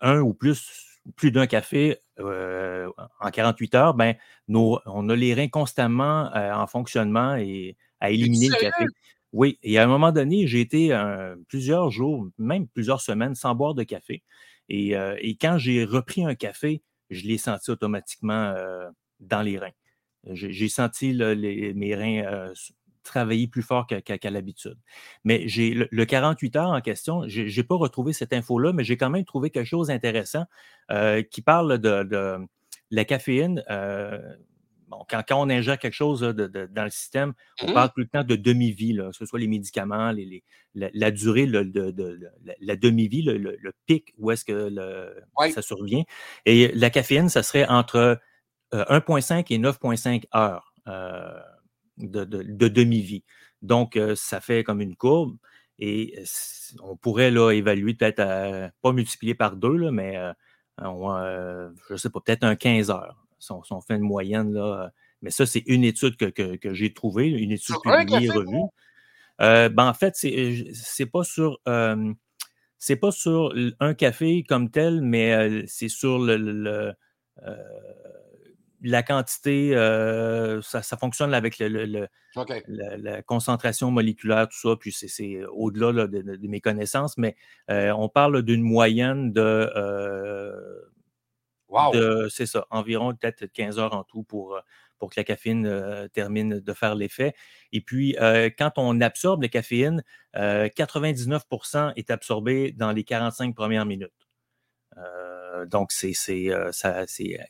un 0.00 0.20
ou 0.20 0.32
plus 0.32 0.92
plus 1.16 1.30
d'un 1.30 1.46
café 1.46 1.98
euh, 2.26 2.88
en 3.20 3.30
48 3.30 3.74
heures, 3.74 3.94
ben, 3.94 4.14
on 4.48 5.08
a 5.08 5.16
les 5.16 5.34
reins 5.34 5.48
constamment 5.48 6.34
euh, 6.34 6.52
en 6.52 6.66
fonctionnement 6.66 7.36
et 7.36 7.76
à 8.00 8.10
éliminer 8.10 8.48
le 8.48 8.56
café. 8.56 8.84
Oui, 9.32 9.58
et 9.62 9.78
à 9.78 9.84
un 9.84 9.86
moment 9.86 10.12
donné, 10.12 10.46
j'ai 10.46 10.60
été 10.60 10.92
euh, 10.92 11.36
plusieurs 11.48 11.90
jours, 11.90 12.28
même 12.38 12.68
plusieurs 12.68 13.00
semaines 13.00 13.34
sans 13.34 13.54
boire 13.54 13.74
de 13.74 13.82
café. 13.82 14.22
Et, 14.68 14.94
quand 15.40 15.58
j'ai 15.58 15.84
repris 15.84 16.24
un 16.24 16.34
café, 16.34 16.82
je 17.10 17.26
l'ai 17.26 17.38
senti 17.38 17.70
automatiquement 17.70 18.54
dans 19.20 19.42
les 19.42 19.58
reins. 19.58 19.72
J'ai 20.24 20.68
senti 20.68 21.14
mes 21.14 21.94
reins 21.94 22.52
travailler 23.02 23.48
plus 23.48 23.62
fort 23.62 23.86
qu'à 23.86 24.30
l'habitude. 24.30 24.78
Mais 25.24 25.46
j'ai 25.46 25.74
le, 25.90 26.04
48 26.04 26.56
heures 26.56 26.70
en 26.70 26.80
question, 26.80 27.28
je 27.28 27.42
n'ai 27.42 27.64
pas 27.64 27.76
retrouvé 27.76 28.12
cette 28.12 28.32
info-là, 28.32 28.72
mais 28.72 28.84
j'ai 28.84 28.96
quand 28.96 29.10
même 29.10 29.24
trouvé 29.24 29.50
quelque 29.50 29.66
chose 29.66 29.88
d'intéressant 29.88 30.44
euh, 30.90 31.22
qui 31.22 31.42
parle 31.42 31.78
de, 31.78 32.38
la 32.90 33.04
caféine. 33.04 33.64
Euh, 33.70 34.20
bon, 34.88 35.04
quand, 35.08 35.24
on 35.30 35.48
ingère 35.48 35.78
quelque 35.78 35.94
chose 35.94 36.20
dans 36.20 36.84
le 36.84 36.90
système, 36.90 37.32
on 37.62 37.70
mmh 37.70 37.74
parle 37.74 37.88
tout 37.88 38.00
le 38.00 38.08
temps 38.08 38.24
de 38.24 38.36
demi-vie, 38.36 38.96
que 38.96 39.12
ce 39.12 39.26
soit 39.26 39.38
les 39.38 39.48
médicaments, 39.48 40.12
la, 40.74 41.10
durée 41.10 41.46
de, 41.46 42.30
la, 42.60 42.76
demi-vie, 42.76 43.22
le, 43.22 43.72
pic, 43.86 44.14
où 44.18 44.30
est-ce 44.30 44.44
que 44.44 44.70
ça 45.52 45.62
survient. 45.62 46.04
Et 46.46 46.70
la 46.74 46.90
caféine, 46.90 47.28
ça 47.28 47.42
serait 47.42 47.66
entre 47.66 48.20
1,5 48.72 49.34
euh, 49.34 49.42
et 49.50 49.58
9,5 49.58 50.24
heures 50.34 50.72
de, 51.98 52.68
demi-vie. 52.68 53.24
Donc, 53.62 53.96
euh, 53.96 54.14
ça 54.16 54.40
fait 54.40 54.64
comme 54.64 54.80
une 54.80 54.96
courbe. 54.96 55.36
Et 55.78 56.14
euh, 56.18 56.24
on 56.82 56.96
pourrait 56.96 57.30
là, 57.30 57.50
évaluer 57.50 57.94
peut-être, 57.94 58.22
pas 58.82 58.92
multiplier 58.92 59.34
par 59.34 59.56
deux, 59.56 59.90
mais 59.90 60.16
euh, 60.16 60.32
je 60.80 61.92
ne 61.92 61.96
sais 61.96 62.10
pas, 62.10 62.20
peut-être 62.20 62.44
un 62.44 62.56
15 62.56 62.90
heures. 62.90 63.26
Si 63.38 63.50
on, 63.50 63.80
fait 63.80 63.96
une 63.96 64.02
moyenne, 64.02 64.52
là. 64.52 64.92
Mais 65.20 65.30
ça, 65.30 65.46
c'est 65.46 65.64
une 65.66 65.84
étude 65.84 66.16
que, 66.16 66.74
j'ai 66.74 66.92
trouvée, 66.92 67.28
une 67.28 67.50
étude 67.50 67.76
publiée, 67.82 68.30
revue. 68.30 68.68
ben, 69.38 69.88
en 69.88 69.94
fait, 69.94 70.14
c'est 70.14 71.06
pas 71.06 71.24
sur. 71.24 71.60
c'est 72.78 72.96
pas 72.96 73.10
sur 73.10 73.52
un 73.80 73.94
café 73.94 74.44
comme 74.44 74.70
tel, 74.70 75.00
mais 75.00 75.64
c'est 75.66 75.88
sur 75.88 76.20
le, 76.20 76.94
la 78.82 79.02
quantité, 79.02 79.74
euh, 79.76 80.60
ça, 80.62 80.82
fonctionne 80.96 81.34
avec 81.34 81.58
le, 81.58 82.08
la, 82.34 83.22
concentration 83.22 83.90
moléculaire, 83.90 84.48
tout 84.48 84.58
ça, 84.58 84.76
puis 84.76 84.92
c'est 84.92 85.40
au-delà 85.52 86.06
de, 86.06 86.46
mes 86.46 86.60
connaissances, 86.60 87.16
mais 87.16 87.36
euh, 87.70 87.92
on 87.92 88.08
parle 88.08 88.42
d'une 88.42 88.62
moyenne 88.62 89.32
de, 89.32 89.70
euh, 89.76 90.82
c'est 92.28 92.46
ça, 92.46 92.66
environ 92.70 93.14
peut-être 93.14 93.46
15 93.46 93.78
heures 93.78 93.94
en 93.94 94.04
tout 94.04 94.24
pour, 94.24 94.60
pour 94.98 95.10
que 95.10 95.14
la 95.18 95.24
caféine 95.24 96.08
termine 96.12 96.60
de 96.60 96.72
faire 96.74 96.94
l'effet. 96.94 97.34
Et 97.72 97.80
puis, 97.80 98.16
quand 98.58 98.72
on 98.76 99.00
absorbe 99.00 99.42
la 99.42 99.48
caféine, 99.48 100.02
99% 100.34 101.92
est 101.96 102.10
absorbé 102.10 102.72
dans 102.72 102.92
les 102.92 103.04
45 103.04 103.54
premières 103.54 103.86
minutes. 103.86 104.12
Euh, 104.98 105.66
donc, 105.66 105.92
c'est 105.92 106.14
euh, 106.50 106.70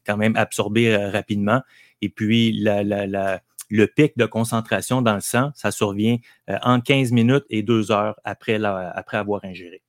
quand 0.07 0.17
même 0.17 0.37
absorbé 0.37 0.95
euh, 0.95 1.11
rapidement. 1.11 1.63
Et 2.01 2.09
puis, 2.09 2.53
le 2.63 3.87
pic 3.87 4.17
de 4.17 4.27
concentration 4.27 5.03
dans 5.03 5.15
le 5.15 5.21
sang, 5.21 5.51
ça 5.55 5.71
survient 5.71 6.19
en 6.49 6.81
15 6.81 7.13
minutes 7.13 7.45
et 7.49 7.63
2 7.63 7.93
heures 7.93 8.19
après, 8.25 8.61
après 8.65 9.17
avoir 9.17 9.45
ingéré. 9.45 9.83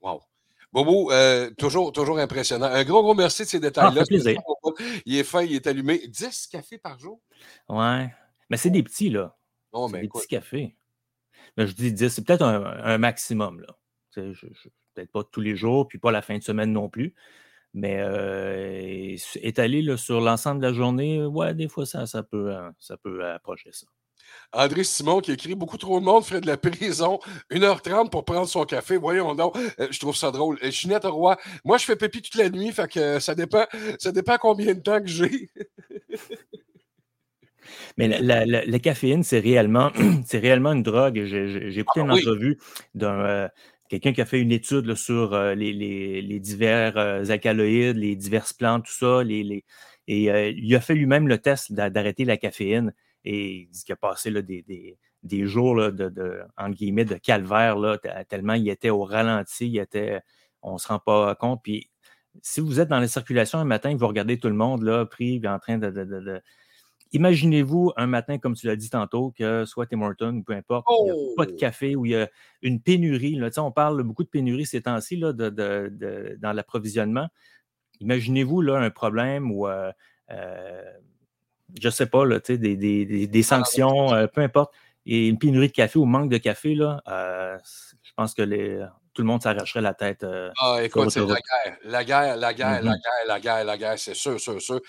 Wow. 0.00 0.22
Bobo, 0.72 1.10
toujours, 1.56 1.92
toujours 1.92 2.18
impressionnant. 2.18 2.66
Un 2.66 2.84
gros, 2.84 3.02
gros 3.02 3.14
merci 3.14 3.42
de 3.42 3.48
ces 3.48 3.56
ah, 3.56 3.60
détails-là. 3.60 4.04
il 5.04 5.16
est 5.16 5.24
fin, 5.24 5.42
il 5.42 5.54
est 5.54 5.66
allumé. 5.66 6.06
10 6.06 6.46
cafés 6.46 6.78
par 6.78 6.98
jour? 6.98 7.20
Ouais. 7.68 8.08
Mais 8.50 8.56
c'est 8.56 8.70
des 8.70 8.82
petits, 8.82 9.10
là. 9.10 9.36
Oh, 9.72 9.90
des 9.90 10.08
petits 10.08 10.28
cafés. 10.28 10.76
Mais 11.56 11.66
je 11.66 11.74
dis 11.74 11.92
10, 11.92 12.08
c'est 12.08 12.24
peut-être 12.24 12.44
un, 12.44 12.98
maximum, 12.98 13.60
là. 13.60 13.76
Je, 14.16 14.32
peut-être 14.98 15.12
pas 15.12 15.24
tous 15.24 15.40
les 15.40 15.56
jours, 15.56 15.86
puis 15.86 15.98
pas 15.98 16.10
la 16.10 16.22
fin 16.22 16.36
de 16.36 16.42
semaine 16.42 16.72
non 16.72 16.88
plus. 16.88 17.14
Mais 17.74 17.98
euh, 18.00 19.16
étalé 19.36 19.96
sur 19.96 20.20
l'ensemble 20.20 20.60
de 20.60 20.66
la 20.66 20.72
journée, 20.72 21.24
ouais, 21.24 21.54
des 21.54 21.68
fois, 21.68 21.86
ça, 21.86 22.06
ça, 22.06 22.22
peut, 22.22 22.54
euh, 22.54 22.70
ça 22.78 22.96
peut 22.96 23.24
approcher 23.26 23.70
ça. 23.72 23.86
André 24.52 24.84
Simon 24.84 25.20
qui 25.20 25.32
écrit 25.32 25.54
Beaucoup 25.54 25.78
trop 25.78 26.00
de 26.00 26.04
monde 26.04 26.24
ferait 26.24 26.40
de 26.40 26.46
la 26.46 26.56
prison 26.58 27.18
1h30 27.50 28.10
pour 28.10 28.24
prendre 28.24 28.48
son 28.48 28.64
café. 28.64 28.96
Voyons 28.96 29.34
donc, 29.34 29.56
euh, 29.56 29.88
je 29.90 30.00
trouve 30.00 30.16
ça 30.16 30.30
drôle. 30.30 30.58
Chinette 30.70 31.04
Roy, 31.04 31.36
moi 31.64 31.78
je 31.78 31.84
fais 31.84 31.96
pépi 31.96 32.20
toute 32.20 32.34
la 32.34 32.50
nuit, 32.50 32.72
fait 32.72 32.90
que 32.90 33.20
ça 33.20 33.34
dépend, 33.34 33.66
ça 33.98 34.12
dépend 34.12 34.36
combien 34.38 34.74
de 34.74 34.80
temps 34.80 35.00
que 35.00 35.06
j'ai. 35.08 35.48
Mais 37.96 38.08
la, 38.08 38.78
caféine, 38.78 39.22
c'est 39.22 39.40
réellement, 39.40 39.92
c'est 40.26 40.38
réellement 40.38 40.72
une 40.72 40.82
drogue. 40.82 41.22
J'ai 41.24 41.78
écouté 41.78 42.00
ah 42.00 42.04
une 42.04 42.12
entrevue 42.12 42.58
d'un 42.94 43.50
quelqu'un 43.88 44.12
qui 44.12 44.20
a 44.20 44.26
fait 44.26 44.40
une 44.40 44.52
étude 44.52 44.94
sur 44.94 45.34
euh, 45.34 45.54
les, 45.54 46.40
divers 46.40 46.96
euh, 46.96 47.24
alcaloïdes, 47.28 47.96
les 47.96 48.16
diverses 48.16 48.52
plantes, 48.52 48.84
tout 48.84 48.92
ça, 48.92 49.22
et 50.06 50.30
euh, 50.30 50.50
il 50.56 50.74
a 50.74 50.80
fait 50.80 50.94
lui-même 50.94 51.28
le 51.28 51.38
test 51.38 51.72
d'arrêter 51.72 52.24
la 52.24 52.36
caféine 52.36 52.94
et 53.24 53.62
il 53.62 53.68
dit 53.68 53.84
qu'il 53.84 53.92
a 53.92 53.96
passé 53.96 54.30
des, 54.30 55.46
jours 55.46 55.76
de, 55.76 55.90
de, 55.90 56.40
guillemets, 56.70 57.04
de 57.04 57.16
calvaire, 57.16 57.76
là, 57.76 57.98
tellement 58.28 58.54
il 58.54 58.68
était 58.68 58.90
au 58.90 59.04
ralenti, 59.04 59.68
il 59.68 59.78
était, 59.78 60.20
on 60.62 60.74
ne 60.74 60.78
se 60.78 60.88
rend 60.88 60.98
pas 60.98 61.34
compte. 61.34 61.60
Puis 61.62 61.90
si 62.42 62.60
vous 62.60 62.80
êtes 62.80 62.88
dans 62.88 63.00
la 63.00 63.08
circulation 63.08 63.58
un 63.58 63.64
matin, 63.64 63.94
vous 63.96 64.06
regardez 64.06 64.38
tout 64.38 64.48
le 64.48 64.54
monde 64.54 64.82
là, 64.82 65.04
pris 65.04 65.42
en 65.46 65.58
train 65.58 65.78
de, 65.78 66.40
Imaginez-vous 67.12 67.92
un 67.96 68.06
matin, 68.06 68.38
comme 68.38 68.54
tu 68.54 68.66
l'as 68.66 68.76
dit 68.76 68.90
tantôt, 68.90 69.32
que 69.36 69.64
soit 69.64 69.86
Tim 69.86 70.02
Horton 70.02 70.36
ou 70.36 70.42
peu 70.42 70.52
importe, 70.52 70.86
il 70.90 71.04
n'y 71.04 71.10
a 71.10 71.14
pas 71.36 71.46
de 71.46 71.52
oh! 71.52 71.56
café 71.56 71.96
ou 71.96 72.04
il 72.04 72.12
y 72.12 72.16
a 72.16 72.28
une 72.60 72.80
pénurie. 72.80 73.34
Là, 73.36 73.48
on 73.58 73.72
parle 73.72 74.02
beaucoup 74.02 74.24
de 74.24 74.28
pénurie 74.28 74.66
ces 74.66 74.82
temps-ci 74.82 75.18
de, 75.18 76.36
dans 76.38 76.52
l'approvisionnement. 76.52 77.28
Imaginez-vous 78.00 78.60
là, 78.60 78.78
un 78.78 78.90
problème 78.90 79.50
où 79.50 79.66
euh, 79.66 79.90
euh, 80.30 80.82
je 81.80 81.88
sais 81.88 82.06
pas, 82.06 82.24
là, 82.26 82.40
des, 82.40 82.58
des, 82.58 83.26
des, 83.26 83.42
sanctions, 83.42 84.12
euh, 84.12 84.26
peu 84.26 84.42
importe, 84.42 84.74
et 85.06 85.28
une 85.28 85.38
pénurie 85.38 85.68
de 85.68 85.72
café 85.72 85.98
ou 85.98 86.04
manque 86.04 86.30
de 86.30 86.38
café, 86.38 86.74
là, 86.74 87.02
je 88.02 88.12
pense 88.16 88.34
que 88.34 88.42
les, 88.42 88.84
tout 89.18 89.22
le 89.22 89.26
monde 89.26 89.42
s'arracherait 89.42 89.80
la 89.80 89.94
tête. 89.94 90.24
ah, 90.60 90.78
écoute, 90.80 91.10
c'est 91.10 91.18
la 91.18 91.26
guerre. 91.26 91.78
La 91.82 92.04
guerre, 92.04 92.36
la 92.36 92.54
guerre, 92.54 92.82
la 92.84 92.92
mm-hmm. 92.92 93.02
guerre, 93.02 93.26
la 93.26 93.40
guerre, 93.40 93.64
la 93.64 93.76
guerre, 93.76 93.98
c'est 93.98 94.14
sûr, 94.14 94.38
sûr, 94.38 94.62
sûr. 94.62 94.80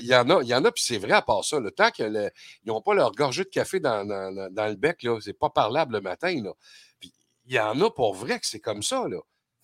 Il 0.00 0.06
y 0.06 0.14
en 0.14 0.28
a, 0.28 0.42
il 0.42 0.48
y 0.48 0.54
en 0.54 0.62
a, 0.66 0.70
puis 0.70 0.84
c'est 0.84 0.98
vrai 0.98 1.12
à 1.12 1.22
part 1.22 1.42
ça. 1.42 1.58
Le 1.58 1.70
tant 1.70 1.90
qu'ils 1.90 2.30
n'ont 2.66 2.82
pas 2.82 2.92
leur 2.92 3.12
gorgée 3.12 3.44
de 3.44 3.48
café 3.48 3.80
dans, 3.80 4.04
dans, 4.06 4.52
dans 4.52 4.66
le 4.66 4.74
bec, 4.74 5.06
c'est 5.22 5.38
pas 5.38 5.48
parlable 5.48 5.94
le 5.94 6.02
matin. 6.02 6.28
Il 6.30 7.54
y 7.54 7.58
en 7.58 7.80
a 7.80 7.90
pour 7.90 8.12
vrai 8.12 8.38
que 8.38 8.46
c'est 8.46 8.60
comme 8.60 8.82
ça. 8.82 9.08
Là. 9.08 9.20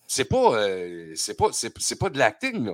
C'est 0.07 0.25
pas, 0.25 0.67
c'est 1.13 1.37
pas, 1.37 1.49
c'est, 1.51 1.99
pas 1.99 2.09
de 2.09 2.17
l'acting, 2.17 2.65
là. 2.65 2.73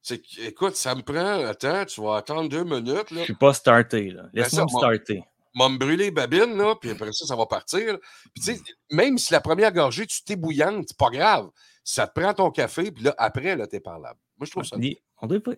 C'est 0.00 0.22
écoute, 0.38 0.76
ça 0.76 0.94
me 0.94 1.02
prend. 1.02 1.44
Attends, 1.44 1.84
tu 1.84 2.00
vas 2.00 2.16
attendre 2.16 2.48
deux 2.48 2.64
minutes. 2.64 3.10
Là. 3.10 3.20
Je 3.20 3.24
suis 3.24 3.34
pas 3.34 3.52
starté, 3.52 4.12
là. 4.12 4.22
Ben 4.32 4.44
Laisse-moi 4.44 4.64
me 4.64 4.78
starter. 4.78 5.24
M'a 5.56 5.68
me 5.68 5.78
brûler 5.78 6.10
babine, 6.10 6.56
là, 6.56 6.74
puis 6.80 6.90
après 6.90 7.12
ça, 7.12 7.26
ça 7.26 7.34
va 7.34 7.46
partir. 7.46 7.98
Puis 8.34 8.42
tu 8.44 8.54
sais, 8.54 8.60
même 8.90 9.18
si 9.18 9.32
la 9.32 9.40
première 9.40 9.72
gorgée, 9.72 10.06
tu 10.06 10.22
t'es 10.22 10.36
bouillante, 10.36 10.84
c'est 10.88 10.98
pas 10.98 11.10
grave. 11.10 11.48
Ça 11.82 12.06
te 12.06 12.20
prend 12.20 12.32
ton 12.34 12.50
café, 12.50 12.92
puis 12.92 13.04
là, 13.04 13.14
après, 13.16 13.56
là, 13.56 13.66
t'es 13.66 13.80
parlable. 13.80 14.20
Moi, 14.38 14.46
je 14.46 14.50
trouve 14.50 14.64
ça. 14.64 14.76
Des, 14.76 14.98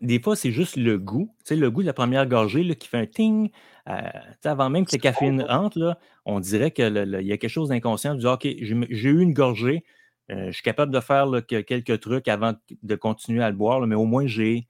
des 0.03 0.21
fois, 0.21 0.37
c'est 0.37 0.53
juste 0.53 0.77
le 0.77 0.99
goût. 0.99 1.35
Tu 1.39 1.49
sais, 1.49 1.57
le 1.57 1.71
goût 1.71 1.83
de 1.83 1.87
la 1.87 1.93
première 1.93 2.27
gorgée 2.27 2.63
là, 2.63 2.75
qui 2.75 2.89
fait 2.89 2.99
un 2.99 3.07
ting. 3.07 3.51
Euh, 3.89 4.01
avant 4.45 4.71
même 4.71 4.85
que 4.87 4.95
le 4.95 5.01
caféine 5.01 5.43
rentre, 5.43 5.79
là, 5.79 5.99
on 6.25 6.41
dirait 6.41 6.71
qu'il 6.71 7.21
y 7.23 7.33
a 7.33 7.37
quelque 7.39 7.49
chose 7.49 7.71
d'inconscient. 7.71 8.15
Du 8.15 8.27
OK, 8.27 8.43
j'ai 8.43 9.09
eu 9.09 9.21
une 9.21 9.33
gorgée, 9.33 9.85
euh, 10.31 10.47
je 10.49 10.53
suis 10.53 10.63
capable 10.63 10.93
de 10.93 11.01
faire 11.01 11.27
quelques 11.47 12.01
trucs 12.01 12.29
avant 12.29 12.55
de 12.83 12.95
continuer 12.97 13.43
à 13.43 13.51
le 13.51 13.57
boire, 13.57 13.81
mais 13.87 13.95
au 13.95 14.05
moins 14.05 14.27
j'ai 14.27 14.69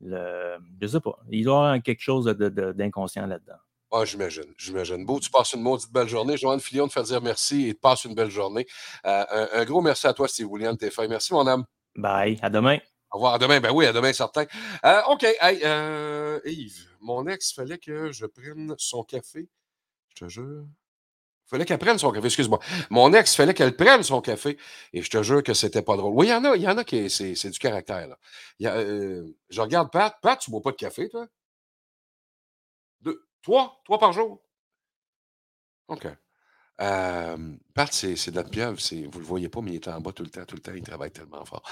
le. 0.00 0.56
Je 0.80 0.86
sais 0.86 1.00
pas. 1.00 1.18
Il 1.30 1.44
doit 1.44 1.54
y 1.54 1.56
avoir 1.56 1.82
quelque 1.82 2.00
chose 2.00 2.24
d'inconscient 2.26 3.26
là-dedans. 3.26 3.58
Ah, 3.90 4.04
j'imagine, 4.04 4.52
j'imagine. 4.58 5.06
Beau, 5.06 5.18
tu 5.18 5.30
passes 5.30 5.54
une 5.54 5.62
maudite 5.62 5.90
belle 5.90 6.08
journée. 6.08 6.36
Joanne 6.36 6.60
Fillon 6.60 6.88
te 6.88 6.92
faire 6.92 7.04
dire 7.04 7.22
merci 7.22 7.68
et 7.68 7.74
te 7.74 7.80
passe 7.80 8.04
une 8.04 8.14
belle 8.14 8.30
journée. 8.30 8.66
Euh, 9.06 9.46
un, 9.52 9.64
gros 9.64 9.80
merci 9.80 10.06
à 10.06 10.12
toi, 10.12 10.28
Steve 10.28 10.46
William, 10.50 10.76
t'es 10.76 10.90
fait. 10.90 11.08
Merci, 11.08 11.32
mon 11.32 11.46
âme. 11.46 11.64
Bye. 11.96 12.38
À 12.42 12.50
demain. 12.50 12.78
Au 13.10 13.16
revoir. 13.16 13.34
À 13.34 13.38
demain. 13.38 13.60
Ben 13.60 13.70
oui, 13.72 13.86
à 13.86 13.92
demain, 13.92 14.12
certain. 14.12 14.44
Euh, 14.84 15.00
OK. 15.08 15.24
Hey, 15.40 15.62
Yves, 16.44 16.86
mon 17.00 17.26
ex, 17.26 17.52
fallait 17.52 17.78
que 17.78 18.12
je 18.12 18.26
prenne 18.26 18.74
son 18.76 19.04
café. 19.04 19.48
Je 20.10 20.24
te 20.24 20.28
jure. 20.28 20.66
Il 21.46 21.50
fallait 21.50 21.64
qu'elle 21.64 21.78
prenne 21.78 21.96
son 21.96 22.12
café, 22.12 22.26
excuse-moi. 22.26 22.58
Mon 22.90 23.14
ex, 23.14 23.32
il 23.32 23.36
fallait 23.36 23.54
qu'elle 23.54 23.74
prenne 23.74 24.02
son 24.02 24.20
café. 24.20 24.58
Et 24.92 25.00
je 25.00 25.08
te 25.08 25.22
jure 25.22 25.42
que 25.42 25.54
c'était 25.54 25.80
pas 25.80 25.96
drôle. 25.96 26.12
Oui, 26.14 26.26
il 26.26 26.30
y 26.30 26.34
en 26.34 26.44
a, 26.44 26.54
il 26.56 26.62
y 26.62 26.68
en 26.68 26.76
a 26.76 26.84
qui 26.84 27.08
c'est 27.08 27.48
du 27.48 27.58
caractère. 27.58 28.06
Là. 28.06 28.18
Euh, 28.76 29.26
je 29.48 29.60
regarde 29.62 29.90
Pat. 29.90 30.14
Pat, 30.20 30.38
tu 30.38 30.50
bois 30.50 30.60
pas 30.60 30.72
de 30.72 30.76
café, 30.76 31.08
toi? 31.08 31.26
Deux, 33.00 33.27
trois? 33.42 33.80
Trois 33.84 33.98
par 33.98 34.12
jour? 34.12 34.40
OK. 35.88 36.06
Euh, 36.80 37.36
Pat, 37.74 37.92
c'est 37.92 38.30
de 38.30 38.36
la 38.36 38.44
pieuvre. 38.44 38.76
Vous 38.78 38.96
ne 38.96 39.18
le 39.18 39.24
voyez 39.24 39.48
pas, 39.48 39.60
mais 39.60 39.72
il 39.72 39.74
est 39.76 39.88
en 39.88 40.00
bas 40.00 40.12
tout 40.12 40.22
le 40.22 40.30
temps, 40.30 40.44
tout 40.44 40.56
le 40.56 40.60
temps. 40.60 40.72
Il 40.74 40.82
travaille 40.82 41.10
tellement 41.10 41.44
fort. 41.44 41.62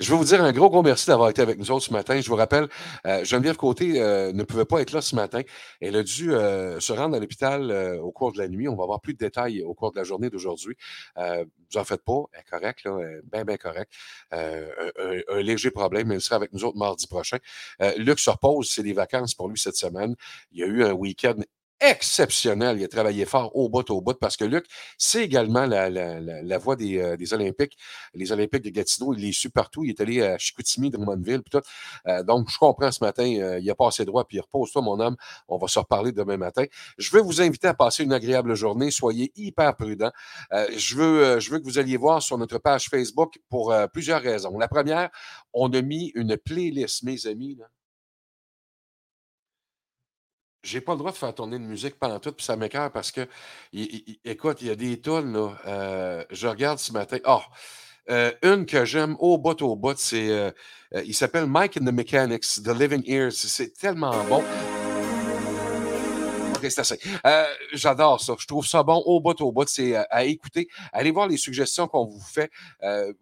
Je 0.00 0.10
veux 0.10 0.16
vous 0.16 0.24
dire 0.24 0.42
un 0.42 0.52
gros, 0.52 0.70
gros 0.70 0.82
merci 0.82 1.06
d'avoir 1.06 1.30
été 1.30 1.42
avec 1.42 1.58
nous 1.58 1.70
autres 1.70 1.86
ce 1.86 1.92
matin. 1.92 2.20
Je 2.20 2.28
vous 2.28 2.36
rappelle, 2.36 2.68
euh, 3.06 3.24
Geneviève 3.24 3.56
Côté 3.56 4.00
euh, 4.00 4.32
ne 4.32 4.42
pouvait 4.42 4.64
pas 4.64 4.80
être 4.80 4.92
là 4.92 5.00
ce 5.00 5.14
matin. 5.14 5.40
Elle 5.80 5.96
a 5.96 6.02
dû 6.02 6.32
euh, 6.32 6.80
se 6.80 6.92
rendre 6.92 7.16
à 7.16 7.20
l'hôpital 7.20 7.70
euh, 7.70 8.00
au 8.00 8.12
cours 8.12 8.32
de 8.32 8.38
la 8.38 8.48
nuit. 8.48 8.68
On 8.68 8.76
va 8.76 8.84
avoir 8.84 9.00
plus 9.00 9.14
de 9.14 9.18
détails 9.18 9.62
au 9.62 9.74
cours 9.74 9.92
de 9.92 9.98
la 9.98 10.04
journée 10.04 10.30
d'aujourd'hui. 10.30 10.76
vous 11.16 11.78
en 11.78 11.84
faites 11.84 12.02
pas. 12.02 12.22
Elle 12.32 12.64
est 12.64 13.22
bien, 13.30 13.44
bien 13.44 13.56
correcte. 13.56 13.92
Un, 14.32 14.64
un, 15.28 15.40
léger 15.42 15.70
problème, 15.70 16.08
mais 16.08 16.16
elle 16.16 16.20
sera 16.20 16.36
avec 16.36 16.52
nous 16.52 16.64
autres 16.64 16.78
mardi 16.78 17.06
prochain. 17.06 17.38
Luc 17.96 18.18
se 18.18 18.30
repose. 18.30 18.70
C'est 18.70 18.82
des 18.82 18.92
vacances 18.92 19.34
pour 19.34 19.48
lui 19.48 19.58
cette 19.58 19.76
semaine. 19.76 20.14
Il 20.52 20.60
y 20.60 20.62
a 20.62 20.66
eu 20.66 20.84
un 20.84 20.92
week-end 20.92 21.36
exceptionnel. 21.80 22.78
Il 22.78 22.84
a 22.84 22.88
travaillé 22.88 23.24
fort 23.24 23.54
au 23.56 23.68
bout, 23.68 23.88
au 23.90 24.00
bout, 24.00 24.18
parce 24.18 24.36
que 24.36 24.44
Luc, 24.44 24.66
c'est 24.98 25.22
également 25.22 25.66
la, 25.66 25.90
la, 25.90 26.20
la, 26.20 26.58
voix 26.58 26.76
des, 26.76 26.98
euh, 26.98 27.16
des, 27.16 27.32
Olympiques. 27.34 27.76
Les 28.14 28.32
Olympiques 28.32 28.62
de 28.62 28.70
Gatineau, 28.70 29.14
il 29.14 29.20
les 29.20 29.32
suit 29.32 29.48
partout. 29.48 29.84
Il 29.84 29.90
est 29.90 30.00
allé 30.00 30.22
à 30.22 30.38
Chicoutimi, 30.38 30.90
Drummondville, 30.90 31.42
puis 31.42 31.50
tout. 31.50 31.66
Euh, 32.06 32.22
donc, 32.22 32.48
je 32.50 32.58
comprends 32.58 32.90
ce 32.90 33.02
matin, 33.02 33.24
euh, 33.24 33.58
il 33.60 33.70
a 33.70 33.74
passé 33.74 34.04
droit, 34.04 34.24
puis 34.24 34.40
repose-toi, 34.40 34.82
mon 34.82 34.98
homme. 35.00 35.16
On 35.48 35.58
va 35.58 35.68
se 35.68 35.78
reparler 35.78 36.12
demain 36.12 36.36
matin. 36.36 36.64
Je 36.98 37.10
veux 37.10 37.22
vous 37.22 37.40
inviter 37.40 37.68
à 37.68 37.74
passer 37.74 38.04
une 38.04 38.12
agréable 38.12 38.54
journée. 38.54 38.90
Soyez 38.90 39.32
hyper 39.36 39.76
prudents. 39.76 40.12
je, 40.50 40.96
veux, 40.96 41.40
je 41.40 41.50
veux 41.50 41.58
que 41.58 41.64
vous 41.64 41.78
alliez 41.78 41.96
voir 41.96 42.22
sur 42.22 42.38
notre 42.38 42.58
page 42.58 42.88
Facebook 42.88 43.38
pour 43.48 43.74
plusieurs 43.92 44.22
raisons. 44.22 44.58
La 44.58 44.68
première, 44.68 45.10
on 45.52 45.72
a 45.72 45.82
mis 45.82 46.12
une 46.14 46.36
playlist, 46.36 47.02
mes 47.02 47.26
amis, 47.26 47.58
j'ai 50.64 50.80
pas 50.80 50.92
le 50.92 50.98
droit 50.98 51.12
de 51.12 51.16
faire 51.16 51.34
tourner 51.34 51.58
de 51.58 51.64
musique 51.64 51.98
pendant 51.98 52.18
tout, 52.18 52.32
puis 52.32 52.44
ça 52.44 52.56
m'écœure 52.56 52.90
parce 52.90 53.12
que, 53.12 53.28
écoute, 53.72 54.58
il 54.62 54.68
y 54.68 54.70
a 54.70 54.74
des 54.74 55.00
tonnes, 55.00 55.32
là. 55.32 55.52
Euh, 55.66 56.24
je 56.30 56.48
regarde 56.48 56.78
ce 56.78 56.92
matin. 56.92 57.18
Oh! 57.26 57.40
une 58.42 58.66
que 58.66 58.84
j'aime 58.84 59.16
au 59.18 59.38
bout 59.38 59.60
au 59.62 59.76
bout, 59.76 59.96
c'est. 59.96 60.28
Euh, 60.28 60.50
il 61.06 61.14
s'appelle 61.14 61.46
Mike 61.46 61.78
and 61.78 61.86
the 61.86 61.92
Mechanics, 61.92 62.62
The 62.62 62.68
Living 62.68 63.02
Ears. 63.06 63.32
C'est 63.32 63.72
tellement 63.72 64.12
bon. 64.24 64.44
Ok, 66.54 66.70
c'est 66.70 66.80
assez. 66.80 67.00
J'adore 67.72 68.20
ça. 68.20 68.34
Je 68.38 68.46
trouve 68.46 68.66
ça 68.66 68.82
bon 68.82 69.02
au 69.06 69.20
bout 69.20 69.40
au 69.40 69.52
bout. 69.52 69.66
C'est 69.66 69.96
à 69.96 70.24
écouter. 70.24 70.68
Allez 70.92 71.12
voir 71.12 71.28
les 71.28 71.38
suggestions 71.38 71.88
qu'on 71.88 72.04
vous 72.04 72.20
fait. 72.20 72.50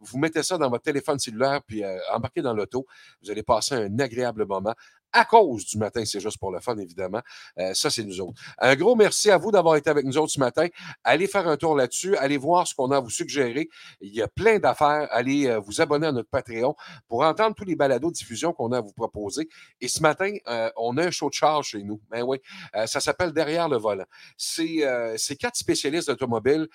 vous 0.01 0.19
mettez 0.19 0.43
ça 0.43 0.59
dans 0.59 0.69
votre 0.69 0.83
téléphone 0.83 1.21
cellulaire, 1.21 1.61
puis 1.65 1.85
embarquez 2.13 2.43
dans 2.43 2.53
l'auto. 2.53 2.85
Vous 3.23 3.31
allez 3.31 3.45
passer 3.45 3.77
un 3.77 3.99
agréable 4.01 4.47
moment 4.47 4.75
à 5.13 5.25
cause 5.25 5.67
du 5.67 5.79
matin, 5.79 6.05
c'est 6.05 6.21
juste 6.21 6.39
pour 6.39 6.51
le 6.51 6.61
fun, 6.61 6.77
évidemment. 6.79 7.21
Euh, 7.59 7.75
ça, 7.75 7.91
c'est 7.91 8.05
nous 8.05 8.21
autres. 8.21 8.41
Un 8.59 8.75
gros 8.77 8.97
merci 8.97 9.31
à 9.31 9.37
vous 9.37 9.51
d'avoir 9.51 9.77
été 9.77 9.91
avec 9.91 10.05
nous 10.07 10.17
autres 10.17 10.33
ce 10.33 10.41
matin. 10.41 10.67
Allez 11.05 11.27
faire 11.27 11.47
un 11.49 11.57
tour 11.57 11.77
là-dessus. 11.77 12.17
Allez 12.17 12.39
voir 12.39 12.67
ce 12.67 12.75
qu'on 12.75 12.91
a 12.91 12.97
à 12.97 13.01
vous 13.01 13.11
suggérer. 13.11 13.69
Il 14.01 14.15
y 14.15 14.23
a 14.23 14.29
plein 14.29 14.59
d'affaires. 14.59 15.09
Allez 15.11 15.47
euh, 15.47 15.59
vous 15.59 15.81
abonner 15.81 16.07
à 16.07 16.13
notre 16.13 16.31
Patreon 16.31 16.75
pour 17.09 17.23
entendre 17.23 17.55
tous 17.55 17.65
les 17.65 17.77
balados 17.77 18.09
de 18.09 18.15
diffusion 18.15 18.53
qu'on 18.53 18.73
a 18.73 18.79
à 18.79 18.81
vous 18.81 18.93
proposer. 18.93 19.49
Et 19.81 19.89
ce 19.89 20.01
matin, 20.01 20.33
euh, 20.49 20.71
on 20.77 20.97
a 20.97 21.05
un 21.07 21.11
show 21.11 21.29
de 21.29 21.35
charge 21.35 21.69
chez 21.69 21.83
nous. 21.83 22.01
Ben 22.11 22.23
oui, 22.23 22.39
ça 22.87 23.01
s'appelle 23.01 23.33
Derrière 23.33 23.69
le 23.69 23.77
volant. 23.77 24.05
C'est 24.37 25.37
quatre 25.39 25.57
spécialistes 25.57 26.09
d'automobile 26.09 26.69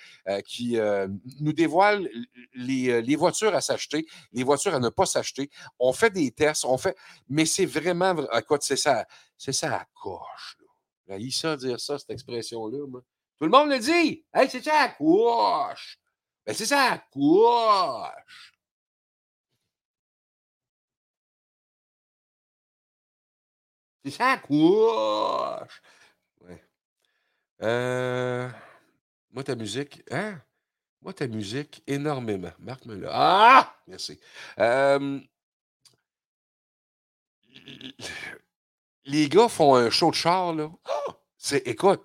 qui 0.46 0.78
nous 1.40 1.54
dévoilent 1.54 2.10
les, 2.54 3.02
les 3.02 3.16
voitures 3.16 3.54
à 3.54 3.62
s'acheter, 3.62 4.06
les 4.34 4.44
voitures 4.44 4.76
à 4.76 4.80
ne 4.80 4.90
pas 4.90 5.06
s'acheter. 5.06 5.50
On 5.80 5.94
fait 5.94 6.10
des 6.10 6.32
tests, 6.32 6.66
on 6.66 6.78
fait, 6.78 6.96
mais 7.30 7.46
c'est 7.46 7.66
vraiment 7.66 8.16
Écoute, 8.34 8.64
c'est 8.64 8.76
ça, 8.78 9.06
c'est 9.38 9.54
ça 9.54 9.76
à 9.82 9.86
coche. 9.94 10.58
Là. 11.08 11.18
Il 11.18 11.32
ça 11.32 11.56
dire 11.56 11.80
ça, 11.80 11.98
cette 11.98 12.10
expression-là. 12.10 12.86
Tout 13.38 13.46
le 13.46 13.50
monde 13.50 13.70
le 13.70 13.80
dit. 13.80 14.26
Hey, 14.34 14.50
c'est 14.50 14.64
ça 14.64 14.82
à 14.82 14.90
coche. 14.90 16.00
Ben, 16.46 16.54
c'est 16.56 16.66
ça 16.66 16.94
à 16.94 16.98
coche. 16.98 18.54
C'est 24.04 24.12
ça 24.12 24.32
à 24.32 24.38
coche. 24.38 25.82
Ouais. 26.42 26.64
Euh, 27.62 28.50
moi, 29.32 29.44
ta 29.44 29.56
musique, 29.56 30.02
hein? 30.12 30.42
Moi, 31.02 31.14
ta 31.14 31.28
musique, 31.28 31.84
énormément. 31.88 32.52
Marc-moi 32.60 32.96
là. 32.96 33.10
Ah! 33.12 33.76
Merci. 33.88 34.20
Euh, 34.60 35.20
les 39.06 39.30
gars 39.30 39.50
font 39.50 39.76
un 39.76 39.90
show 39.90 40.12
de 40.12 40.16
char, 40.16 40.54
là. 40.54 40.70
Ah! 40.86 41.14
C'est, 41.38 41.68
écoute, 41.68 42.02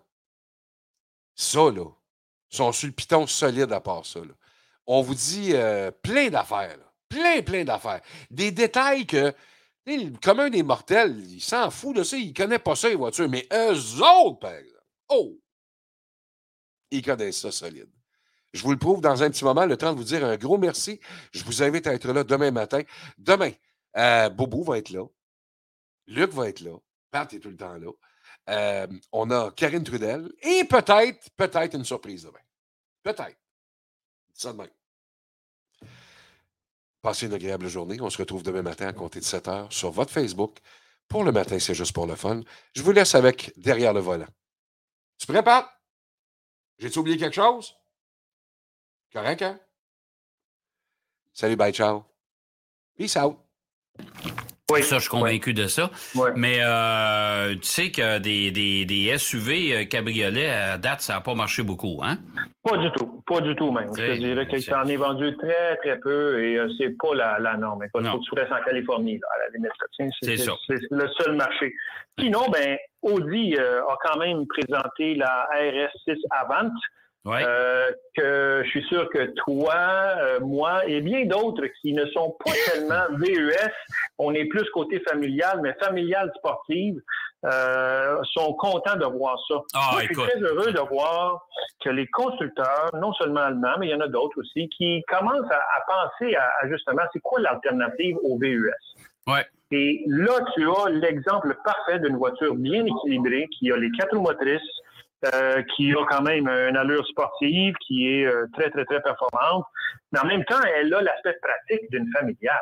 ça, 1.35 1.71
là, 1.71 1.87
sont 2.49 2.73
sur 2.73 2.87
le 2.87 2.93
piton 2.93 3.27
solide 3.27 3.73
à 3.73 3.81
part 3.81 4.07
ça. 4.07 4.21
On 4.87 5.03
vous 5.03 5.15
dit 5.15 5.51
euh, 5.55 5.91
plein 5.91 6.29
d'affaires, 6.29 6.79
plein, 7.09 7.43
plein 7.43 7.65
d'affaires. 7.65 8.03
Des 8.31 8.51
détails 8.51 9.07
que, 9.07 9.35
comme 10.23 10.41
un 10.41 10.51
des 10.51 10.63
mortels, 10.63 11.25
il 11.29 11.41
s'en 11.41 11.71
fout 11.71 11.97
de 11.97 12.03
ça, 12.03 12.17
il 12.17 12.35
connaît 12.35 12.59
pas 12.59 12.77
ça, 12.77 12.89
les 12.89 12.95
voitures, 12.95 13.29
mais 13.29 13.47
eux 13.53 14.03
autres, 14.03 14.39
par 14.39 14.53
exemple, 14.53 14.85
oh, 15.09 15.41
ils 16.91 17.03
connaissent 17.03 17.41
ça 17.41 17.51
solide. 17.51 17.91
Je 18.53 18.63
vous 18.63 18.73
le 18.73 18.79
prouve 18.79 19.01
dans 19.01 19.23
un 19.23 19.31
petit 19.31 19.45
moment, 19.45 19.65
le 19.65 19.77
temps 19.79 19.93
de 19.93 19.99
vous 19.99 20.05
dire 20.05 20.25
un 20.25 20.37
gros 20.37 20.59
merci. 20.59 21.01
Je 21.33 21.43
vous 21.43 21.63
invite 21.63 21.87
à 21.87 21.95
être 21.95 22.13
là 22.13 22.23
demain 22.23 22.51
matin. 22.51 22.83
Demain, 23.17 23.53
euh, 23.97 24.29
Bobo 24.29 24.63
va 24.63 24.79
être 24.79 24.91
là. 24.91 25.05
Luc 26.07 26.31
va 26.33 26.49
être 26.49 26.61
là. 26.61 26.77
Pat 27.11 27.33
est 27.33 27.41
tout 27.41 27.51
le 27.51 27.57
temps 27.57 27.77
là. 27.77 28.87
On 29.13 29.31
a 29.31 29.51
Karine 29.53 29.85
Trudel 29.85 30.33
et 30.43 30.65
peut-être, 30.65 31.31
peut-être 31.37 31.75
une 31.75 31.85
surprise 31.85 32.25
demain. 32.25 32.41
Peut-être. 33.03 33.39
Ça 34.35 34.53
demain. 34.53 34.69
Passez 37.01 37.27
une 37.27 37.35
agréable 37.35 37.69
journée. 37.69 38.01
On 38.01 38.11
se 38.11 38.19
retrouve 38.19 38.43
demain 38.43 38.63
matin 38.63 38.87
à 38.87 38.93
compter 38.93 39.19
de 39.19 39.25
7 39.25 39.49
heures 39.49 39.73
sur 39.73 39.91
votre 39.91 40.13
Facebook. 40.13 40.59
Pour 41.09 41.25
le 41.25 41.33
matin, 41.33 41.59
c'est 41.59 41.75
juste 41.75 41.93
pour 41.93 42.07
le 42.07 42.15
fun. 42.15 42.41
Je 42.75 42.83
vous 42.83 42.93
laisse 42.93 43.15
avec 43.15 43.53
Derrière 43.59 43.93
le 43.93 44.01
volant. 44.01 44.29
Tu 45.19 45.27
Pat? 45.27 45.69
J'ai-tu 46.79 46.99
oublié 47.01 47.17
quelque 47.17 47.35
chose? 47.35 47.77
Correct, 49.13 49.43
hein? 49.43 49.61
Salut, 51.33 51.57
bye, 51.57 51.73
ciao. 51.73 52.05
Peace 52.97 53.17
out. 53.17 53.39
Oui, 54.73 54.83
ça, 54.83 54.97
je 54.97 55.03
suis 55.03 55.11
convaincu 55.11 55.53
de 55.53 55.67
ça. 55.67 55.91
Mais 56.35 56.59
euh, 56.61 57.55
tu 57.55 57.63
sais 57.63 57.91
que 57.91 58.19
des, 58.19 58.51
des, 58.51 58.85
des 58.85 59.19
SUV 59.19 59.75
euh, 59.75 59.85
cabriolets 59.85 60.49
à 60.49 60.79
date, 60.79 61.03
ça 61.03 61.15
n'a 61.15 61.21
pas 61.21 61.35
marché 61.35 61.63
beaucoup, 61.63 62.01
hein? 62.03 62.19
Pas 62.65 62.79
du 62.79 62.91
tout. 62.93 63.23
Pas 63.27 63.41
du 63.41 63.55
tout, 63.55 63.71
même. 63.71 63.89
Je 63.97 64.03
te 64.03 64.19
dirais 64.19 64.47
que 64.47 64.59
ça 64.59 64.83
en 64.83 64.87
est 64.87 64.97
vendu 64.97 65.37
très, 65.37 65.77
très 65.77 65.99
peu 65.99 66.43
et 66.43 66.57
euh, 66.57 66.69
c'est 66.79 66.97
pas 66.99 67.15
la, 67.15 67.39
la 67.39 67.57
norme. 67.57 67.85
Il 67.85 67.91
faut 67.91 67.99
que 67.99 68.25
tu 68.25 68.35
restes 68.35 68.53
en 68.53 68.65
Californie, 68.65 69.19
là, 69.19 69.29
à 69.35 69.39
la 69.39 69.57
limite. 69.57 70.13
C'est 70.23 70.91
le 70.91 71.09
seul 71.19 71.37
marché. 71.37 71.75
Sinon, 72.19 72.49
ben, 72.51 72.79
Audi 73.03 73.57
a 73.59 73.97
quand 74.05 74.19
même 74.19 74.47
présenté 74.47 75.15
la 75.15 75.49
RS6 75.55 76.17
Avant. 76.31 76.71
Euh, 77.27 77.93
que 78.17 78.63
je 78.65 78.69
suis 78.71 78.83
sûr 78.89 79.09
que 79.11 79.33
toi, 79.45 79.75
euh, 79.77 80.41
moi 80.41 80.85
et 80.87 81.01
bien 81.01 81.25
d'autres 81.25 81.67
qui 81.81 81.93
ne 81.93 82.05
sont 82.07 82.37
pas 82.45 82.51
tellement 82.73 83.17
VES, 83.17 83.71
on 84.19 84.35
est 84.35 84.45
plus 84.47 84.69
côté 84.71 85.01
familial, 85.01 85.61
mais 85.63 85.75
familial 85.81 86.33
sportive, 86.37 87.01
euh, 87.45 88.23
sont 88.25 88.55
contents 88.55 88.97
de 88.97 89.05
voir 89.05 89.37
ça. 89.49 89.57
Ah, 89.75 89.97
je 89.99 90.05
suis 90.07 90.15
très 90.15 90.39
heureux 90.41 90.73
de 90.73 90.81
voir 90.81 91.47
que 91.85 91.91
les 91.91 92.07
constructeurs, 92.07 92.91
non 92.95 93.13
seulement 93.15 93.41
allemands, 93.41 93.77
mais 93.81 93.89
il 93.89 93.91
y 93.91 93.95
en 93.95 94.01
a 94.01 94.09
d'autres 94.09 94.41
aussi, 94.41 94.69
qui 94.69 95.03
commencent 95.09 95.51
à, 95.51 95.85
penser 95.87 96.37
à, 96.37 96.49
à 96.61 96.69
justement, 96.69 97.03
c'est 97.13 97.21
quoi 97.21 97.41
l'alternative 97.41 98.17
au 98.23 98.39
VES? 98.39 98.71
Ouais. 99.27 99.45
Et 99.73 100.05
là, 100.07 100.39
tu 100.55 100.69
as 100.69 100.91
l'exemple 100.91 101.57
parfait 101.65 101.99
d'une 101.99 102.17
voiture 102.17 102.55
bien 102.55 102.85
équilibrée 102.85 103.49
qui 103.59 103.73
a 103.73 103.77
les 103.77 103.91
quatre 103.93 104.15
roues 104.15 104.23
motrices, 104.23 104.61
euh, 105.35 105.63
qui 105.75 105.93
a 105.93 106.05
quand 106.11 106.23
même 106.23 106.47
une 106.49 106.77
allure 106.77 107.07
sportive, 107.07 107.75
qui 107.87 108.09
est 108.09 108.27
euh, 108.27 108.47
très, 108.53 108.71
très, 108.71 108.85
très 108.85 109.01
performante. 109.01 109.65
Mais 110.13 110.21
en 110.21 110.27
même 110.27 110.45
temps, 110.45 110.61
elle 110.77 110.93
a 110.93 111.01
l'aspect 111.01 111.39
pratique 111.41 111.91
d'une 111.91 112.07
familiale. 112.13 112.61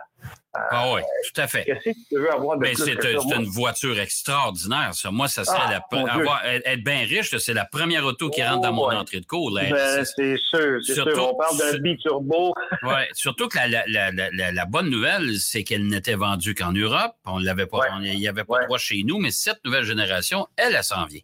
Ah 0.52 0.92
oui, 0.92 1.00
tout 1.32 1.40
à 1.40 1.46
fait. 1.46 1.64
Qu'est-ce 1.64 1.90
que 1.90 2.08
tu 2.08 2.18
veux 2.18 2.32
avoir 2.32 2.56
de 2.56 2.62
Mais 2.62 2.74
c'est 2.74 2.96
une 3.04 3.44
voiture 3.44 3.98
extraordinaire, 4.00 4.90
ça. 4.94 5.10
Moi, 5.12 5.28
ça 5.28 5.44
serait 5.44 5.58
ah, 5.62 5.82
la, 5.92 6.12
avoir, 6.12 6.44
être 6.44 6.82
bien 6.82 7.00
riche, 7.00 7.36
c'est 7.36 7.54
la 7.54 7.64
première 7.64 8.04
auto 8.04 8.30
qui 8.30 8.42
rentre 8.42 8.62
dans 8.62 8.72
mon 8.72 8.90
entrée 8.90 9.20
de 9.20 9.26
cours. 9.26 9.52
Ben, 9.54 10.04
c'est 10.04 10.36
sûr, 10.36 10.80
c'est 10.84 10.94
sûr. 10.94 11.06
On 11.16 11.36
parle 11.36 11.56
d'un 11.56 11.78
biturbo. 11.78 12.54
oui, 12.82 13.02
surtout 13.12 13.46
que 13.46 13.58
la, 13.58 13.84
la, 13.86 14.10
la, 14.10 14.52
la 14.52 14.64
bonne 14.64 14.90
nouvelle, 14.90 15.38
c'est 15.38 15.62
qu'elle 15.62 15.86
n'était 15.86 16.16
vendue 16.16 16.54
qu'en 16.54 16.72
Europe. 16.72 17.12
On 17.26 17.38
l'avait 17.38 17.66
pas, 17.66 17.80
il 18.02 18.18
n'y 18.18 18.28
avait 18.28 18.44
pas 18.44 18.60
de 18.60 18.64
droit 18.64 18.78
chez 18.78 19.02
nous, 19.04 19.18
mais 19.18 19.30
cette 19.30 19.64
nouvelle 19.64 19.84
génération, 19.84 20.48
elle, 20.56 20.74
elle 20.74 20.84
s'en 20.84 21.06
vient. 21.06 21.20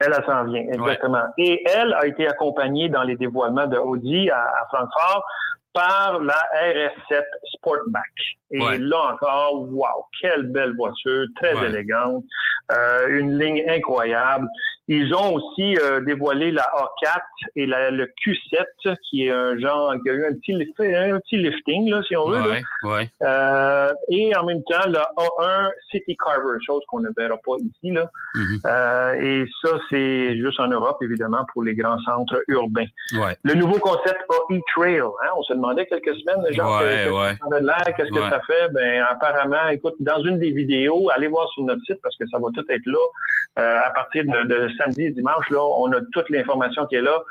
Elle, 0.00 0.14
elle 0.16 0.24
s'en 0.26 0.44
vient, 0.44 0.60
exactement. 0.60 1.24
Et 1.38 1.62
elle 1.66 1.94
a 1.94 2.06
été 2.06 2.28
accompagnée 2.28 2.88
dans 2.88 3.02
les 3.02 3.16
dévoilements 3.16 3.66
de 3.66 3.78
Audi 3.78 4.30
à, 4.30 4.42
à 4.42 4.66
Francfort 4.68 5.24
par 5.72 6.20
la 6.20 6.40
RS7 6.54 7.22
Sportback. 7.54 8.04
Et 8.50 8.78
là 8.78 9.12
encore, 9.12 9.68
wow, 9.70 10.06
quelle 10.20 10.44
belle 10.44 10.74
voiture, 10.76 11.26
très 11.36 11.54
élégante, 11.66 12.24
euh, 12.72 13.06
une 13.08 13.38
ligne 13.38 13.62
incroyable. 13.68 14.48
Ils 14.90 15.14
ont 15.14 15.34
aussi 15.34 15.76
euh, 15.76 16.00
dévoilé 16.00 16.50
la 16.50 16.62
A4 16.62 17.20
et 17.56 17.66
la, 17.66 17.90
le 17.90 18.06
Q7, 18.06 18.96
qui 19.08 19.26
est 19.26 19.30
un 19.30 19.58
genre, 19.58 19.92
qui 20.02 20.08
a 20.08 20.14
eu 20.14 20.24
un 20.24 20.32
petit, 20.32 20.54
un 20.54 21.20
petit 21.20 21.36
lifting, 21.36 21.90
là, 21.90 22.02
si 22.08 22.16
on 22.16 22.30
veut. 22.30 22.40
Ouais, 22.84 23.10
euh, 23.22 23.92
et 24.08 24.34
en 24.34 24.46
même 24.46 24.62
temps, 24.64 24.88
la 24.88 25.10
A1 25.18 25.70
City 25.90 26.16
Carver, 26.16 26.58
chose 26.66 26.82
qu'on 26.88 27.00
ne 27.00 27.10
verra 27.14 27.36
pas 27.36 27.56
ici. 27.58 27.92
Là. 27.92 28.10
Mm-hmm. 28.34 28.60
euh, 28.64 29.12
et 29.20 29.46
ça, 29.62 29.78
c'est 29.90 30.38
juste 30.38 30.58
en 30.58 30.68
Europe, 30.68 30.96
évidemment, 31.02 31.44
pour 31.52 31.64
les 31.64 31.74
grands 31.74 31.98
centres 32.00 32.42
urbains. 32.48 32.86
Ouais. 33.12 33.36
Le 33.42 33.54
nouveau 33.54 33.78
concept 33.78 34.24
AI 34.50 34.60
Trail, 34.74 35.00
hein, 35.00 35.30
on 35.36 35.42
se 35.42 35.52
demandait 35.52 35.84
quelques 35.86 36.16
semaines, 36.16 36.50
genre, 36.54 36.80
qu'est-ce 37.94 38.10
que 38.10 38.30
ça 38.30 38.40
fait? 38.46 38.72
Ben, 38.72 39.04
apparemment, 39.10 39.68
écoute, 39.70 39.96
dans 40.00 40.22
une 40.22 40.38
des 40.38 40.50
vidéos, 40.50 41.10
allez 41.14 41.28
voir 41.28 41.46
sur 41.50 41.62
notre 41.64 41.82
site 41.82 41.98
parce 42.02 42.16
que 42.16 42.26
ça 42.28 42.38
va 42.38 42.48
tout 42.54 42.64
être 42.70 42.86
là. 42.86 42.98
Euh, 43.58 43.78
à 43.84 43.90
partir 43.90 44.22
de, 44.24 44.46
de 44.46 44.68
samedi 44.78 45.02
et 45.04 45.10
dimanche, 45.10 45.50
là, 45.50 45.62
on 45.62 45.92
a 45.92 46.00
toute 46.12 46.30
l'information 46.30 46.86
qui 46.86 46.96
est 46.96 47.02
là. 47.02 47.22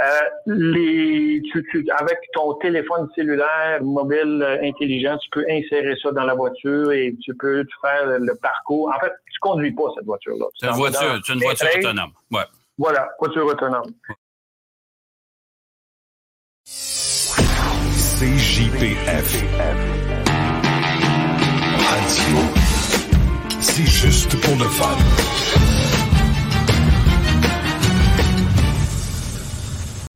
Euh, 0.00 0.04
les, 0.46 1.42
tu, 1.52 1.66
tu, 1.70 1.86
avec 1.98 2.18
ton 2.32 2.54
téléphone 2.54 3.08
cellulaire, 3.14 3.82
mobile 3.82 4.42
euh, 4.42 4.62
intelligent, 4.62 5.18
tu 5.18 5.28
peux 5.30 5.44
insérer 5.50 5.94
ça 6.02 6.10
dans 6.12 6.24
la 6.24 6.34
voiture 6.34 6.92
et 6.92 7.14
tu 7.22 7.34
peux 7.34 7.66
faire 7.82 8.18
le, 8.18 8.34
parcours. 8.36 8.88
En 8.88 8.98
fait, 8.98 9.12
tu 9.30 9.38
conduis 9.40 9.72
pas 9.72 9.92
cette 9.94 10.06
voiture-là. 10.06 10.46
C'est 10.58 10.68
une 10.68 10.76
voiture, 10.76 11.20
c'est 11.24 11.32
une 11.34 11.40
voiture 11.40 11.68
autonome. 11.76 12.12
Ouais. 12.30 12.44
Voilà, 12.78 13.10
voiture 13.18 13.44
autonome. 13.44 13.92
CJPF. 18.20 19.44
Radio. 21.90 22.38
C'est 23.60 23.86
juste 23.86 24.40
pour 24.40 24.56
le 24.56 24.64
fun. 24.64 24.96